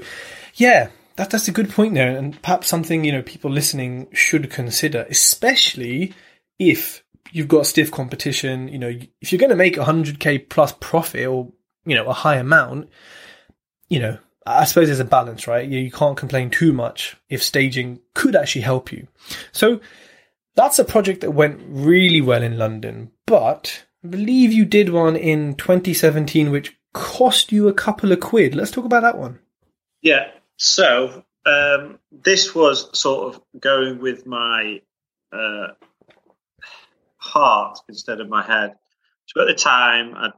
yeah, 0.54 0.88
that, 1.16 1.28
that's 1.28 1.48
a 1.48 1.52
good 1.52 1.68
point 1.68 1.92
there. 1.92 2.16
And 2.16 2.40
perhaps 2.40 2.66
something, 2.66 3.04
you 3.04 3.12
know, 3.12 3.20
people 3.20 3.50
listening 3.50 4.08
should 4.14 4.50
consider, 4.50 5.04
especially 5.10 6.14
if 6.58 7.04
you've 7.30 7.46
got 7.46 7.66
stiff 7.66 7.90
competition. 7.90 8.68
You 8.68 8.78
know, 8.78 8.98
if 9.20 9.32
you're 9.32 9.38
going 9.38 9.50
to 9.50 9.54
make 9.54 9.76
100k 9.76 10.48
plus 10.48 10.72
profit 10.80 11.26
or, 11.26 11.52
you 11.84 11.94
know, 11.94 12.06
a 12.06 12.14
high 12.14 12.36
amount, 12.36 12.88
you 13.90 14.00
know, 14.00 14.16
I 14.46 14.64
suppose 14.64 14.88
there's 14.88 14.98
a 14.98 15.04
balance, 15.04 15.46
right? 15.46 15.68
You, 15.68 15.78
you 15.78 15.90
can't 15.90 16.16
complain 16.16 16.48
too 16.48 16.72
much 16.72 17.18
if 17.28 17.42
staging 17.42 18.00
could 18.14 18.34
actually 18.34 18.62
help 18.62 18.90
you. 18.90 19.08
So, 19.52 19.82
that's 20.54 20.78
a 20.78 20.84
project 20.84 21.20
that 21.20 21.32
went 21.32 21.60
really 21.68 22.22
well 22.22 22.42
in 22.42 22.56
London, 22.56 23.10
but 23.26 23.84
I 24.04 24.08
believe 24.08 24.52
you 24.52 24.66
did 24.66 24.90
one 24.90 25.16
in 25.16 25.54
2017 25.54 26.50
which 26.50 26.76
cost 26.92 27.50
you 27.50 27.68
a 27.68 27.72
couple 27.72 28.12
of 28.12 28.20
quid. 28.20 28.54
Let's 28.54 28.70
talk 28.70 28.84
about 28.84 29.02
that 29.02 29.18
one. 29.18 29.38
Yeah. 30.02 30.30
So 30.56 31.24
um, 31.46 31.98
this 32.12 32.54
was 32.54 32.96
sort 32.98 33.34
of 33.34 33.42
going 33.58 34.00
with 34.00 34.26
my 34.26 34.82
uh, 35.32 35.68
heart 37.16 37.78
instead 37.88 38.20
of 38.20 38.28
my 38.28 38.42
head. 38.42 38.76
So 39.26 39.40
at 39.40 39.46
the 39.46 39.54
time, 39.54 40.14
I, 40.14 40.30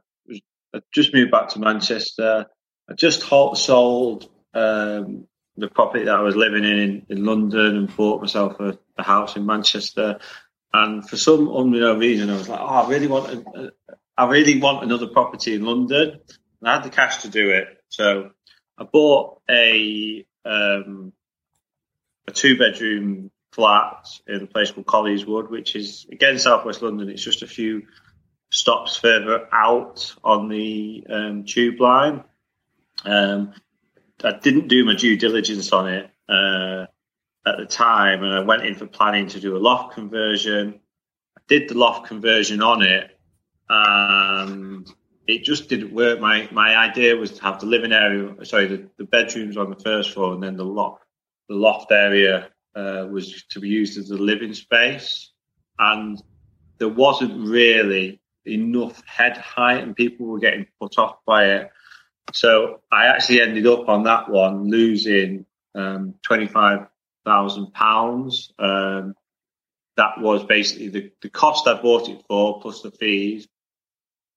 I 0.73 0.81
just 0.93 1.13
moved 1.13 1.31
back 1.31 1.49
to 1.49 1.59
Manchester. 1.59 2.45
I 2.89 2.93
just 2.93 3.21
sold 3.23 4.29
um, 4.53 5.27
the 5.57 5.67
property 5.67 6.05
that 6.05 6.15
I 6.15 6.21
was 6.21 6.37
living 6.37 6.63
in 6.63 7.05
in 7.09 7.25
London 7.25 7.75
and 7.75 7.97
bought 7.97 8.21
myself 8.21 8.59
a, 8.61 8.77
a 8.97 9.03
house 9.03 9.35
in 9.35 9.45
Manchester. 9.45 10.19
And 10.83 11.07
for 11.07 11.17
some 11.17 11.47
unknown 11.47 11.99
reason, 11.99 12.29
I 12.29 12.33
was 12.33 12.47
like, 12.47 12.59
"Oh, 12.59 12.65
I 12.65 12.89
really 12.89 13.07
want, 13.07 13.33
a, 13.33 13.71
I 14.15 14.27
really 14.27 14.59
want 14.59 14.83
another 14.83 15.07
property 15.07 15.55
in 15.55 15.63
London." 15.63 16.19
And 16.59 16.69
I 16.69 16.75
had 16.75 16.83
the 16.83 16.89
cash 16.89 17.23
to 17.23 17.29
do 17.29 17.49
it, 17.49 17.67
so 17.89 18.31
I 18.77 18.83
bought 18.83 19.41
a 19.49 20.25
um, 20.45 21.13
a 22.27 22.31
two 22.31 22.57
bedroom 22.57 23.31
flat 23.53 24.07
in 24.27 24.43
a 24.43 24.47
place 24.47 24.69
called 24.69 24.85
Colliers 24.85 25.25
Wood, 25.25 25.49
which 25.49 25.75
is 25.75 26.05
again 26.11 26.37
southwest 26.37 26.83
London. 26.83 27.09
It's 27.09 27.23
just 27.23 27.41
a 27.41 27.47
few 27.47 27.87
stops 28.51 28.97
further 28.97 29.47
out 29.51 30.13
on 30.23 30.47
the 30.47 31.05
um, 31.09 31.43
tube 31.45 31.81
line. 31.81 32.23
Um, 33.03 33.53
I 34.23 34.33
didn't 34.33 34.67
do 34.67 34.85
my 34.85 34.95
due 34.95 35.17
diligence 35.17 35.71
on 35.73 35.87
it 35.89 36.11
uh, 36.29 36.85
at 37.47 37.57
the 37.57 37.65
time, 37.65 38.23
and 38.23 38.33
I 38.33 38.41
went 38.41 38.65
in 38.65 38.75
for 38.75 38.85
planning 38.85 39.27
to 39.27 39.39
do 39.39 39.55
a 39.55 39.59
loft 39.59 39.93
conversion. 39.93 40.79
I 41.37 41.41
did 41.47 41.69
the 41.69 41.77
loft 41.77 42.07
conversion 42.07 42.61
on 42.61 42.81
it. 42.81 43.17
Um, 43.69 44.85
it 45.27 45.43
just 45.43 45.69
didn't 45.69 45.93
work. 45.93 46.19
My 46.19 46.47
my 46.51 46.75
idea 46.75 47.15
was 47.15 47.31
to 47.31 47.43
have 47.43 47.59
the 47.59 47.65
living 47.65 47.91
area, 47.93 48.33
sorry, 48.45 48.67
the, 48.67 48.89
the 48.97 49.05
bedrooms 49.05 49.57
on 49.57 49.69
the 49.69 49.75
first 49.75 50.11
floor, 50.11 50.33
and 50.33 50.43
then 50.43 50.57
the 50.57 50.65
loft 50.65 51.03
the 51.49 51.55
loft 51.55 51.91
area 51.91 52.49
uh, 52.75 53.07
was 53.09 53.43
to 53.49 53.59
be 53.59 53.69
used 53.69 53.97
as 53.97 54.11
a 54.11 54.17
living 54.17 54.53
space, 54.53 55.31
and 55.79 56.21
there 56.77 56.89
wasn't 56.89 57.47
really 57.47 58.19
enough 58.45 59.03
head 59.05 59.37
height, 59.37 59.83
and 59.83 59.95
people 59.95 60.25
were 60.25 60.39
getting 60.39 60.65
put 60.79 60.97
off 60.97 61.17
by 61.25 61.45
it. 61.45 61.71
So 62.33 62.81
I 62.91 63.07
actually 63.07 63.41
ended 63.41 63.65
up 63.67 63.87
on 63.87 64.03
that 64.03 64.29
one 64.29 64.69
losing 64.69 65.45
um, 65.75 66.15
25 66.23 66.87
thousand 67.27 67.73
pounds. 67.73 68.53
Um, 68.57 69.13
that 69.97 70.19
was 70.19 70.43
basically 70.45 70.89
the, 70.89 71.11
the 71.21 71.29
cost 71.29 71.67
I 71.67 71.81
bought 71.81 72.07
it 72.07 72.23
for 72.27 72.61
plus 72.61 72.81
the 72.81 72.91
fees 72.91 73.47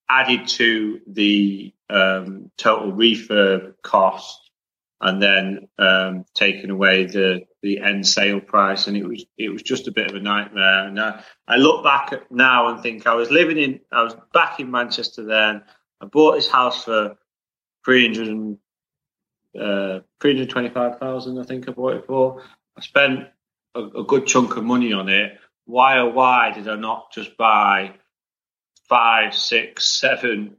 added 0.08 0.48
to 0.48 1.00
the 1.06 1.72
um, 1.88 2.50
total 2.58 2.92
refurb 2.92 3.74
cost 3.82 4.50
and 5.00 5.22
then 5.22 5.68
um, 5.78 6.24
taken 6.34 6.70
away 6.70 7.04
the, 7.04 7.42
the 7.62 7.80
end 7.80 8.06
sale 8.06 8.40
price. 8.40 8.86
And 8.86 8.96
it 8.96 9.06
was 9.06 9.24
it 9.38 9.50
was 9.50 9.62
just 9.62 9.86
a 9.86 9.92
bit 9.92 10.10
of 10.10 10.16
a 10.16 10.20
nightmare. 10.20 10.88
And 10.88 11.00
I, 11.00 11.22
I 11.46 11.56
look 11.56 11.84
back 11.84 12.12
at 12.12 12.30
now 12.30 12.68
and 12.68 12.82
think 12.82 13.06
I 13.06 13.14
was 13.14 13.30
living 13.30 13.58
in 13.58 13.80
I 13.92 14.02
was 14.02 14.16
back 14.34 14.58
in 14.58 14.70
Manchester 14.70 15.24
then. 15.24 15.62
I 16.00 16.06
bought 16.06 16.34
this 16.34 16.48
house 16.48 16.84
for 16.84 17.16
300 17.84 18.58
uh, 19.58 20.00
325,000 20.20 21.38
I 21.38 21.42
think 21.44 21.68
I 21.68 21.72
bought 21.72 21.94
it 21.94 22.06
for. 22.06 22.42
I 22.80 22.82
spent 22.82 23.28
a, 23.74 23.80
a 23.80 24.04
good 24.04 24.26
chunk 24.26 24.56
of 24.56 24.64
money 24.64 24.94
on 24.94 25.10
it. 25.10 25.38
Why 25.66 25.98
or 25.98 26.10
why 26.10 26.52
did 26.52 26.66
I 26.66 26.76
not 26.76 27.12
just 27.12 27.36
buy 27.36 27.92
five, 28.88 29.34
six, 29.34 30.00
seven 30.00 30.56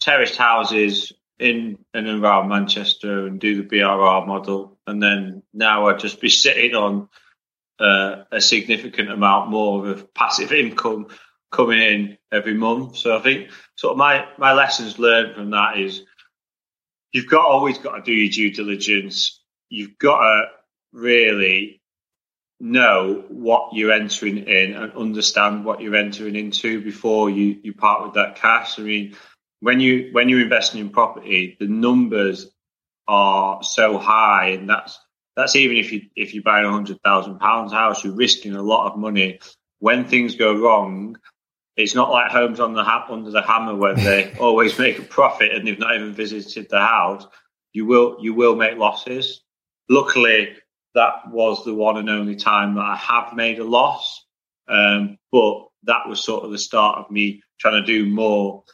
terraced 0.00 0.36
houses 0.36 1.12
in 1.38 1.78
and 1.94 2.08
around 2.08 2.48
Manchester 2.48 3.26
and 3.26 3.38
do 3.38 3.62
the 3.62 3.68
BRR 3.68 4.26
model, 4.26 4.78
and 4.86 5.00
then 5.00 5.44
now 5.54 5.86
I'd 5.86 6.00
just 6.00 6.20
be 6.20 6.28
sitting 6.28 6.74
on 6.74 7.08
uh, 7.78 8.24
a 8.32 8.40
significant 8.40 9.10
amount 9.10 9.48
more 9.48 9.88
of 9.88 10.12
passive 10.14 10.50
income 10.50 11.06
coming 11.52 11.80
in 11.80 12.18
every 12.32 12.54
month. 12.54 12.96
So 12.96 13.16
I 13.16 13.20
think 13.20 13.50
sort 13.76 13.92
of 13.92 13.98
my 13.98 14.26
my 14.38 14.54
lessons 14.54 14.98
learned 14.98 15.36
from 15.36 15.50
that 15.50 15.78
is 15.78 16.02
you've 17.12 17.30
got 17.30 17.46
always 17.46 17.78
got 17.78 17.96
to 17.96 18.02
do 18.02 18.12
your 18.12 18.30
due 18.30 18.52
diligence. 18.52 19.40
You've 19.68 19.96
got 19.98 20.18
to 20.18 20.44
really 20.92 21.80
know 22.60 23.24
what 23.28 23.70
you're 23.72 23.92
entering 23.92 24.38
in 24.38 24.74
and 24.74 24.92
understand 24.92 25.64
what 25.64 25.80
you're 25.80 25.96
entering 25.96 26.36
into 26.36 26.80
before 26.82 27.28
you 27.28 27.58
you 27.62 27.74
part 27.74 28.04
with 28.04 28.14
that 28.14 28.36
cash. 28.36 28.78
I 28.78 28.82
mean 28.82 29.16
when 29.60 29.78
you 29.78 30.10
when 30.12 30.28
you're 30.28 30.42
investing 30.42 30.80
in 30.80 30.90
property, 30.90 31.56
the 31.58 31.68
numbers 31.68 32.50
are 33.06 33.62
so 33.62 33.96
high, 33.96 34.48
and 34.48 34.68
that's 34.68 34.98
that's 35.36 35.56
even 35.56 35.76
if 35.76 35.92
you 35.92 36.02
if 36.16 36.34
you 36.34 36.42
buy 36.42 36.62
a 36.62 36.68
hundred 36.68 37.00
thousand 37.02 37.38
pounds 37.38 37.72
house, 37.72 38.04
you're 38.04 38.14
risking 38.14 38.54
a 38.54 38.62
lot 38.62 38.90
of 38.90 38.98
money. 38.98 39.38
When 39.78 40.04
things 40.04 40.34
go 40.34 40.54
wrong, 40.54 41.16
it's 41.76 41.94
not 41.94 42.10
like 42.10 42.32
homes 42.32 42.58
on 42.58 42.74
the 42.74 42.82
ha- 42.82 43.06
under 43.08 43.30
the 43.30 43.42
hammer 43.42 43.76
where 43.76 43.94
they 43.94 44.34
always 44.40 44.78
make 44.78 44.98
a 44.98 45.02
profit 45.02 45.52
and 45.52 45.66
they've 45.66 45.78
not 45.78 45.94
even 45.94 46.12
visited 46.12 46.68
the 46.68 46.80
house. 46.80 47.24
You 47.72 47.86
will 47.86 48.18
you 48.20 48.34
will 48.34 48.56
make 48.56 48.76
losses. 48.76 49.42
Luckily, 49.88 50.56
that 50.94 51.30
was 51.30 51.64
the 51.64 51.74
one 51.74 51.96
and 51.96 52.10
only 52.10 52.36
time 52.36 52.74
that 52.74 52.84
I 52.84 52.96
have 52.96 53.34
made 53.34 53.58
a 53.58 53.64
loss. 53.64 54.24
Um, 54.68 55.18
but 55.30 55.66
that 55.84 56.08
was 56.08 56.22
sort 56.22 56.44
of 56.44 56.50
the 56.50 56.58
start 56.58 56.98
of 56.98 57.10
me 57.10 57.42
trying 57.58 57.84
to 57.84 57.86
do 57.86 58.06
more 58.06 58.64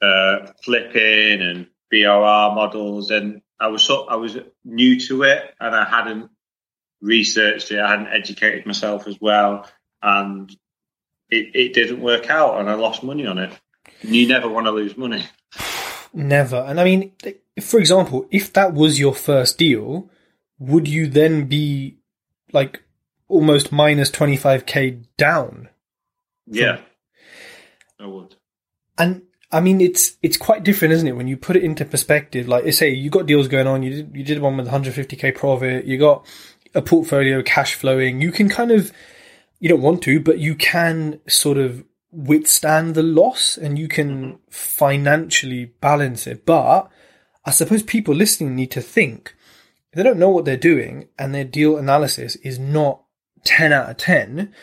uh, 0.00 0.52
flipping 0.64 1.42
and 1.42 1.66
BRR 1.92 2.54
models, 2.54 3.10
and 3.10 3.40
I 3.60 3.68
was 3.68 3.82
so, 3.82 4.06
I 4.06 4.16
was 4.16 4.36
new 4.64 5.00
to 5.00 5.22
it, 5.22 5.54
and 5.58 5.74
I 5.74 5.84
hadn't 5.84 6.30
researched 7.00 7.70
it, 7.70 7.80
I 7.80 7.90
hadn't 7.90 8.08
educated 8.08 8.66
myself 8.66 9.06
as 9.06 9.18
well, 9.20 9.68
and 10.02 10.50
it, 11.30 11.54
it 11.54 11.74
didn't 11.74 12.00
work 12.00 12.30
out, 12.30 12.60
and 12.60 12.68
I 12.68 12.74
lost 12.74 13.02
money 13.02 13.26
on 13.26 13.38
it. 13.38 13.52
And 14.02 14.14
you 14.14 14.28
never 14.28 14.48
want 14.48 14.66
to 14.66 14.70
lose 14.70 14.96
money. 14.96 15.24
Never. 16.12 16.56
And 16.56 16.80
I 16.80 16.84
mean, 16.84 17.12
for 17.60 17.80
example, 17.80 18.26
if 18.30 18.52
that 18.52 18.72
was 18.72 18.98
your 18.98 19.14
first 19.14 19.58
deal, 19.58 20.10
would 20.58 20.88
you 20.88 21.06
then 21.06 21.46
be 21.46 21.98
like 22.52 22.82
almost 23.28 23.72
minus 23.72 24.10
25k 24.10 25.04
down? 25.16 25.68
Yeah, 26.46 26.80
I 28.00 28.06
would. 28.06 28.36
And 28.96 29.22
I 29.50 29.60
mean, 29.60 29.80
it's 29.80 30.16
it's 30.22 30.36
quite 30.36 30.64
different, 30.64 30.94
isn't 30.94 31.08
it? 31.08 31.16
When 31.16 31.28
you 31.28 31.36
put 31.36 31.56
it 31.56 31.64
into 31.64 31.84
perspective, 31.84 32.48
like 32.48 32.72
say 32.72 32.90
you 32.90 33.10
got 33.10 33.26
deals 33.26 33.48
going 33.48 33.66
on, 33.66 33.82
you 33.82 33.90
did 33.90 34.16
you 34.16 34.24
did 34.24 34.40
one 34.40 34.56
with 34.56 34.68
150k 34.68 35.34
profit, 35.34 35.86
you 35.86 35.98
got 35.98 36.26
a 36.74 36.82
portfolio 36.82 37.42
cash 37.42 37.74
flowing. 37.74 38.20
You 38.20 38.32
can 38.32 38.48
kind 38.48 38.70
of 38.70 38.92
you 39.60 39.68
don't 39.68 39.82
want 39.82 40.02
to, 40.02 40.20
but 40.20 40.38
you 40.38 40.54
can 40.54 41.20
sort 41.28 41.58
of 41.58 41.84
withstand 42.10 42.94
the 42.94 43.02
loss 43.02 43.56
and 43.56 43.78
you 43.78 43.88
can 43.88 44.24
mm-hmm. 44.24 44.36
financially 44.48 45.66
balance 45.80 46.26
it. 46.26 46.44
But 46.44 46.90
I 47.44 47.50
suppose 47.50 47.82
people 47.82 48.14
listening 48.14 48.54
need 48.54 48.70
to 48.72 48.80
think 48.80 49.34
they 49.92 50.02
don't 50.02 50.18
know 50.18 50.28
what 50.28 50.44
they're 50.44 50.56
doing 50.56 51.08
and 51.18 51.34
their 51.34 51.44
deal 51.44 51.76
analysis 51.76 52.36
is 52.36 52.58
not 52.58 53.02
10 53.44 53.72
out 53.72 53.90
of 53.90 53.96
10, 53.96 54.54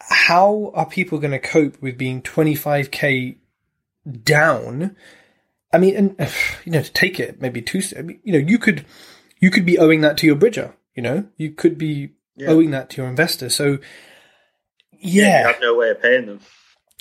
how 0.00 0.70
are 0.74 0.86
people 0.86 1.18
going 1.18 1.32
to 1.32 1.38
cope 1.38 1.80
with 1.80 1.98
being 1.98 2.22
25k 2.22 3.36
down. 4.22 4.96
I 5.72 5.78
mean, 5.78 5.96
and 5.96 6.30
you 6.64 6.72
know, 6.72 6.82
to 6.82 6.92
take 6.92 7.20
it 7.20 7.40
maybe 7.40 7.62
two, 7.62 7.80
you 8.24 8.32
know, 8.32 8.38
you 8.38 8.58
could 8.58 8.84
you 9.40 9.50
could 9.50 9.66
be 9.66 9.78
owing 9.78 10.00
that 10.02 10.16
to 10.18 10.26
your 10.26 10.36
bridger. 10.36 10.74
You 10.94 11.02
know, 11.02 11.26
you 11.36 11.52
could 11.52 11.78
be 11.78 12.10
yeah. 12.36 12.48
owing 12.48 12.70
that 12.72 12.90
to 12.90 13.02
your 13.02 13.08
investor. 13.10 13.48
So, 13.48 13.78
yeah, 14.92 15.24
yeah 15.24 15.40
you 15.40 15.46
have 15.46 15.60
no 15.60 15.74
way 15.76 15.90
of 15.90 16.02
paying 16.02 16.26
them. 16.26 16.40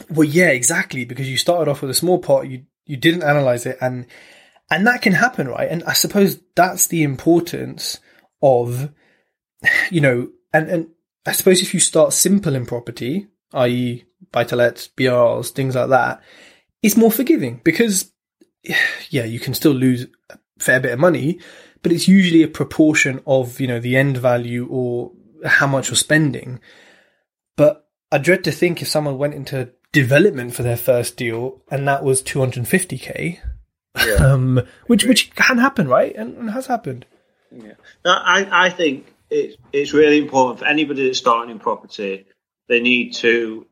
Well, 0.10 0.28
yeah, 0.28 0.48
exactly, 0.48 1.06
because 1.06 1.30
you 1.30 1.38
started 1.38 1.70
off 1.70 1.82
with 1.82 1.92
a 1.92 1.96
small 1.96 2.20
pot, 2.20 2.50
you 2.50 2.64
you 2.86 2.98
didn't 2.98 3.24
analyze 3.24 3.66
it, 3.66 3.78
and 3.82 4.08
and 4.72 4.88
that 4.88 5.02
can 5.02 5.14
happen, 5.14 5.50
right? 5.50 5.70
And 5.70 5.84
I 5.84 5.94
suppose 5.94 6.40
that's 6.56 6.88
the 6.88 7.04
importance 7.04 8.00
of, 8.42 8.90
you 9.92 10.02
know, 10.02 10.30
and 10.54 10.70
and 10.70 10.88
I 11.26 11.34
suppose 11.34 11.62
if 11.62 11.74
you 11.74 11.80
start 11.80 12.14
simple 12.14 12.56
in 12.56 12.66
property, 12.66 13.28
i.e., 13.54 14.06
buy 14.32 14.46
to 14.46 14.56
lets, 14.56 14.88
BRs, 14.88 15.52
things 15.52 15.76
like 15.76 15.90
that, 15.90 16.24
it's 16.82 16.98
more 16.98 17.12
forgiving 17.12 17.62
because, 17.64 18.12
yeah, 19.10 19.26
you 19.26 19.40
can 19.40 19.54
still 19.54 19.74
lose 19.74 20.08
a 20.30 20.40
fair 20.58 20.80
bit 20.80 20.94
of 20.94 21.00
money, 21.00 21.40
but 21.84 21.92
it's 21.92 22.08
usually 22.08 22.42
a 22.42 22.48
proportion 22.48 23.22
of, 23.28 23.60
you 23.60 23.68
know, 23.68 23.80
the 23.80 23.98
end 23.98 24.18
value 24.18 24.68
or 24.72 25.12
how 25.46 25.68
much 25.68 25.90
you're 25.90 25.96
spending. 25.96 26.60
But 27.58 27.88
I 28.12 28.18
dread 28.18 28.44
to 28.46 28.52
think 28.52 28.82
if 28.82 28.88
someone 28.88 29.18
went 29.18 29.34
into 29.34 29.72
development 29.92 30.56
for 30.56 30.64
their 30.64 30.78
first 30.78 31.18
deal 31.18 31.62
and 31.70 31.88
that 31.88 32.04
was 32.04 32.24
250k, 32.24 33.40
yeah. 33.98 34.14
um, 34.34 34.62
which 34.88 35.06
which 35.06 35.34
can 35.36 35.58
happen, 35.58 35.88
right? 35.88 36.16
And, 36.16 36.38
and 36.38 36.52
has 36.52 36.68
happened. 36.68 37.06
Yeah. 37.52 37.74
No, 38.06 38.12
I 38.12 38.66
I 38.68 38.70
think 38.70 39.14
it, 39.30 39.58
it's 39.72 39.94
really 39.94 40.18
important 40.18 40.60
for 40.60 40.66
anybody 40.66 41.06
that's 41.06 41.20
starting 41.20 41.52
in 41.52 41.60
property. 41.60 42.26
They 42.68 42.80
need 42.80 43.14
to 43.16 43.66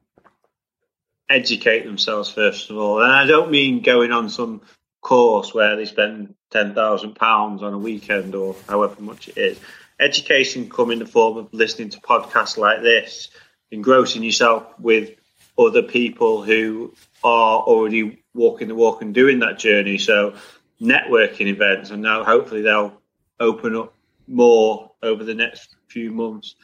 educate 1.30 1.86
themselves 1.86 2.30
first 2.30 2.70
of 2.70 2.78
all, 2.78 3.02
and 3.02 3.12
I 3.12 3.26
don't 3.26 3.52
mean 3.52 3.82
going 3.82 4.12
on 4.12 4.30
some 4.30 4.62
course 5.02 5.54
where 5.54 5.76
they 5.76 5.86
spend 5.86 6.36
ten 6.52 6.74
thousand 6.74 7.16
pounds 7.16 7.64
on 7.64 7.74
a 7.74 7.78
weekend 7.78 8.36
or 8.36 8.56
however 8.68 9.02
much 9.02 9.30
it 9.30 9.38
is. 9.38 9.60
Education 10.00 10.70
come 10.70 10.92
in 10.92 11.00
the 11.00 11.06
form 11.06 11.38
of 11.38 11.54
listening 11.54 11.90
to 11.90 12.00
podcasts 12.00 12.58
like 12.58 12.82
this, 12.82 13.30
engrossing 13.70 14.24
yourself 14.24 14.64
with 14.80 15.12
other 15.58 15.84
people 15.84 16.42
who 16.42 16.94
are 17.24 17.60
already 17.60 18.24
walking 18.34 18.68
the 18.68 18.76
walk 18.76 19.02
and 19.02 19.14
doing 19.14 19.40
that 19.40 19.60
journey. 19.60 19.98
So 19.98 20.36
networking 20.82 21.48
events, 21.48 21.92
and 21.92 22.02
now 22.02 22.24
hopefully 22.24 22.62
they'll 22.62 23.02
open 23.40 23.76
up 23.76 23.94
more 24.28 24.92
over 25.02 25.24
the 25.24 25.34
next 25.34 25.76
few 25.88 26.12
months. 26.12 26.56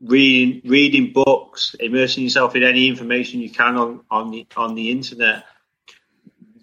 Reading, 0.00 0.68
reading 0.68 1.12
books, 1.12 1.76
immersing 1.78 2.24
yourself 2.24 2.56
in 2.56 2.64
any 2.64 2.88
information 2.88 3.40
you 3.40 3.50
can 3.50 3.76
on 3.76 4.00
on 4.10 4.32
the 4.32 4.46
on 4.56 4.74
the 4.74 4.90
internet, 4.90 5.44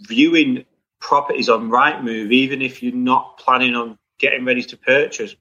viewing 0.02 0.66
properties 1.00 1.48
on 1.48 1.70
Rightmove, 1.70 2.34
even 2.34 2.62
if 2.62 2.84
you're 2.84 2.94
not 2.94 3.38
planning 3.38 3.76
on 3.76 3.98
getting 4.18 4.44
ready 4.44 4.64
to 4.64 4.78
purchase, 4.78 5.36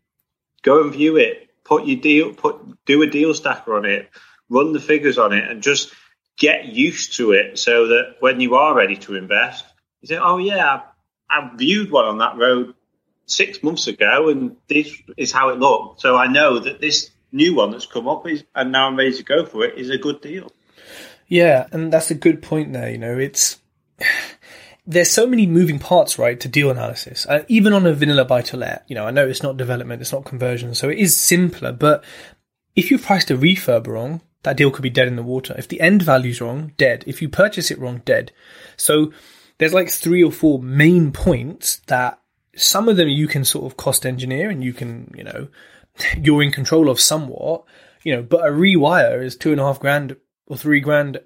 go 0.62 0.82
and 0.82 0.92
view 0.92 1.16
it. 1.16 1.48
Put 1.64 1.86
your 1.86 2.00
deal, 2.00 2.32
put 2.32 2.84
do 2.86 3.02
a 3.02 3.06
deal 3.06 3.34
stacker 3.34 3.76
on 3.76 3.84
it, 3.84 4.08
run 4.48 4.72
the 4.72 4.80
figures 4.80 5.18
on 5.18 5.32
it, 5.32 5.50
and 5.50 5.62
just 5.62 5.92
get 6.38 6.66
used 6.66 7.16
to 7.16 7.32
it 7.32 7.58
so 7.58 7.88
that 7.88 8.16
when 8.20 8.40
you 8.40 8.54
are 8.54 8.74
ready 8.74 8.96
to 8.96 9.16
invest, 9.16 9.64
you 10.00 10.08
say, 10.08 10.16
"Oh 10.16 10.38
yeah, 10.38 10.82
I 11.28 11.50
viewed 11.56 11.90
one 11.90 12.06
on 12.06 12.18
that 12.18 12.36
road 12.36 12.74
six 13.26 13.62
months 13.62 13.86
ago, 13.86 14.28
and 14.28 14.56
this 14.68 14.94
is 15.16 15.32
how 15.32 15.50
it 15.50 15.58
looked. 15.58 16.00
So 16.00 16.16
I 16.16 16.26
know 16.26 16.58
that 16.58 16.80
this 16.80 17.10
new 17.30 17.54
one 17.54 17.70
that's 17.70 17.86
come 17.86 18.08
up 18.08 18.26
is, 18.26 18.44
and 18.54 18.72
now 18.72 18.86
I'm 18.86 18.96
ready 18.96 19.12
to 19.14 19.22
go 19.22 19.44
for 19.44 19.64
it, 19.64 19.78
is 19.78 19.90
a 19.90 19.98
good 19.98 20.20
deal. 20.20 20.50
Yeah, 21.26 21.66
and 21.72 21.92
that's 21.92 22.10
a 22.10 22.14
good 22.14 22.42
point 22.42 22.72
there. 22.72 22.90
You 22.90 22.98
know, 22.98 23.18
it's 23.18 23.60
there's 24.86 25.10
so 25.10 25.26
many 25.26 25.46
moving 25.46 25.78
parts, 25.78 26.18
right, 26.18 26.40
to 26.40 26.48
deal 26.48 26.70
analysis. 26.70 27.26
Uh, 27.26 27.44
even 27.48 27.72
on 27.72 27.86
a 27.86 27.92
vanilla 27.92 28.24
buy 28.24 28.42
to 28.42 28.56
let, 28.56 28.84
you 28.88 28.94
know, 28.94 29.06
I 29.06 29.10
know 29.10 29.28
it's 29.28 29.42
not 29.42 29.56
development, 29.56 30.00
it's 30.00 30.12
not 30.12 30.24
conversion, 30.24 30.74
so 30.74 30.88
it 30.88 30.98
is 30.98 31.16
simpler. 31.16 31.72
But 31.72 32.04
if 32.74 32.90
you 32.90 32.98
priced 32.98 33.30
a 33.30 33.36
refurb 33.36 33.86
wrong, 33.86 34.22
that 34.42 34.56
deal 34.56 34.70
could 34.70 34.82
be 34.82 34.90
dead 34.90 35.08
in 35.08 35.16
the 35.16 35.22
water. 35.22 35.54
If 35.58 35.68
the 35.68 35.80
end 35.80 36.02
value's 36.02 36.40
wrong, 36.40 36.72
dead. 36.76 37.04
If 37.06 37.20
you 37.20 37.28
purchase 37.28 37.70
it 37.70 37.78
wrong, 37.78 38.02
dead. 38.04 38.32
So 38.76 39.12
there's 39.58 39.74
like 39.74 39.90
three 39.90 40.22
or 40.22 40.30
four 40.30 40.62
main 40.62 41.12
points 41.12 41.76
that 41.86 42.20
some 42.56 42.88
of 42.88 42.96
them 42.96 43.08
you 43.08 43.28
can 43.28 43.44
sort 43.44 43.66
of 43.66 43.76
cost 43.76 44.06
engineer 44.06 44.50
and 44.50 44.62
you 44.62 44.72
can, 44.72 45.12
you 45.16 45.24
know, 45.24 45.48
you're 46.22 46.42
in 46.42 46.52
control 46.52 46.88
of 46.88 47.00
somewhat, 47.00 47.64
you 48.04 48.14
know, 48.14 48.22
but 48.22 48.46
a 48.46 48.50
rewire 48.50 49.22
is 49.22 49.36
two 49.36 49.52
and 49.52 49.60
a 49.60 49.64
half 49.64 49.80
grand 49.80 50.16
or 50.46 50.56
three 50.56 50.80
grand. 50.80 51.20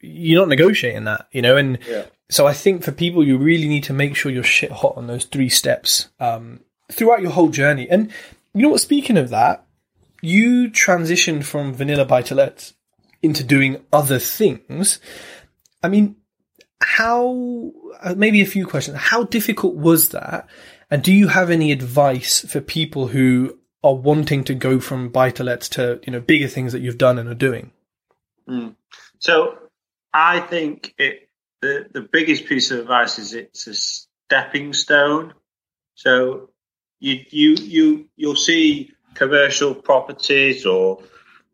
You're 0.00 0.40
not 0.40 0.48
negotiating 0.48 1.04
that, 1.04 1.28
you 1.32 1.42
know, 1.42 1.56
and 1.56 1.78
yeah. 1.88 2.06
so 2.28 2.46
I 2.46 2.52
think 2.52 2.82
for 2.82 2.92
people, 2.92 3.26
you 3.26 3.38
really 3.38 3.68
need 3.68 3.84
to 3.84 3.92
make 3.92 4.14
sure 4.16 4.30
you're 4.30 4.44
shit 4.44 4.70
hot 4.70 4.94
on 4.96 5.06
those 5.06 5.24
three 5.24 5.48
steps 5.48 6.08
um, 6.20 6.60
throughout 6.90 7.22
your 7.22 7.30
whole 7.30 7.48
journey. 7.48 7.88
And 7.88 8.12
you 8.54 8.62
know 8.62 8.70
what? 8.70 8.80
Speaking 8.80 9.16
of 9.16 9.30
that, 9.30 9.65
you 10.26 10.70
transitioned 10.70 11.44
from 11.44 11.72
vanilla 11.72 12.04
buy 12.04 12.22
to 12.22 12.34
let 12.34 12.72
into 13.22 13.44
doing 13.44 13.84
other 13.92 14.18
things. 14.18 14.98
I 15.82 15.88
mean, 15.88 16.16
how? 16.80 17.72
Uh, 18.00 18.14
maybe 18.16 18.42
a 18.42 18.46
few 18.46 18.66
questions. 18.66 18.96
How 18.96 19.24
difficult 19.24 19.76
was 19.76 20.10
that? 20.10 20.48
And 20.90 21.02
do 21.02 21.12
you 21.12 21.28
have 21.28 21.50
any 21.50 21.72
advice 21.72 22.40
for 22.40 22.60
people 22.60 23.08
who 23.08 23.58
are 23.82 23.94
wanting 23.94 24.44
to 24.44 24.54
go 24.54 24.80
from 24.80 25.10
buy 25.10 25.30
to 25.30 25.44
lets 25.44 25.68
to 25.70 26.00
you 26.04 26.12
know 26.12 26.20
bigger 26.20 26.48
things 26.48 26.72
that 26.72 26.80
you've 26.80 26.98
done 26.98 27.18
and 27.18 27.28
are 27.28 27.34
doing? 27.34 27.70
Mm. 28.48 28.74
So 29.18 29.56
I 30.12 30.40
think 30.40 30.94
it 30.98 31.28
the 31.62 31.86
the 31.92 32.02
biggest 32.02 32.46
piece 32.46 32.70
of 32.70 32.80
advice 32.80 33.18
is 33.18 33.32
it's 33.32 33.66
a 33.66 33.74
stepping 33.74 34.72
stone. 34.72 35.34
So 35.94 36.50
you 36.98 37.24
you 37.30 37.54
you 37.54 38.08
you'll 38.16 38.36
see 38.36 38.92
commercial 39.16 39.74
properties 39.74 40.66
or 40.66 41.02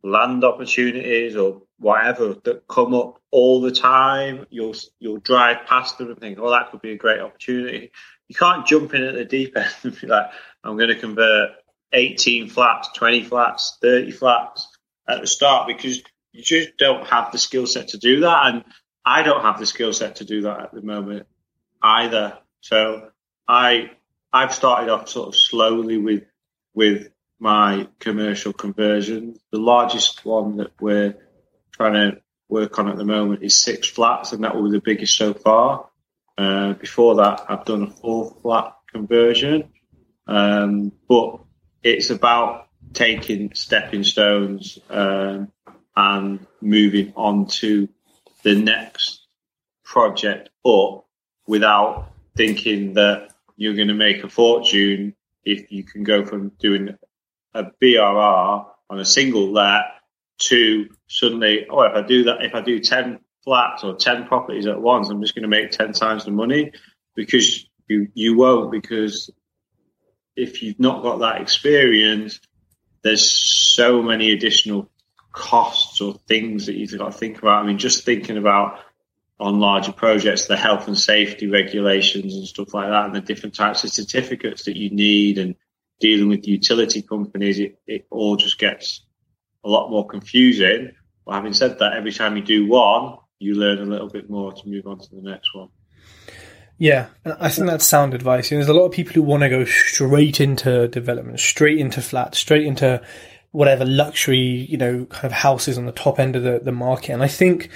land 0.02 0.44
opportunities 0.44 1.36
or 1.36 1.62
whatever 1.78 2.34
that 2.44 2.66
come 2.68 2.94
up 2.94 3.20
all 3.30 3.60
the 3.60 3.72
time. 3.72 4.46
You'll 4.50 4.74
you'll 4.98 5.18
drive 5.18 5.66
past 5.66 5.98
them 5.98 6.10
and 6.10 6.18
think, 6.18 6.38
"Oh, 6.38 6.50
that 6.50 6.70
could 6.70 6.82
be 6.82 6.92
a 6.92 6.96
great 6.96 7.20
opportunity." 7.20 7.92
you 8.32 8.38
can't 8.38 8.66
jump 8.66 8.94
in 8.94 9.02
at 9.02 9.14
the 9.14 9.26
deep 9.26 9.54
end 9.58 9.74
and 9.82 10.00
be 10.00 10.06
like, 10.06 10.30
I'm 10.64 10.78
going 10.78 10.88
to 10.88 10.98
convert 10.98 11.50
18 11.92 12.48
flats, 12.48 12.88
20 12.94 13.24
flats, 13.24 13.76
30 13.82 14.10
flats 14.10 14.68
at 15.06 15.20
the 15.20 15.26
start 15.26 15.66
because 15.66 16.02
you 16.32 16.42
just 16.42 16.78
don't 16.78 17.06
have 17.06 17.30
the 17.30 17.36
skill 17.36 17.66
set 17.66 17.88
to 17.88 17.98
do 17.98 18.20
that. 18.20 18.46
And 18.46 18.64
I 19.04 19.22
don't 19.22 19.42
have 19.42 19.58
the 19.58 19.66
skill 19.66 19.92
set 19.92 20.16
to 20.16 20.24
do 20.24 20.40
that 20.42 20.60
at 20.60 20.72
the 20.72 20.80
moment 20.80 21.26
either. 21.82 22.38
So 22.60 23.10
I, 23.46 23.90
I've 24.32 24.54
started 24.54 24.88
off 24.88 25.10
sort 25.10 25.28
of 25.28 25.36
slowly 25.36 25.98
with, 25.98 26.24
with 26.72 27.10
my 27.43 27.88
commercial 27.99 28.53
conversions. 28.53 29.36
The 29.51 29.59
largest 29.59 30.24
one 30.24 30.59
that 30.59 30.70
we're 30.80 31.16
trying 31.72 31.95
to 31.95 32.22
work 32.49 32.78
on 32.78 32.88
at 32.88 32.97
the 32.97 33.05
moment 33.05 33.43
is 33.43 33.61
six 33.61 33.88
flats 33.88 34.32
and 34.32 34.45
that 34.45 34.55
will 34.55 34.70
be 34.70 34.70
the 34.70 34.80
biggest 34.80 35.16
so 35.16 35.34
far. 35.34 35.88
Uh, 36.38 36.74
before 36.74 37.16
that, 37.16 37.45
I've 37.49 37.64
done 37.64 37.82
a 37.82 37.90
four 37.90 38.36
flat 38.43 38.76
conversion, 38.93 39.72
um, 40.28 40.93
but 41.09 41.40
it's 41.82 42.11
about 42.11 42.68
taking 42.93 43.53
stepping 43.55 44.05
stones 44.05 44.78
um, 44.88 45.51
and 45.97 46.47
moving 46.61 47.12
on 47.16 47.47
to 47.47 47.88
the 48.45 48.55
next 48.55 49.26
project 49.82 50.49
up 50.64 51.07
without 51.49 52.12
thinking 52.36 52.95
that 52.95 53.30
you're 53.57 53.74
going 53.74 53.88
to 53.88 53.95
make 53.95 54.22
a 54.22 54.28
fortune 54.28 55.16
if 55.45 55.72
you 55.72 55.82
can 55.82 56.05
go 56.05 56.24
from 56.24 56.51
doing 56.61 56.97
a 57.55 57.64
BRR 57.64 58.66
on 58.90 58.98
a 58.98 59.05
single 59.05 59.53
let 59.53 59.82
to 60.38 60.88
suddenly, 61.09 61.66
oh, 61.70 61.82
if 61.82 61.94
I 61.94 62.03
do 62.03 62.24
that, 62.24 62.42
if 62.44 62.55
I 62.55 62.61
do 62.61 62.80
10 62.80 63.20
flats 63.44 63.84
or 63.84 63.96
10 63.96 64.26
properties 64.26 64.66
at 64.66 64.80
once, 64.80 65.09
I'm 65.09 65.20
just 65.20 65.34
going 65.34 65.42
to 65.42 65.48
make 65.48 65.70
10 65.70 65.92
times 65.92 66.24
the 66.24 66.30
money 66.30 66.72
because 67.14 67.66
you, 67.88 68.09
you 68.14 68.36
won't 68.36 68.70
because 68.70 69.30
if 70.36 70.62
you've 70.62 70.80
not 70.80 71.03
got 71.03 71.18
that 71.18 71.40
experience, 71.40 72.40
there's 73.03 73.30
so 73.30 74.03
many 74.03 74.32
additional 74.32 74.90
costs 75.32 76.00
or 76.00 76.14
things 76.28 76.66
that 76.66 76.76
you've 76.76 76.96
got 76.96 77.12
to 77.12 77.18
think 77.18 77.38
about. 77.38 77.62
I 77.62 77.66
mean, 77.66 77.78
just 77.78 78.05
thinking 78.05 78.36
about 78.36 78.78
on 79.40 79.59
larger 79.59 79.92
projects, 79.92 80.46
the 80.46 80.57
health 80.57 80.86
and 80.86 80.98
safety 80.98 81.48
regulations 81.48 82.34
and 82.34 82.46
stuff 82.46 82.72
like 82.74 82.88
that, 82.88 83.07
and 83.07 83.14
the 83.14 83.20
different 83.20 83.55
types 83.55 83.82
of 83.82 83.90
certificates 83.90 84.64
that 84.64 84.76
you 84.76 84.90
need, 84.90 85.38
and 85.38 85.57
dealing 86.03 86.28
with 86.28 86.46
utility 86.46 87.00
companies, 87.00 87.61
it, 87.61 87.78
it 87.86 88.07
all 88.11 88.36
just 88.36 88.59
gets 88.59 89.07
a 89.64 89.68
lot 89.68 89.88
more 89.88 90.07
confusing. 90.07 90.90
But 91.24 91.34
having 91.36 91.55
said 91.55 91.78
that, 91.78 91.94
every 91.94 92.12
time 92.12 92.36
you 92.36 92.42
do 92.42 92.66
one, 92.66 93.16
you 93.38 93.55
learn 93.55 93.78
a 93.78 93.84
little 93.84 94.09
bit 94.09 94.28
more 94.28 94.53
to 94.53 94.68
move 94.68 94.86
on 94.86 94.98
to 94.98 95.09
the 95.14 95.22
next 95.22 95.55
one. 95.55 95.68
Yeah, 96.78 97.07
I 97.24 97.48
think 97.48 97.68
that's 97.68 97.86
sound 97.86 98.12
advice. 98.12 98.50
there's 98.50 98.68
a 98.68 98.72
lot 98.72 98.86
of 98.86 98.92
people 98.92 99.12
who 99.12 99.22
want 99.22 99.44
to 99.44 99.48
go 99.48 99.64
straight 99.64 100.40
into 100.40 100.88
development, 100.88 101.38
straight 101.38 101.78
into 101.78 102.03
flats, 102.03 102.38
straight 102.38 102.66
into 102.66 103.00
whatever 103.53 103.84
luxury, 103.84 104.66
you 104.68 104.76
know, 104.76 105.05
kind 105.05 105.26
of 105.26 105.32
houses 105.32 105.78
on 105.78 105.86
the 105.86 105.92
top 105.92 106.18
end 106.18 106.34
of 106.34 106.42
the, 106.42 106.59
the 106.59 106.72
market. 106.72 107.12
And 107.12 107.22
I 107.22 107.28
think, 107.28 107.70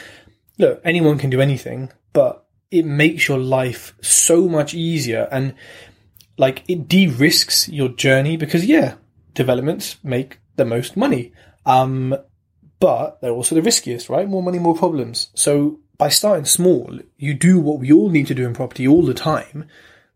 look, 0.59 0.81
anyone 0.85 1.19
can 1.19 1.31
do 1.31 1.41
anything, 1.41 1.93
but 2.13 2.47
it 2.73 2.85
makes 2.85 3.29
your 3.29 3.39
life 3.39 3.95
so 4.03 4.49
much 4.49 4.75
easier 4.75 5.29
and 5.31 5.55
like 6.37 6.65
it 6.69 6.89
de-risks 6.89 7.69
your 7.69 7.89
journey 7.89 8.37
because 8.37 8.65
yeah, 8.65 8.95
developments 9.35 9.97
make 10.03 10.39
the 10.57 10.65
most 10.65 10.97
money. 10.97 11.33
Um, 11.65 12.17
but 12.79 13.21
they're 13.21 13.31
also 13.31 13.55
the 13.55 13.63
riskiest, 13.63 14.09
right? 14.09 14.29
More 14.29 14.43
money, 14.43 14.59
more 14.59 14.77
problems. 14.77 15.29
So 15.35 15.81
by 15.97 16.09
starting 16.09 16.45
small, 16.45 16.99
you 17.17 17.35
do 17.35 17.59
what 17.59 17.81
we 17.81 17.93
all 17.93 18.11
need 18.11 18.27
to 18.27 18.35
do 18.35 18.47
in 18.47 18.55
property 18.55 18.87
all 18.87 19.03
the 19.03 19.15
time, 19.15 19.67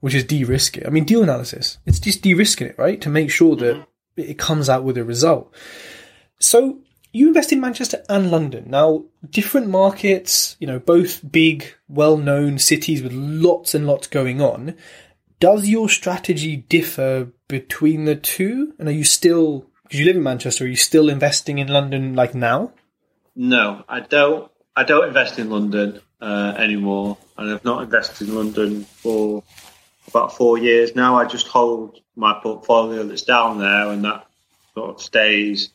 which 0.00 0.14
is 0.14 0.24
de-risk 0.24 0.76
it. 0.76 0.86
I 0.86 0.90
mean, 0.90 1.04
deal 1.04 1.22
analysis. 1.22 1.78
It's 1.86 2.00
just 2.00 2.22
de-risking 2.22 2.68
it, 2.68 2.78
right? 2.78 3.00
To 3.00 3.08
make 3.08 3.30
sure 3.30 3.56
that 3.56 3.76
mm-hmm. 3.76 4.20
it 4.20 4.38
comes 4.38 4.68
out 4.68 4.84
with 4.84 4.98
a 4.98 5.04
result. 5.04 5.54
So 6.38 6.80
you 7.12 7.28
invest 7.28 7.52
in 7.52 7.60
Manchester 7.60 8.02
and 8.08 8.30
London. 8.30 8.66
Now, 8.68 9.04
different 9.28 9.68
markets, 9.68 10.56
you 10.60 10.66
know, 10.66 10.78
both 10.78 11.30
big, 11.30 11.74
well-known 11.88 12.58
cities 12.58 13.02
with 13.02 13.12
lots 13.12 13.74
and 13.74 13.86
lots 13.86 14.06
going 14.06 14.40
on. 14.40 14.76
Does 15.40 15.68
your 15.68 15.88
strategy 15.88 16.56
differ 16.56 17.28
between 17.48 18.04
the 18.04 18.14
two? 18.14 18.74
And 18.78 18.88
are 18.88 18.92
you 18.92 19.04
still 19.04 19.66
because 19.90 19.98
you 19.98 20.06
live 20.06 20.16
in 20.16 20.22
Manchester, 20.22 20.64
are 20.64 20.68
you 20.68 20.76
still 20.76 21.08
investing 21.08 21.58
in 21.58 21.66
London 21.66 22.14
like 22.14 22.32
now? 22.32 22.72
No, 23.34 23.82
I 23.88 23.98
don't. 23.98 24.48
I 24.76 24.84
don't 24.84 25.08
invest 25.08 25.40
in 25.40 25.50
London 25.50 26.00
uh, 26.20 26.54
anymore, 26.56 27.18
and 27.36 27.52
I've 27.52 27.64
not 27.64 27.82
invested 27.82 28.28
in 28.28 28.36
London 28.36 28.84
for 28.84 29.42
about 30.06 30.36
four 30.36 30.58
years 30.58 30.94
now. 30.94 31.18
I 31.18 31.24
just 31.24 31.48
hold 31.48 31.98
my 32.14 32.38
portfolio 32.40 33.02
that's 33.02 33.22
down 33.22 33.58
there, 33.58 33.88
and 33.88 34.04
that 34.04 34.26
sort 34.74 34.90
of 34.90 35.02
stays. 35.02 35.70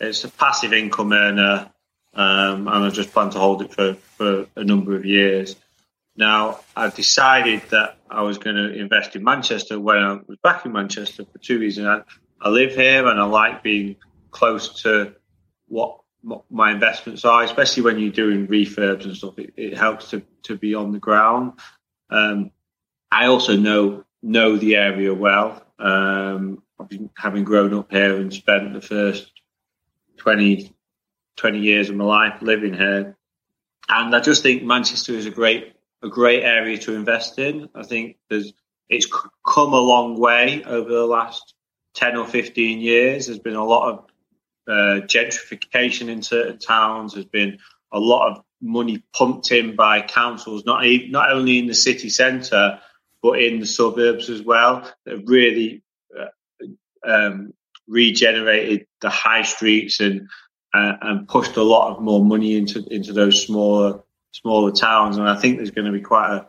It's 0.00 0.24
a 0.24 0.28
passive 0.28 0.72
income 0.72 1.12
earner, 1.12 1.70
um, 2.14 2.66
and 2.66 2.84
I 2.86 2.90
just 2.90 3.12
plan 3.12 3.30
to 3.30 3.38
hold 3.38 3.62
it 3.62 3.72
for, 3.72 3.94
for 3.94 4.46
a 4.56 4.64
number 4.64 4.96
of 4.96 5.04
years. 5.04 5.54
Now, 6.16 6.60
I've 6.74 6.96
decided 6.96 7.62
that 7.70 7.98
I 8.10 8.22
was 8.22 8.38
going 8.38 8.56
to 8.56 8.72
invest 8.72 9.14
in 9.14 9.22
Manchester 9.22 9.78
when 9.78 9.98
I 9.98 10.18
was 10.26 10.38
back 10.42 10.66
in 10.66 10.72
Manchester 10.72 11.24
for 11.24 11.38
two 11.38 11.58
reasons. 11.58 11.86
I, 11.86 12.02
I 12.40 12.48
live 12.48 12.74
here 12.74 13.06
and 13.06 13.20
I 13.20 13.24
like 13.24 13.62
being 13.62 13.96
close 14.30 14.82
to 14.82 15.14
what 15.68 16.00
my 16.50 16.72
investments 16.72 17.24
are, 17.24 17.42
especially 17.44 17.84
when 17.84 17.98
you're 17.98 18.12
doing 18.12 18.46
refurbs 18.48 19.04
and 19.04 19.16
stuff. 19.16 19.38
It, 19.38 19.54
it 19.56 19.78
helps 19.78 20.10
to, 20.10 20.22
to 20.44 20.56
be 20.56 20.74
on 20.74 20.92
the 20.92 20.98
ground. 20.98 21.52
Um, 22.10 22.50
I 23.10 23.26
also 23.26 23.56
know 23.56 24.04
know 24.22 24.56
the 24.56 24.76
area 24.76 25.14
well. 25.14 25.62
Um, 25.78 26.62
having 27.16 27.44
grown 27.44 27.72
up 27.74 27.90
here 27.90 28.16
and 28.16 28.32
spent 28.32 28.74
the 28.74 28.82
first 28.82 29.32
20, 30.18 30.74
20 31.36 31.58
years 31.58 31.88
of 31.88 31.96
my 31.96 32.04
life 32.04 32.42
living 32.42 32.74
here, 32.74 33.16
and 33.88 34.14
I 34.14 34.20
just 34.20 34.42
think 34.42 34.62
Manchester 34.62 35.14
is 35.14 35.26
a 35.26 35.30
great 35.30 35.74
a 36.02 36.08
great 36.08 36.42
area 36.42 36.78
to 36.78 36.94
invest 36.94 37.38
in. 37.38 37.68
I 37.74 37.82
think 37.82 38.16
there's 38.28 38.52
it's 38.88 39.06
come 39.06 39.72
a 39.72 39.80
long 39.80 40.18
way 40.18 40.64
over 40.64 40.88
the 40.88 41.06
last 41.06 41.54
ten 41.94 42.16
or 42.16 42.26
fifteen 42.26 42.80
years. 42.80 43.26
There's 43.26 43.38
been 43.38 43.54
a 43.54 43.64
lot 43.64 43.90
of 43.90 43.98
uh, 44.68 45.06
gentrification 45.06 46.08
in 46.08 46.22
certain 46.22 46.58
towns. 46.58 47.14
There's 47.14 47.26
been 47.26 47.58
a 47.92 47.98
lot 47.98 48.30
of 48.30 48.44
money 48.60 49.02
pumped 49.16 49.50
in 49.52 49.76
by 49.76 50.02
councils, 50.02 50.64
not 50.64 50.84
not 51.08 51.32
only 51.32 51.58
in 51.58 51.66
the 51.66 51.74
city 51.74 52.08
centre 52.08 52.80
but 53.22 53.40
in 53.40 53.60
the 53.60 53.66
suburbs 53.66 54.30
as 54.30 54.42
well. 54.42 54.90
That 55.04 55.24
really 55.26 55.82
uh, 56.18 56.26
um, 57.06 57.52
regenerated 57.86 58.86
the 59.00 59.10
high 59.10 59.42
streets 59.42 60.00
and 60.00 60.28
uh, 60.72 60.94
and 61.00 61.28
pushed 61.28 61.56
a 61.56 61.62
lot 61.62 61.90
of 61.90 62.02
more 62.02 62.24
money 62.24 62.56
into 62.56 62.84
into 62.90 63.12
those 63.12 63.44
smaller 63.44 64.02
smaller 64.32 64.72
towns. 64.72 65.16
And 65.16 65.28
I 65.28 65.36
think 65.36 65.56
there's 65.56 65.70
going 65.70 65.86
to 65.86 65.92
be 65.92 66.00
quite 66.00 66.44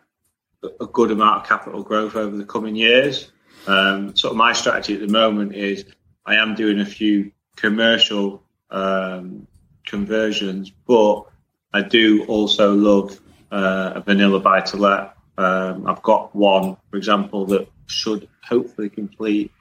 a, 0.64 0.68
a 0.82 0.88
good 0.88 1.12
amount 1.12 1.42
of 1.42 1.48
capital 1.48 1.84
growth 1.84 2.16
over 2.16 2.36
the 2.36 2.46
coming 2.46 2.76
years. 2.76 3.32
Um, 3.68 4.16
sort 4.16 4.32
of 4.32 4.38
my 4.38 4.54
strategy 4.54 4.96
at 4.96 5.02
the 5.02 5.08
moment 5.08 5.56
is 5.56 5.86
I 6.26 6.36
am 6.36 6.56
doing 6.56 6.80
a 6.80 6.86
few 6.86 7.32
commercial 7.56 8.44
um, 8.70 9.48
conversions, 9.86 10.72
but 10.88 11.24
I 11.74 11.82
do 11.82 12.26
also 12.26 12.74
love 12.74 13.20
uh, 13.52 13.94
a 13.96 14.02
vanilla 14.02 14.40
buy 14.40 14.62
to 14.62 14.78
let. 14.78 15.14
Um, 15.38 15.88
I've 15.88 16.02
got 16.02 16.36
one, 16.36 16.78
for 16.90 16.98
example, 16.98 17.46
that 17.48 17.68
should 17.88 18.28
hopefully 18.44 18.90
complete 18.90 19.52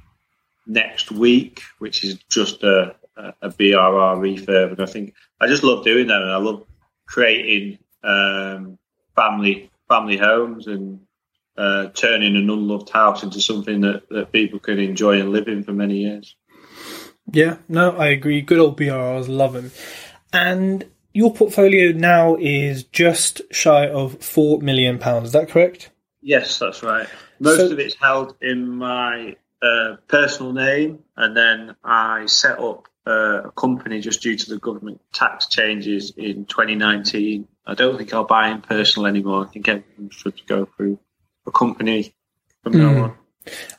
next 0.66 1.10
week, 1.10 1.62
which 1.78 2.04
is 2.04 2.18
just 2.28 2.62
a, 2.62 2.94
a, 3.16 3.32
a 3.42 3.48
BRR 3.50 4.16
refurb. 4.18 4.72
And 4.72 4.80
I 4.80 4.86
think 4.86 5.14
I 5.40 5.46
just 5.46 5.64
love 5.64 5.84
doing 5.84 6.08
that, 6.08 6.22
and 6.22 6.30
I 6.30 6.36
love 6.36 6.66
creating 7.06 7.78
um, 8.02 8.78
family 9.14 9.70
family 9.88 10.16
homes 10.16 10.66
and 10.66 11.00
uh, 11.56 11.88
turning 11.88 12.36
an 12.36 12.48
unloved 12.48 12.88
house 12.90 13.22
into 13.22 13.40
something 13.40 13.80
that, 13.82 14.08
that 14.08 14.32
people 14.32 14.58
can 14.58 14.78
enjoy 14.78 15.20
and 15.20 15.30
live 15.30 15.48
in 15.48 15.64
for 15.64 15.72
many 15.72 15.98
years. 15.98 16.36
Yeah, 17.32 17.58
no, 17.68 17.90
I 17.90 18.08
agree. 18.08 18.40
Good 18.40 18.58
old 18.58 18.78
BRRs, 18.78 19.28
love 19.28 19.52
them. 19.52 19.70
And 20.32 20.86
your 21.12 21.34
portfolio 21.34 21.92
now 21.92 22.36
is 22.36 22.84
just 22.84 23.42
shy 23.50 23.88
of 23.88 24.22
four 24.22 24.60
million 24.60 24.98
pounds. 24.98 25.26
Is 25.26 25.32
that 25.32 25.48
correct? 25.48 25.90
Yes, 26.22 26.58
that's 26.58 26.82
right. 26.82 27.08
Most 27.38 27.56
so, 27.56 27.72
of 27.72 27.78
it's 27.78 27.94
held 27.94 28.36
in 28.40 28.68
my 28.68 29.36
uh, 29.62 29.96
personal 30.08 30.52
name, 30.52 31.00
and 31.16 31.36
then 31.36 31.76
I 31.82 32.26
set 32.26 32.58
up 32.58 32.88
uh, 33.06 33.42
a 33.44 33.52
company 33.52 34.00
just 34.00 34.22
due 34.22 34.36
to 34.36 34.50
the 34.50 34.58
government 34.58 35.00
tax 35.12 35.48
changes 35.48 36.12
in 36.16 36.44
2019. 36.44 37.48
I 37.66 37.74
don't 37.74 37.96
think 37.96 38.12
I'll 38.12 38.24
buy 38.24 38.48
in 38.48 38.62
personal 38.62 39.06
anymore. 39.06 39.46
I 39.46 39.48
think 39.48 39.68
everyone 39.68 40.10
should 40.10 40.46
go 40.46 40.66
through 40.76 40.98
a 41.46 41.50
company 41.50 42.14
from 42.62 42.72
mm. 42.72 42.78
now 42.78 42.92
hmm. 42.92 43.02
on. 43.02 43.16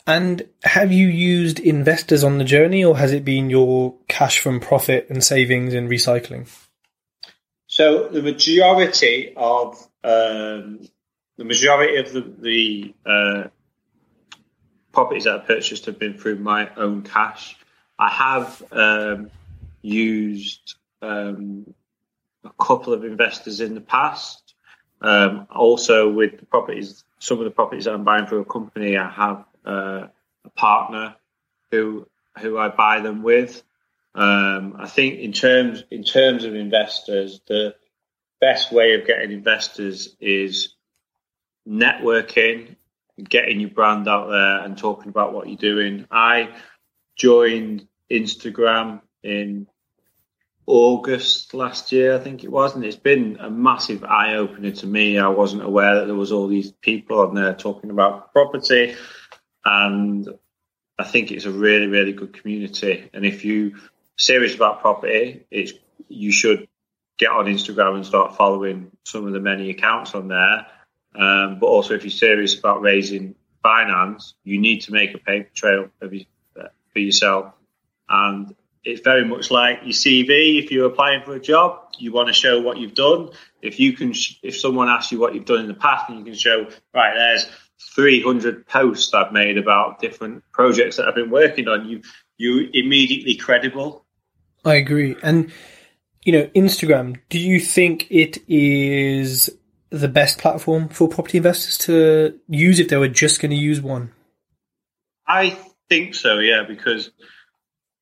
And 0.08 0.50
have 0.64 0.92
you 0.92 1.08
used 1.08 1.60
investors 1.60 2.24
on 2.24 2.38
the 2.38 2.44
journey, 2.44 2.84
or 2.84 2.98
has 2.98 3.14
it 3.14 3.24
been 3.24 3.50
your 3.50 3.96
cash 4.08 4.40
from 4.40 4.60
profit 4.60 5.08
and 5.10 5.24
savings 5.24 5.74
and 5.74 5.90
recycling? 5.90 6.50
So 7.68 8.10
the 8.10 8.22
majority 8.22 9.34
of 9.38 9.76
um, 10.04 10.80
the 11.38 11.46
majority 11.46 11.98
of 11.98 12.12
the, 12.12 12.22
the 12.40 12.94
uh, 13.06 13.48
properties 14.92 15.24
that 15.26 15.36
I 15.36 15.46
purchased 15.46 15.86
have 15.86 15.98
been 15.98 16.18
through 16.18 16.38
my 16.38 16.70
own 16.76 17.04
cash. 17.04 17.56
I 17.98 18.10
have 18.10 18.64
um, 18.72 19.32
used 19.82 20.76
um, 21.02 21.74
a 22.44 22.52
couple 22.64 22.94
of 22.94 23.04
investors 23.04 23.62
in 23.62 23.76
the 23.76 23.82
past. 23.82 24.54
Um, 25.02 25.48
also, 25.50 26.10
with 26.10 26.40
the 26.40 26.46
properties, 26.46 27.04
some 27.20 27.40
of 27.40 27.46
the 27.46 27.52
properties 27.52 27.88
I'm 27.88 28.04
buying 28.04 28.28
through 28.28 28.42
a 28.42 28.46
company, 28.46 28.98
I 28.98 29.10
have 29.10 29.46
uh, 29.66 30.08
a 30.46 30.50
partner 30.56 31.16
who 31.72 32.08
who 32.40 32.58
I 32.58 32.70
buy 32.70 33.02
them 33.02 33.24
with. 33.24 33.64
Um, 34.14 34.76
I 34.78 34.88
think 34.88 35.20
in 35.20 35.32
terms 35.32 35.84
in 35.90 36.04
terms 36.04 36.44
of 36.44 36.56
investors, 36.56 37.42
the 37.48 37.76
best 38.40 38.72
way 38.72 38.96
of 38.96 39.08
getting 39.08 39.32
investors 39.32 40.16
is 40.20 40.76
networking, 41.68 42.76
getting 43.24 43.60
your 43.60 43.70
brand 43.70 44.08
out 44.08 44.30
there, 44.30 44.60
and 44.60 44.78
talking 44.78 45.10
about 45.10 45.34
what 45.34 45.48
you're 45.48 45.58
doing. 45.58 46.08
I 46.12 46.50
joined 47.16 47.88
Instagram 48.12 49.02
in 49.24 49.68
August 50.72 51.54
last 51.54 51.92
year, 51.92 52.16
I 52.16 52.20
think 52.20 52.46
it 52.46 52.50
was, 52.50 52.76
and 52.76 52.86
it's 52.86 52.96
been 52.96 53.36
a 53.42 53.50
massive 53.50 54.06
eye 54.06 54.36
opener 54.36 54.72
to 54.72 54.88
me. 54.88 55.20
I 55.20 55.28
wasn't 55.28 55.64
aware 55.64 55.96
that 55.96 56.06
there 56.06 56.16
was 56.16 56.32
all 56.32 56.48
these 56.48 56.72
people 56.72 57.20
on 57.20 57.36
there 57.36 57.54
talking 57.54 57.90
about 57.90 58.32
property, 58.32 58.96
and 59.66 60.30
I 60.98 61.04
think 61.04 61.30
it's 61.30 61.44
a 61.44 61.52
really, 61.52 61.88
really 61.88 62.14
good 62.14 62.32
community. 62.32 63.10
And 63.14 63.26
if 63.26 63.44
you 63.44 63.80
serious 64.18 64.56
about 64.56 64.80
property, 64.80 65.46
it's 65.52 65.74
you 66.08 66.32
should 66.32 66.70
get 67.18 67.32
on 67.32 67.48
Instagram 67.48 67.96
and 67.96 68.06
start 68.06 68.38
following 68.38 68.92
some 69.04 69.28
of 69.28 69.34
the 69.34 69.42
many 69.42 69.72
accounts 69.72 70.16
on 70.16 70.30
there. 70.30 70.68
Um, 71.14 71.60
but 71.60 71.68
also, 71.68 71.96
if 71.96 72.06
you're 72.06 72.12
serious 72.12 72.58
about 72.58 72.82
raising 72.82 73.36
finance, 73.62 74.36
you 74.46 74.58
need 74.58 74.84
to 74.84 74.94
make 74.94 75.14
a 75.16 75.18
paper 75.18 75.50
trail 75.54 75.90
uh, 76.02 76.08
for 76.94 77.00
yourself. 77.00 77.52
And 78.08 78.56
it's 78.84 79.02
very 79.02 79.26
much 79.26 79.52
like 79.52 79.80
your 79.84 79.94
CV. 79.94 80.64
If 80.64 80.72
you're 80.72 80.88
applying 80.88 81.24
for 81.24 81.36
a 81.36 81.40
job, 81.40 81.80
you 81.98 82.12
want 82.12 82.28
to 82.28 82.34
show 82.34 82.60
what 82.62 82.78
you've 82.78 82.96
done. 82.96 83.30
If 83.62 83.80
you 83.80 83.94
can, 83.94 84.14
if 84.42 84.60
someone 84.60 84.90
asks 84.90 85.12
you 85.12 85.20
what 85.20 85.36
you've 85.36 85.46
done 85.46 85.60
in 85.60 85.68
the 85.68 85.74
past, 85.74 86.10
and 86.10 86.20
you 86.20 86.26
can 86.26 86.34
show, 86.34 86.68
right, 86.94 87.14
there's 87.14 87.48
300 87.96 88.68
posts 88.68 89.14
I've 89.14 89.32
made 89.32 89.58
about 89.58 90.00
different 90.00 90.44
projects 90.52 90.98
that 90.98 91.08
I've 91.08 91.16
been 91.16 91.30
working 91.30 91.68
on, 91.68 91.88
you 91.88 92.02
you 92.38 92.70
immediately 92.74 93.36
credible. 93.36 94.06
I 94.66 94.76
agree, 94.76 95.16
and 95.22 95.52
you 96.24 96.34
know, 96.34 96.48
Instagram. 96.56 97.20
Do 97.30 97.40
you 97.40 97.60
think 97.60 98.08
it 98.10 98.38
is 98.48 99.50
the 99.90 100.08
best 100.08 100.38
platform 100.38 100.88
for 100.88 101.08
property 101.08 101.38
investors 101.38 101.78
to 101.80 102.40
use 102.48 102.80
if 102.80 102.88
they 102.88 102.98
were 102.98 103.08
just 103.08 103.42
going 103.42 103.52
to 103.52 103.58
use 103.58 103.82
one? 103.82 104.12
I 105.28 105.58
think 105.90 106.16
so, 106.16 106.40
yeah, 106.40 106.64
because 106.68 107.12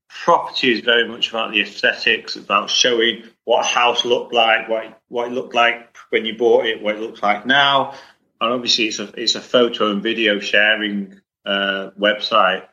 property 0.10 0.74
is 0.74 0.82
very 0.82 1.08
much 1.08 1.30
about 1.30 1.52
the 1.52 1.62
aesthetics, 1.62 2.36
about 2.36 2.70
showing 2.70 3.24
what 3.46 3.66
a 3.66 3.68
house 3.68 4.04
looked 4.04 4.34
like, 4.34 4.68
what 4.68 5.00
what 5.08 5.28
it 5.28 5.34
looked 5.34 5.54
like 5.54 5.96
when 6.10 6.26
you 6.26 6.38
bought 6.38 6.66
it, 6.66 6.82
what 6.82 6.96
it 6.96 7.02
looks 7.02 7.22
like 7.22 7.46
now, 7.46 7.94
and 8.42 8.52
obviously 8.52 8.86
it's 8.86 9.00
a 9.00 9.12
it's 9.16 9.36
a 9.36 9.42
photo 9.42 9.92
and 9.92 10.02
video 10.02 10.40
sharing 10.40 11.22
uh, 11.46 11.92
website. 12.00 12.66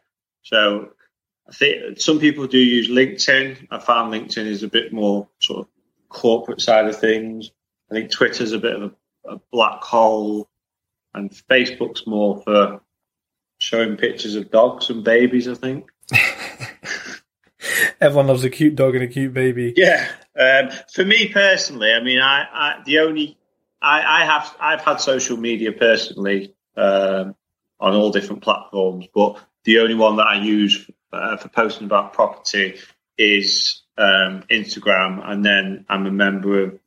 So 0.42 0.90
I 1.48 1.52
think 1.52 2.00
some 2.00 2.18
people 2.18 2.46
do 2.46 2.58
use 2.58 2.88
LinkedIn. 2.88 3.68
I 3.70 3.78
found 3.78 4.12
LinkedIn 4.12 4.46
is 4.46 4.62
a 4.62 4.68
bit 4.68 4.92
more 4.92 5.28
sort 5.40 5.60
of 5.60 5.68
corporate 6.08 6.60
side 6.60 6.86
of 6.86 6.98
things. 6.98 7.50
I 7.90 7.94
think 7.94 8.10
Twitter's 8.10 8.52
a 8.52 8.58
bit 8.58 8.76
of 8.76 8.94
a, 9.24 9.34
a 9.34 9.40
black 9.52 9.82
hole, 9.82 10.48
and 11.14 11.30
Facebook's 11.30 12.06
more 12.06 12.42
for 12.42 12.80
showing 13.58 13.96
pictures 13.96 14.34
of 14.34 14.50
dogs 14.50 14.88
and 14.88 15.04
babies. 15.04 15.48
I 15.48 15.54
think. 15.54 15.90
Everyone 18.00 18.26
loves 18.26 18.44
a 18.44 18.50
cute 18.50 18.76
dog 18.76 18.94
and 18.94 19.04
a 19.04 19.08
cute 19.08 19.32
baby. 19.32 19.72
Yeah. 19.76 20.06
Um, 20.38 20.70
for 20.92 21.04
me 21.04 21.28
personally, 21.28 21.92
I 21.92 22.02
mean, 22.02 22.20
I, 22.20 22.44
I 22.52 22.82
the 22.84 22.98
only 22.98 23.38
I, 23.80 24.22
I, 24.22 24.24
have 24.24 24.56
I've 24.60 24.80
had 24.82 25.00
social 25.00 25.36
media 25.36 25.72
personally 25.72 26.54
um, 26.76 27.34
on 27.80 27.94
all 27.94 28.10
different 28.10 28.42
platforms, 28.42 29.06
but 29.14 29.38
the 29.64 29.80
only 29.80 29.94
one 29.94 30.16
that 30.16 30.26
I 30.26 30.42
use 30.42 30.90
uh, 31.12 31.36
for 31.36 31.48
posting 31.48 31.86
about 31.86 32.12
property 32.12 32.78
is 33.16 33.82
um, 33.96 34.44
Instagram, 34.50 35.26
and 35.26 35.44
then 35.44 35.86
I'm 35.88 36.06
a 36.06 36.10
member 36.10 36.62
of 36.64 36.78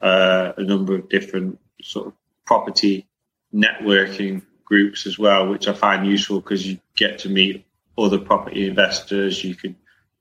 uh, 0.00 0.52
a 0.56 0.62
number 0.62 0.96
of 0.96 1.08
different 1.08 1.60
sort 1.82 2.08
of 2.08 2.12
property 2.44 3.06
networking 3.54 4.42
groups 4.64 5.06
as 5.06 5.18
well, 5.18 5.48
which 5.48 5.68
I 5.68 5.72
find 5.72 6.06
useful 6.06 6.40
because 6.40 6.66
you 6.66 6.78
get 6.96 7.20
to 7.20 7.28
meet 7.28 7.64
other 7.96 8.18
property 8.18 8.66
investors. 8.66 9.42
You 9.42 9.54
can 9.54 9.76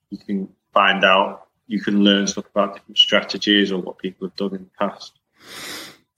you 0.09 0.17
can 0.17 0.49
find 0.73 1.03
out, 1.03 1.47
you 1.67 1.81
can 1.81 2.03
learn 2.03 2.27
stuff 2.27 2.45
about 2.53 2.75
different 2.75 2.97
strategies 2.97 3.71
or 3.71 3.81
what 3.81 3.97
people 3.97 4.27
have 4.27 4.35
done 4.35 4.55
in 4.55 4.63
the 4.65 4.87
past. 4.87 5.17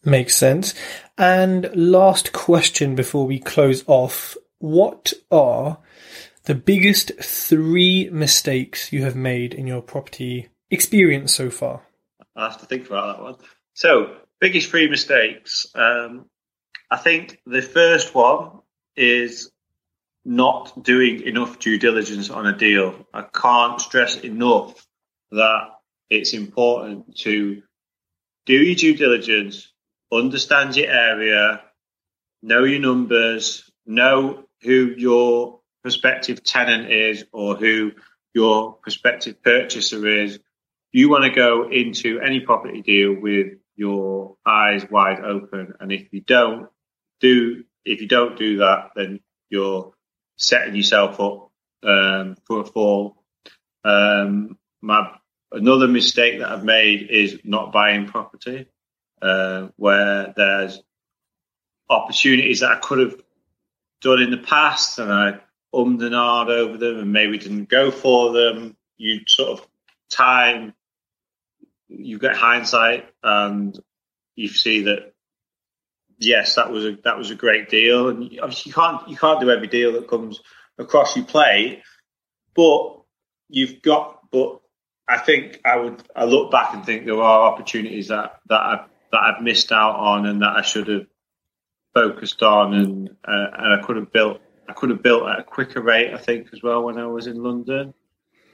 Makes 0.04 0.36
sense. 0.36 0.74
And 1.18 1.70
last 1.76 2.34
question 2.34 2.96
before 2.96 3.26
we 3.26 3.40
close 3.40 3.84
off. 3.88 4.38
What 4.60 5.14
are 5.30 5.78
the 6.44 6.56
biggest 6.56 7.12
three 7.22 8.10
mistakes 8.12 8.92
you 8.94 9.04
have 9.04 9.16
made 9.16 9.54
in 9.54 9.68
your 9.68 9.82
property 9.82 10.50
experience 10.72 11.34
so 11.34 11.50
far? 11.50 11.82
I 12.36 12.46
have 12.46 12.60
to 12.60 12.66
think 12.66 12.88
about 12.88 13.18
that 13.18 13.24
one. 13.24 13.36
So, 13.74 14.16
biggest 14.40 14.70
three 14.70 14.90
mistakes. 14.90 15.68
Um, 15.76 16.26
I 16.90 16.98
think 16.98 17.42
the 17.46 17.62
first 17.62 18.16
one 18.16 18.60
is 18.96 19.52
not 20.28 20.84
doing 20.84 21.22
enough 21.22 21.58
due 21.58 21.80
diligence 21.80 22.30
on 22.30 22.46
a 22.46 22.56
deal. 22.56 23.08
I 23.14 23.22
can't 23.22 23.80
stress 23.80 24.18
enough 24.18 24.86
that 25.32 25.70
it's 26.10 26.34
important 26.34 27.16
to 27.20 27.64
do 28.46 28.54
your 28.54 28.76
due 28.76 28.96
diligence, 28.96 29.72
understand 30.12 30.76
your 30.76 30.92
area, 30.92 31.62
know 32.44 32.66
your 32.66 32.82
numbers, 32.82 33.72
know 33.86 34.44
who 34.64 34.94
your 34.98 35.62
prospective 35.82 36.44
tenant 36.44 36.92
is 36.92 37.24
or 37.32 37.56
who 37.56 37.94
your 38.34 38.74
prospective 38.74 39.42
purchaser 39.42 40.06
is. 40.08 40.40
You 40.92 41.10
want 41.10 41.24
to 41.24 41.30
go 41.30 41.70
into 41.70 42.20
any 42.20 42.42
property 42.42 42.82
deal 42.82 43.14
with 43.14 43.54
your 43.78 44.36
eyes 44.46 44.86
wide 44.92 45.22
open, 45.22 45.76
and 45.80 45.94
if 45.94 46.12
you 46.12 46.20
don't 46.20 46.68
do 47.22 47.64
if 47.86 48.02
you 48.02 48.08
don't 48.10 48.38
do 48.38 48.58
that, 48.58 48.90
then 48.96 49.22
you're 49.50 49.94
setting 50.38 50.76
yourself 50.76 51.20
up 51.20 51.52
um, 51.84 52.38
for 52.46 52.62
a 52.62 52.66
fall. 52.66 53.24
Um, 53.84 54.58
my 54.82 55.12
another 55.52 55.88
mistake 55.88 56.40
that 56.40 56.52
I've 56.52 56.64
made 56.64 57.10
is 57.10 57.40
not 57.44 57.72
buying 57.72 58.08
property, 58.08 58.68
uh, 59.22 59.70
where 59.76 60.34
there's 60.36 60.82
opportunities 61.90 62.60
that 62.62 62.72
I 62.72 62.80
could 62.80 63.00
have 63.00 63.22
done 64.02 64.22
in 64.22 64.32
the 64.32 64.38
past, 64.38 65.00
and 65.00 65.12
I 65.12 65.40
ummed 65.74 66.04
and 66.04 66.16
ahed 66.16 66.50
over 66.50 66.78
them, 66.78 67.00
and 67.00 67.12
maybe 67.12 67.38
didn't 67.38 67.70
go 67.70 67.92
for 67.92 68.34
them. 68.34 68.76
You 68.98 69.22
sort 69.28 69.60
of 69.60 69.68
time, 70.10 70.74
you 71.88 72.20
get 72.20 72.36
hindsight, 72.36 73.10
and 73.24 73.78
you 74.36 74.48
see 74.50 74.84
that 74.84 75.14
yes, 76.20 76.56
that 76.56 76.72
was 76.72 76.86
a 76.86 76.98
that 77.04 77.18
was 77.18 77.32
a 77.32 77.36
great 77.36 77.70
deal, 77.70 78.10
and 78.10 78.24
obviously 78.42 78.70
you 78.70 78.74
can't 78.74 79.08
you 79.08 79.18
can't 79.18 79.40
do 79.40 79.50
every 79.50 79.68
deal 79.68 79.94
that 79.94 80.08
comes 80.08 80.42
across 80.78 81.16
your 81.16 81.26
plate, 81.26 81.82
but 82.56 83.02
you've 83.50 83.82
got. 83.82 84.30
But 84.32 84.60
I 85.08 85.18
think 85.20 85.62
I 85.64 85.78
would 85.78 86.04
I 86.16 86.26
look 86.26 86.52
back 86.52 86.74
and 86.74 86.86
think 86.86 87.06
there 87.06 87.22
are 87.22 87.52
opportunities 87.52 88.10
that 88.10 88.40
that 88.50 88.60
I 88.60 88.86
that 89.12 89.22
I've 89.22 89.44
missed 89.44 89.72
out 89.72 89.96
on 89.96 90.26
and 90.26 90.42
that 90.42 90.56
I 90.58 90.62
should 90.62 90.88
have 90.88 91.08
focused 91.94 92.44
on, 92.44 92.74
and 92.74 93.10
uh, 93.10 93.48
and 93.58 93.82
I 93.82 93.86
could 93.86 93.96
have 93.98 94.12
built 94.12 94.42
I 94.68 94.74
could 94.74 94.90
have 94.90 95.04
built 95.04 95.28
at 95.28 95.40
a 95.40 95.44
quicker 95.44 95.82
rate. 95.82 96.14
I 96.14 96.18
think 96.18 96.50
as 96.54 96.62
well 96.62 96.84
when 96.84 96.98
I 96.98 97.08
was 97.08 97.28
in 97.28 97.42
London. 97.42 97.94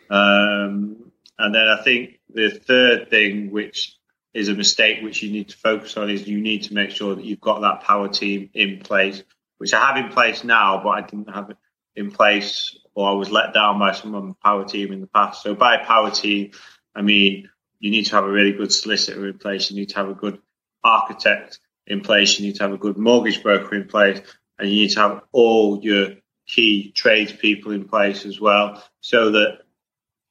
Um, 0.10 1.12
and 1.40 1.56
then 1.56 1.68
I 1.68 1.82
think 1.82 2.20
the 2.30 2.50
third 2.52 3.10
thing, 3.10 3.52
which 3.52 3.96
is 4.34 4.50
a 4.50 4.54
mistake 4.54 5.04
which 5.04 5.22
you 5.22 5.32
need 5.32 5.50
to 5.50 5.58
focus 5.58 5.96
on 5.98 6.10
is 6.10 6.28
you 6.28 6.42
need 6.42 6.64
to 6.64 6.74
make 6.74 6.92
sure 6.92 7.16
that 7.16 7.24
you've 7.24 7.42
got 7.42 7.62
that 7.62 7.82
power 7.82 8.08
team 8.08 8.50
in 8.54 8.80
place, 8.80 9.24
which 9.58 9.74
I 9.74 9.86
have 9.86 10.04
in 10.04 10.12
place 10.12 10.44
now, 10.44 10.82
but 10.84 10.90
I 10.90 11.02
didn't 11.02 11.30
have 11.30 11.52
it 11.52 11.58
in 11.96 12.12
place 12.12 12.78
or 12.96 13.10
I 13.10 13.14
was 13.14 13.30
let 13.30 13.54
down 13.54 13.80
by 13.80 13.92
some 13.92 14.16
of 14.16 14.26
the 14.26 14.34
power 14.44 14.66
team 14.66 14.92
in 14.92 15.02
the 15.02 15.08
past. 15.08 15.44
So 15.44 15.54
by 15.54 15.78
power 15.78 16.10
team, 16.10 16.52
I 16.96 17.02
mean 17.02 17.50
you 17.80 17.92
need 17.92 18.06
to 18.06 18.16
have 18.16 18.24
a 18.24 18.32
really 18.32 18.54
good 18.54 18.72
solicitor 18.72 19.28
in 19.28 19.38
place, 19.38 19.70
you 19.70 19.78
need 19.78 19.90
to 19.90 19.96
have 19.98 20.10
a 20.10 20.14
good 20.14 20.40
architect 20.84 21.60
in 21.86 22.02
place, 22.02 22.40
you 22.40 22.48
need 22.48 22.56
to 22.56 22.64
have 22.64 22.72
a 22.72 22.78
good 22.78 22.98
mortgage 22.98 23.44
broker 23.44 23.76
in 23.76 23.88
place, 23.88 24.22
and 24.58 24.70
you 24.70 24.84
need 24.84 24.92
to 24.92 25.00
have 25.00 25.22
all 25.32 25.80
your 25.84 26.12
key 26.48 26.92
tradespeople 26.92 27.74
in 27.74 27.86
place 27.86 28.26
as 28.26 28.40
well, 28.40 28.82
so 29.02 29.32
that 29.32 29.63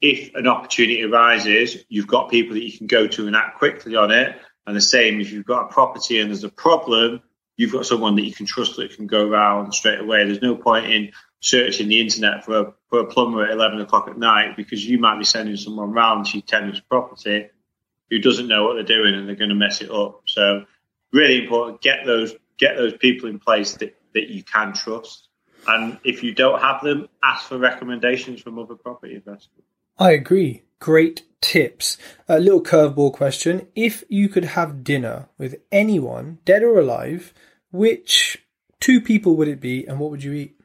if 0.03 0.35
an 0.35 0.49
opportunity 0.49 1.05
arises, 1.05 1.85
you've 1.89 2.09
got 2.09 2.29
people 2.29 2.55
that 2.55 2.65
you 2.65 2.77
can 2.77 2.89
go 2.89 3.07
to 3.07 3.29
and 3.29 3.37
act 3.37 3.59
quickly 3.59 3.95
on 3.95 4.11
it. 4.11 4.37
And 4.67 4.77
the 4.77 4.81
same, 4.81 5.21
if 5.21 5.31
you've 5.31 5.47
got 5.47 5.67
a 5.67 5.73
property 5.73 6.21
and 6.21 6.29
there's 6.29 6.45
a 6.45 6.49
problem, 6.49 7.23
you've 7.57 7.73
got 7.73 7.87
someone 7.87 8.17
that 8.17 8.25
you 8.25 8.35
can 8.35 8.45
trust 8.45 8.77
that 8.77 8.97
can 8.97 9.07
go 9.07 9.29
around 9.29 9.73
straight 9.73 10.01
away. 10.01 10.25
There's 10.25 10.43
no 10.43 10.57
point 10.57 10.87
in 10.87 11.13
searching 11.41 11.89
the 11.89 12.01
internet 12.01 12.45
for 12.45 12.59
a, 12.59 12.73
for 12.89 13.01
a 13.01 13.07
plumber 13.07 13.45
at 13.45 13.53
11 13.53 13.81
o'clock 13.81 14.09
at 14.09 14.19
night 14.19 14.57
because 14.57 14.85
you 14.85 14.99
might 14.99 15.19
be 15.19 15.25
sending 15.25 15.57
someone 15.57 15.93
round 15.93 16.27
to 16.27 16.39
your 16.39 16.43
tenant's 16.43 16.81
property 16.81 17.49
who 18.11 18.19
doesn't 18.19 18.49
know 18.49 18.65
what 18.65 18.75
they're 18.75 18.83
doing 18.83 19.15
and 19.15 19.29
they're 19.29 19.37
going 19.37 19.51
to 19.51 19.55
mess 19.55 19.81
it 19.83 19.91
up. 19.91 20.23
So 20.27 20.65
really 21.13 21.43
important, 21.43 21.81
get 21.81 22.05
those, 22.05 22.35
get 22.59 22.77
those 22.77 22.97
people 22.97 23.29
in 23.29 23.39
place 23.39 23.75
that, 23.75 23.97
that 24.15 24.29
you 24.29 24.43
can 24.43 24.73
trust. 24.73 25.29
And 25.67 25.99
if 26.03 26.25
you 26.25 26.35
don't 26.35 26.61
have 26.61 26.83
them, 26.83 27.09
ask 27.23 27.47
for 27.47 27.57
recommendations 27.57 28.41
from 28.41 28.59
other 28.59 28.75
property 28.75 29.15
investors. 29.15 29.63
I 29.99 30.13
agree. 30.13 30.63
Great 30.79 31.23
tips. 31.41 31.99
A 32.29 32.41
little 32.41 32.63
curveball 32.63 33.13
question. 33.13 33.69
If 33.75 34.05
you 34.09 34.29
could 34.29 34.45
have 34.45 34.85
dinner 34.85 35.29
with 35.39 35.57
anyone, 35.71 36.39
dead 36.45 36.63
or 36.63 36.79
alive, 36.79 37.35
which 37.71 38.45
two 38.81 39.01
people 39.01 39.37
would 39.37 39.49
it 39.49 39.61
be 39.61 39.87
and 39.87 39.99
what 39.99 40.11
would 40.11 40.25
you 40.25 40.33
eat? 40.33 40.57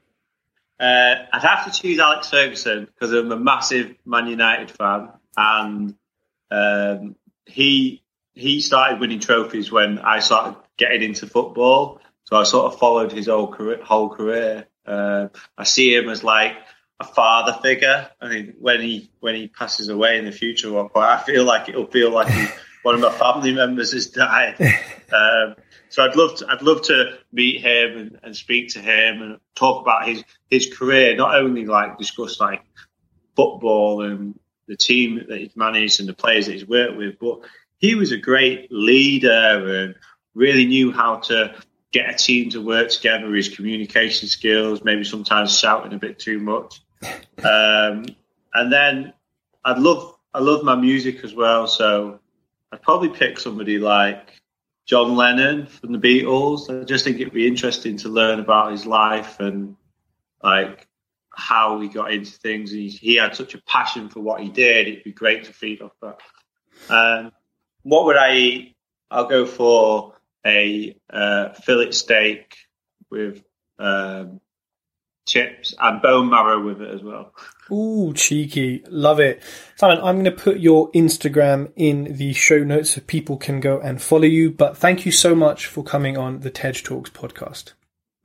Uh, 0.79 1.15
I'd 1.33 1.41
have 1.41 1.65
to 1.65 1.81
choose 1.81 1.99
Alex 1.99 2.29
Ferguson 2.29 2.85
because 2.85 3.11
I'm 3.11 3.31
a 3.31 3.37
massive 3.37 3.95
Man 4.05 4.27
United 4.27 4.69
fan, 4.69 5.09
and 5.35 5.95
um, 6.51 7.15
he 7.45 8.03
he 8.35 8.61
started 8.61 8.99
winning 8.99 9.19
trophies 9.19 9.71
when 9.71 9.97
I 9.97 10.19
started 10.19 10.55
getting 10.77 11.01
into 11.01 11.25
football. 11.25 11.99
So 12.25 12.35
I 12.37 12.43
sort 12.43 12.71
of 12.71 12.79
followed 12.79 13.11
his 13.11 13.25
whole 13.25 13.47
career. 13.47 13.83
Whole 13.83 14.09
career. 14.09 14.67
Uh, 14.85 15.29
I 15.57 15.63
see 15.63 15.95
him 15.95 16.09
as 16.09 16.23
like 16.23 16.55
a 16.99 17.05
father 17.05 17.57
figure. 17.61 18.09
I 18.19 18.29
mean, 18.29 18.55
when 18.59 18.81
he 18.81 19.09
when 19.19 19.35
he 19.35 19.47
passes 19.47 19.89
away 19.89 20.17
in 20.17 20.25
the 20.25 20.31
future, 20.31 20.71
one 20.71 20.89
point, 20.89 21.05
I 21.05 21.17
feel 21.17 21.43
like 21.43 21.69
it'll 21.69 21.87
feel 21.87 22.11
like 22.11 22.27
he, 22.27 22.47
one 22.83 22.95
of 22.95 23.01
my 23.01 23.11
family 23.11 23.53
members 23.53 23.93
has 23.93 24.07
died. 24.07 24.55
Um, 25.11 25.55
so 25.89 26.03
I'd 26.03 26.15
love 26.15 26.35
to 26.37 26.47
I'd 26.49 26.61
love 26.61 26.81
to 26.83 27.17
meet 27.31 27.61
him 27.61 27.97
and, 27.97 28.19
and, 28.23 28.35
speak 28.35 28.69
to 28.73 28.79
him 28.79 29.21
and 29.21 29.39
talk 29.55 29.81
about 29.81 30.07
his 30.07 30.23
his 30.49 30.73
career. 30.73 31.15
Not 31.15 31.35
only 31.35 31.65
like 31.65 31.97
discuss 31.97 32.39
like 32.39 32.61
football 33.35 34.01
and 34.01 34.37
the 34.67 34.75
team 34.75 35.23
that 35.29 35.37
he's 35.37 35.55
managed 35.55 35.99
and 35.99 36.09
the 36.09 36.13
players 36.13 36.47
that 36.47 36.53
he's 36.53 36.67
worked 36.67 36.97
with, 36.97 37.19
but 37.19 37.39
he 37.77 37.95
was 37.95 38.11
a 38.11 38.17
great 38.17 38.71
leader 38.71 39.83
and 39.83 39.95
really 40.33 40.65
knew 40.65 40.91
how 40.91 41.17
to 41.17 41.55
get 41.91 42.09
a 42.09 42.17
team 42.17 42.49
to 42.49 42.61
work 42.61 42.89
together. 42.89 43.33
His 43.33 43.49
communication 43.49 44.27
skills, 44.27 44.83
maybe 44.83 45.03
sometimes 45.03 45.57
shouting 45.57 45.93
a 45.93 45.97
bit 45.97 46.19
too 46.19 46.39
much. 46.39 46.81
Um, 47.43 48.05
and 48.53 48.71
then 48.71 49.13
I'd 49.63 49.79
love 49.79 50.15
I 50.33 50.39
love 50.39 50.63
my 50.63 50.75
music 50.75 51.23
as 51.23 51.33
well, 51.33 51.67
so 51.67 52.19
I'd 52.71 52.81
probably 52.81 53.09
pick 53.09 53.39
somebody 53.39 53.79
like 53.79 54.33
John 54.85 55.15
Lennon 55.15 55.65
from 55.65 55.91
the 55.91 55.99
Beatles. 55.99 56.69
I 56.69 56.83
just 56.83 57.03
think 57.03 57.19
it'd 57.19 57.33
be 57.33 57.47
interesting 57.47 57.97
to 57.97 58.09
learn 58.09 58.39
about 58.39 58.71
his 58.71 58.85
life 58.85 59.39
and 59.39 59.75
like 60.43 60.87
how 61.31 61.79
he 61.79 61.87
got 61.87 62.11
into 62.11 62.31
things. 62.31 62.71
He, 62.71 62.89
he 62.89 63.15
had 63.15 63.35
such 63.35 63.53
a 63.53 63.61
passion 63.63 64.09
for 64.09 64.21
what 64.21 64.41
he 64.41 64.49
did. 64.49 64.87
It'd 64.87 65.03
be 65.03 65.11
great 65.11 65.45
to 65.45 65.53
feed 65.53 65.81
off 65.81 65.93
that. 66.01 66.19
Um, 66.89 67.31
what 67.83 68.05
would 68.05 68.17
I 68.17 68.35
eat? 68.35 68.75
I'll 69.09 69.27
go 69.27 69.45
for 69.45 70.15
a 70.45 70.97
uh, 71.09 71.53
fillet 71.53 71.91
steak 71.91 72.55
with 73.09 73.43
um, 73.79 74.41
chips 75.27 75.75
and 75.79 76.01
bone 76.01 76.29
marrow 76.29 76.63
with 76.63 76.81
it 76.81 76.93
as 76.93 77.03
well. 77.03 77.33
Ooh, 77.71 78.13
cheeky. 78.13 78.83
Love 78.89 79.19
it. 79.19 79.43
Simon, 79.75 79.97
I'm 79.97 80.15
going 80.15 80.25
to 80.25 80.31
put 80.31 80.57
your 80.57 80.91
Instagram 80.93 81.71
in 81.75 82.15
the 82.15 82.33
show 82.33 82.63
notes 82.63 82.91
so 82.91 83.01
people 83.01 83.37
can 83.37 83.59
go 83.59 83.79
and 83.79 84.01
follow 84.01 84.23
you. 84.23 84.49
But 84.49 84.77
thank 84.77 85.05
you 85.05 85.11
so 85.11 85.35
much 85.35 85.67
for 85.67 85.83
coming 85.83 86.17
on 86.17 86.39
the 86.39 86.49
Tej 86.49 86.83
Talks 86.83 87.09
podcast. 87.09 87.73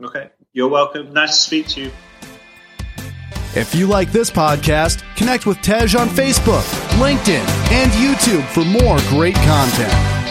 Okay. 0.03 0.31
You're 0.53 0.69
welcome. 0.69 1.13
Nice 1.13 1.37
to 1.37 1.43
speak 1.43 1.69
to 1.69 1.83
you. 1.83 1.91
If 3.55 3.75
you 3.75 3.87
like 3.87 4.13
this 4.13 4.31
podcast, 4.31 5.03
connect 5.17 5.45
with 5.45 5.61
Tej 5.61 5.95
on 5.99 6.09
Facebook, 6.09 6.63
LinkedIn, 6.99 7.47
and 7.71 7.91
YouTube 7.93 8.47
for 8.47 8.65
more 8.65 8.99
great 9.11 9.35
content. 9.35 10.22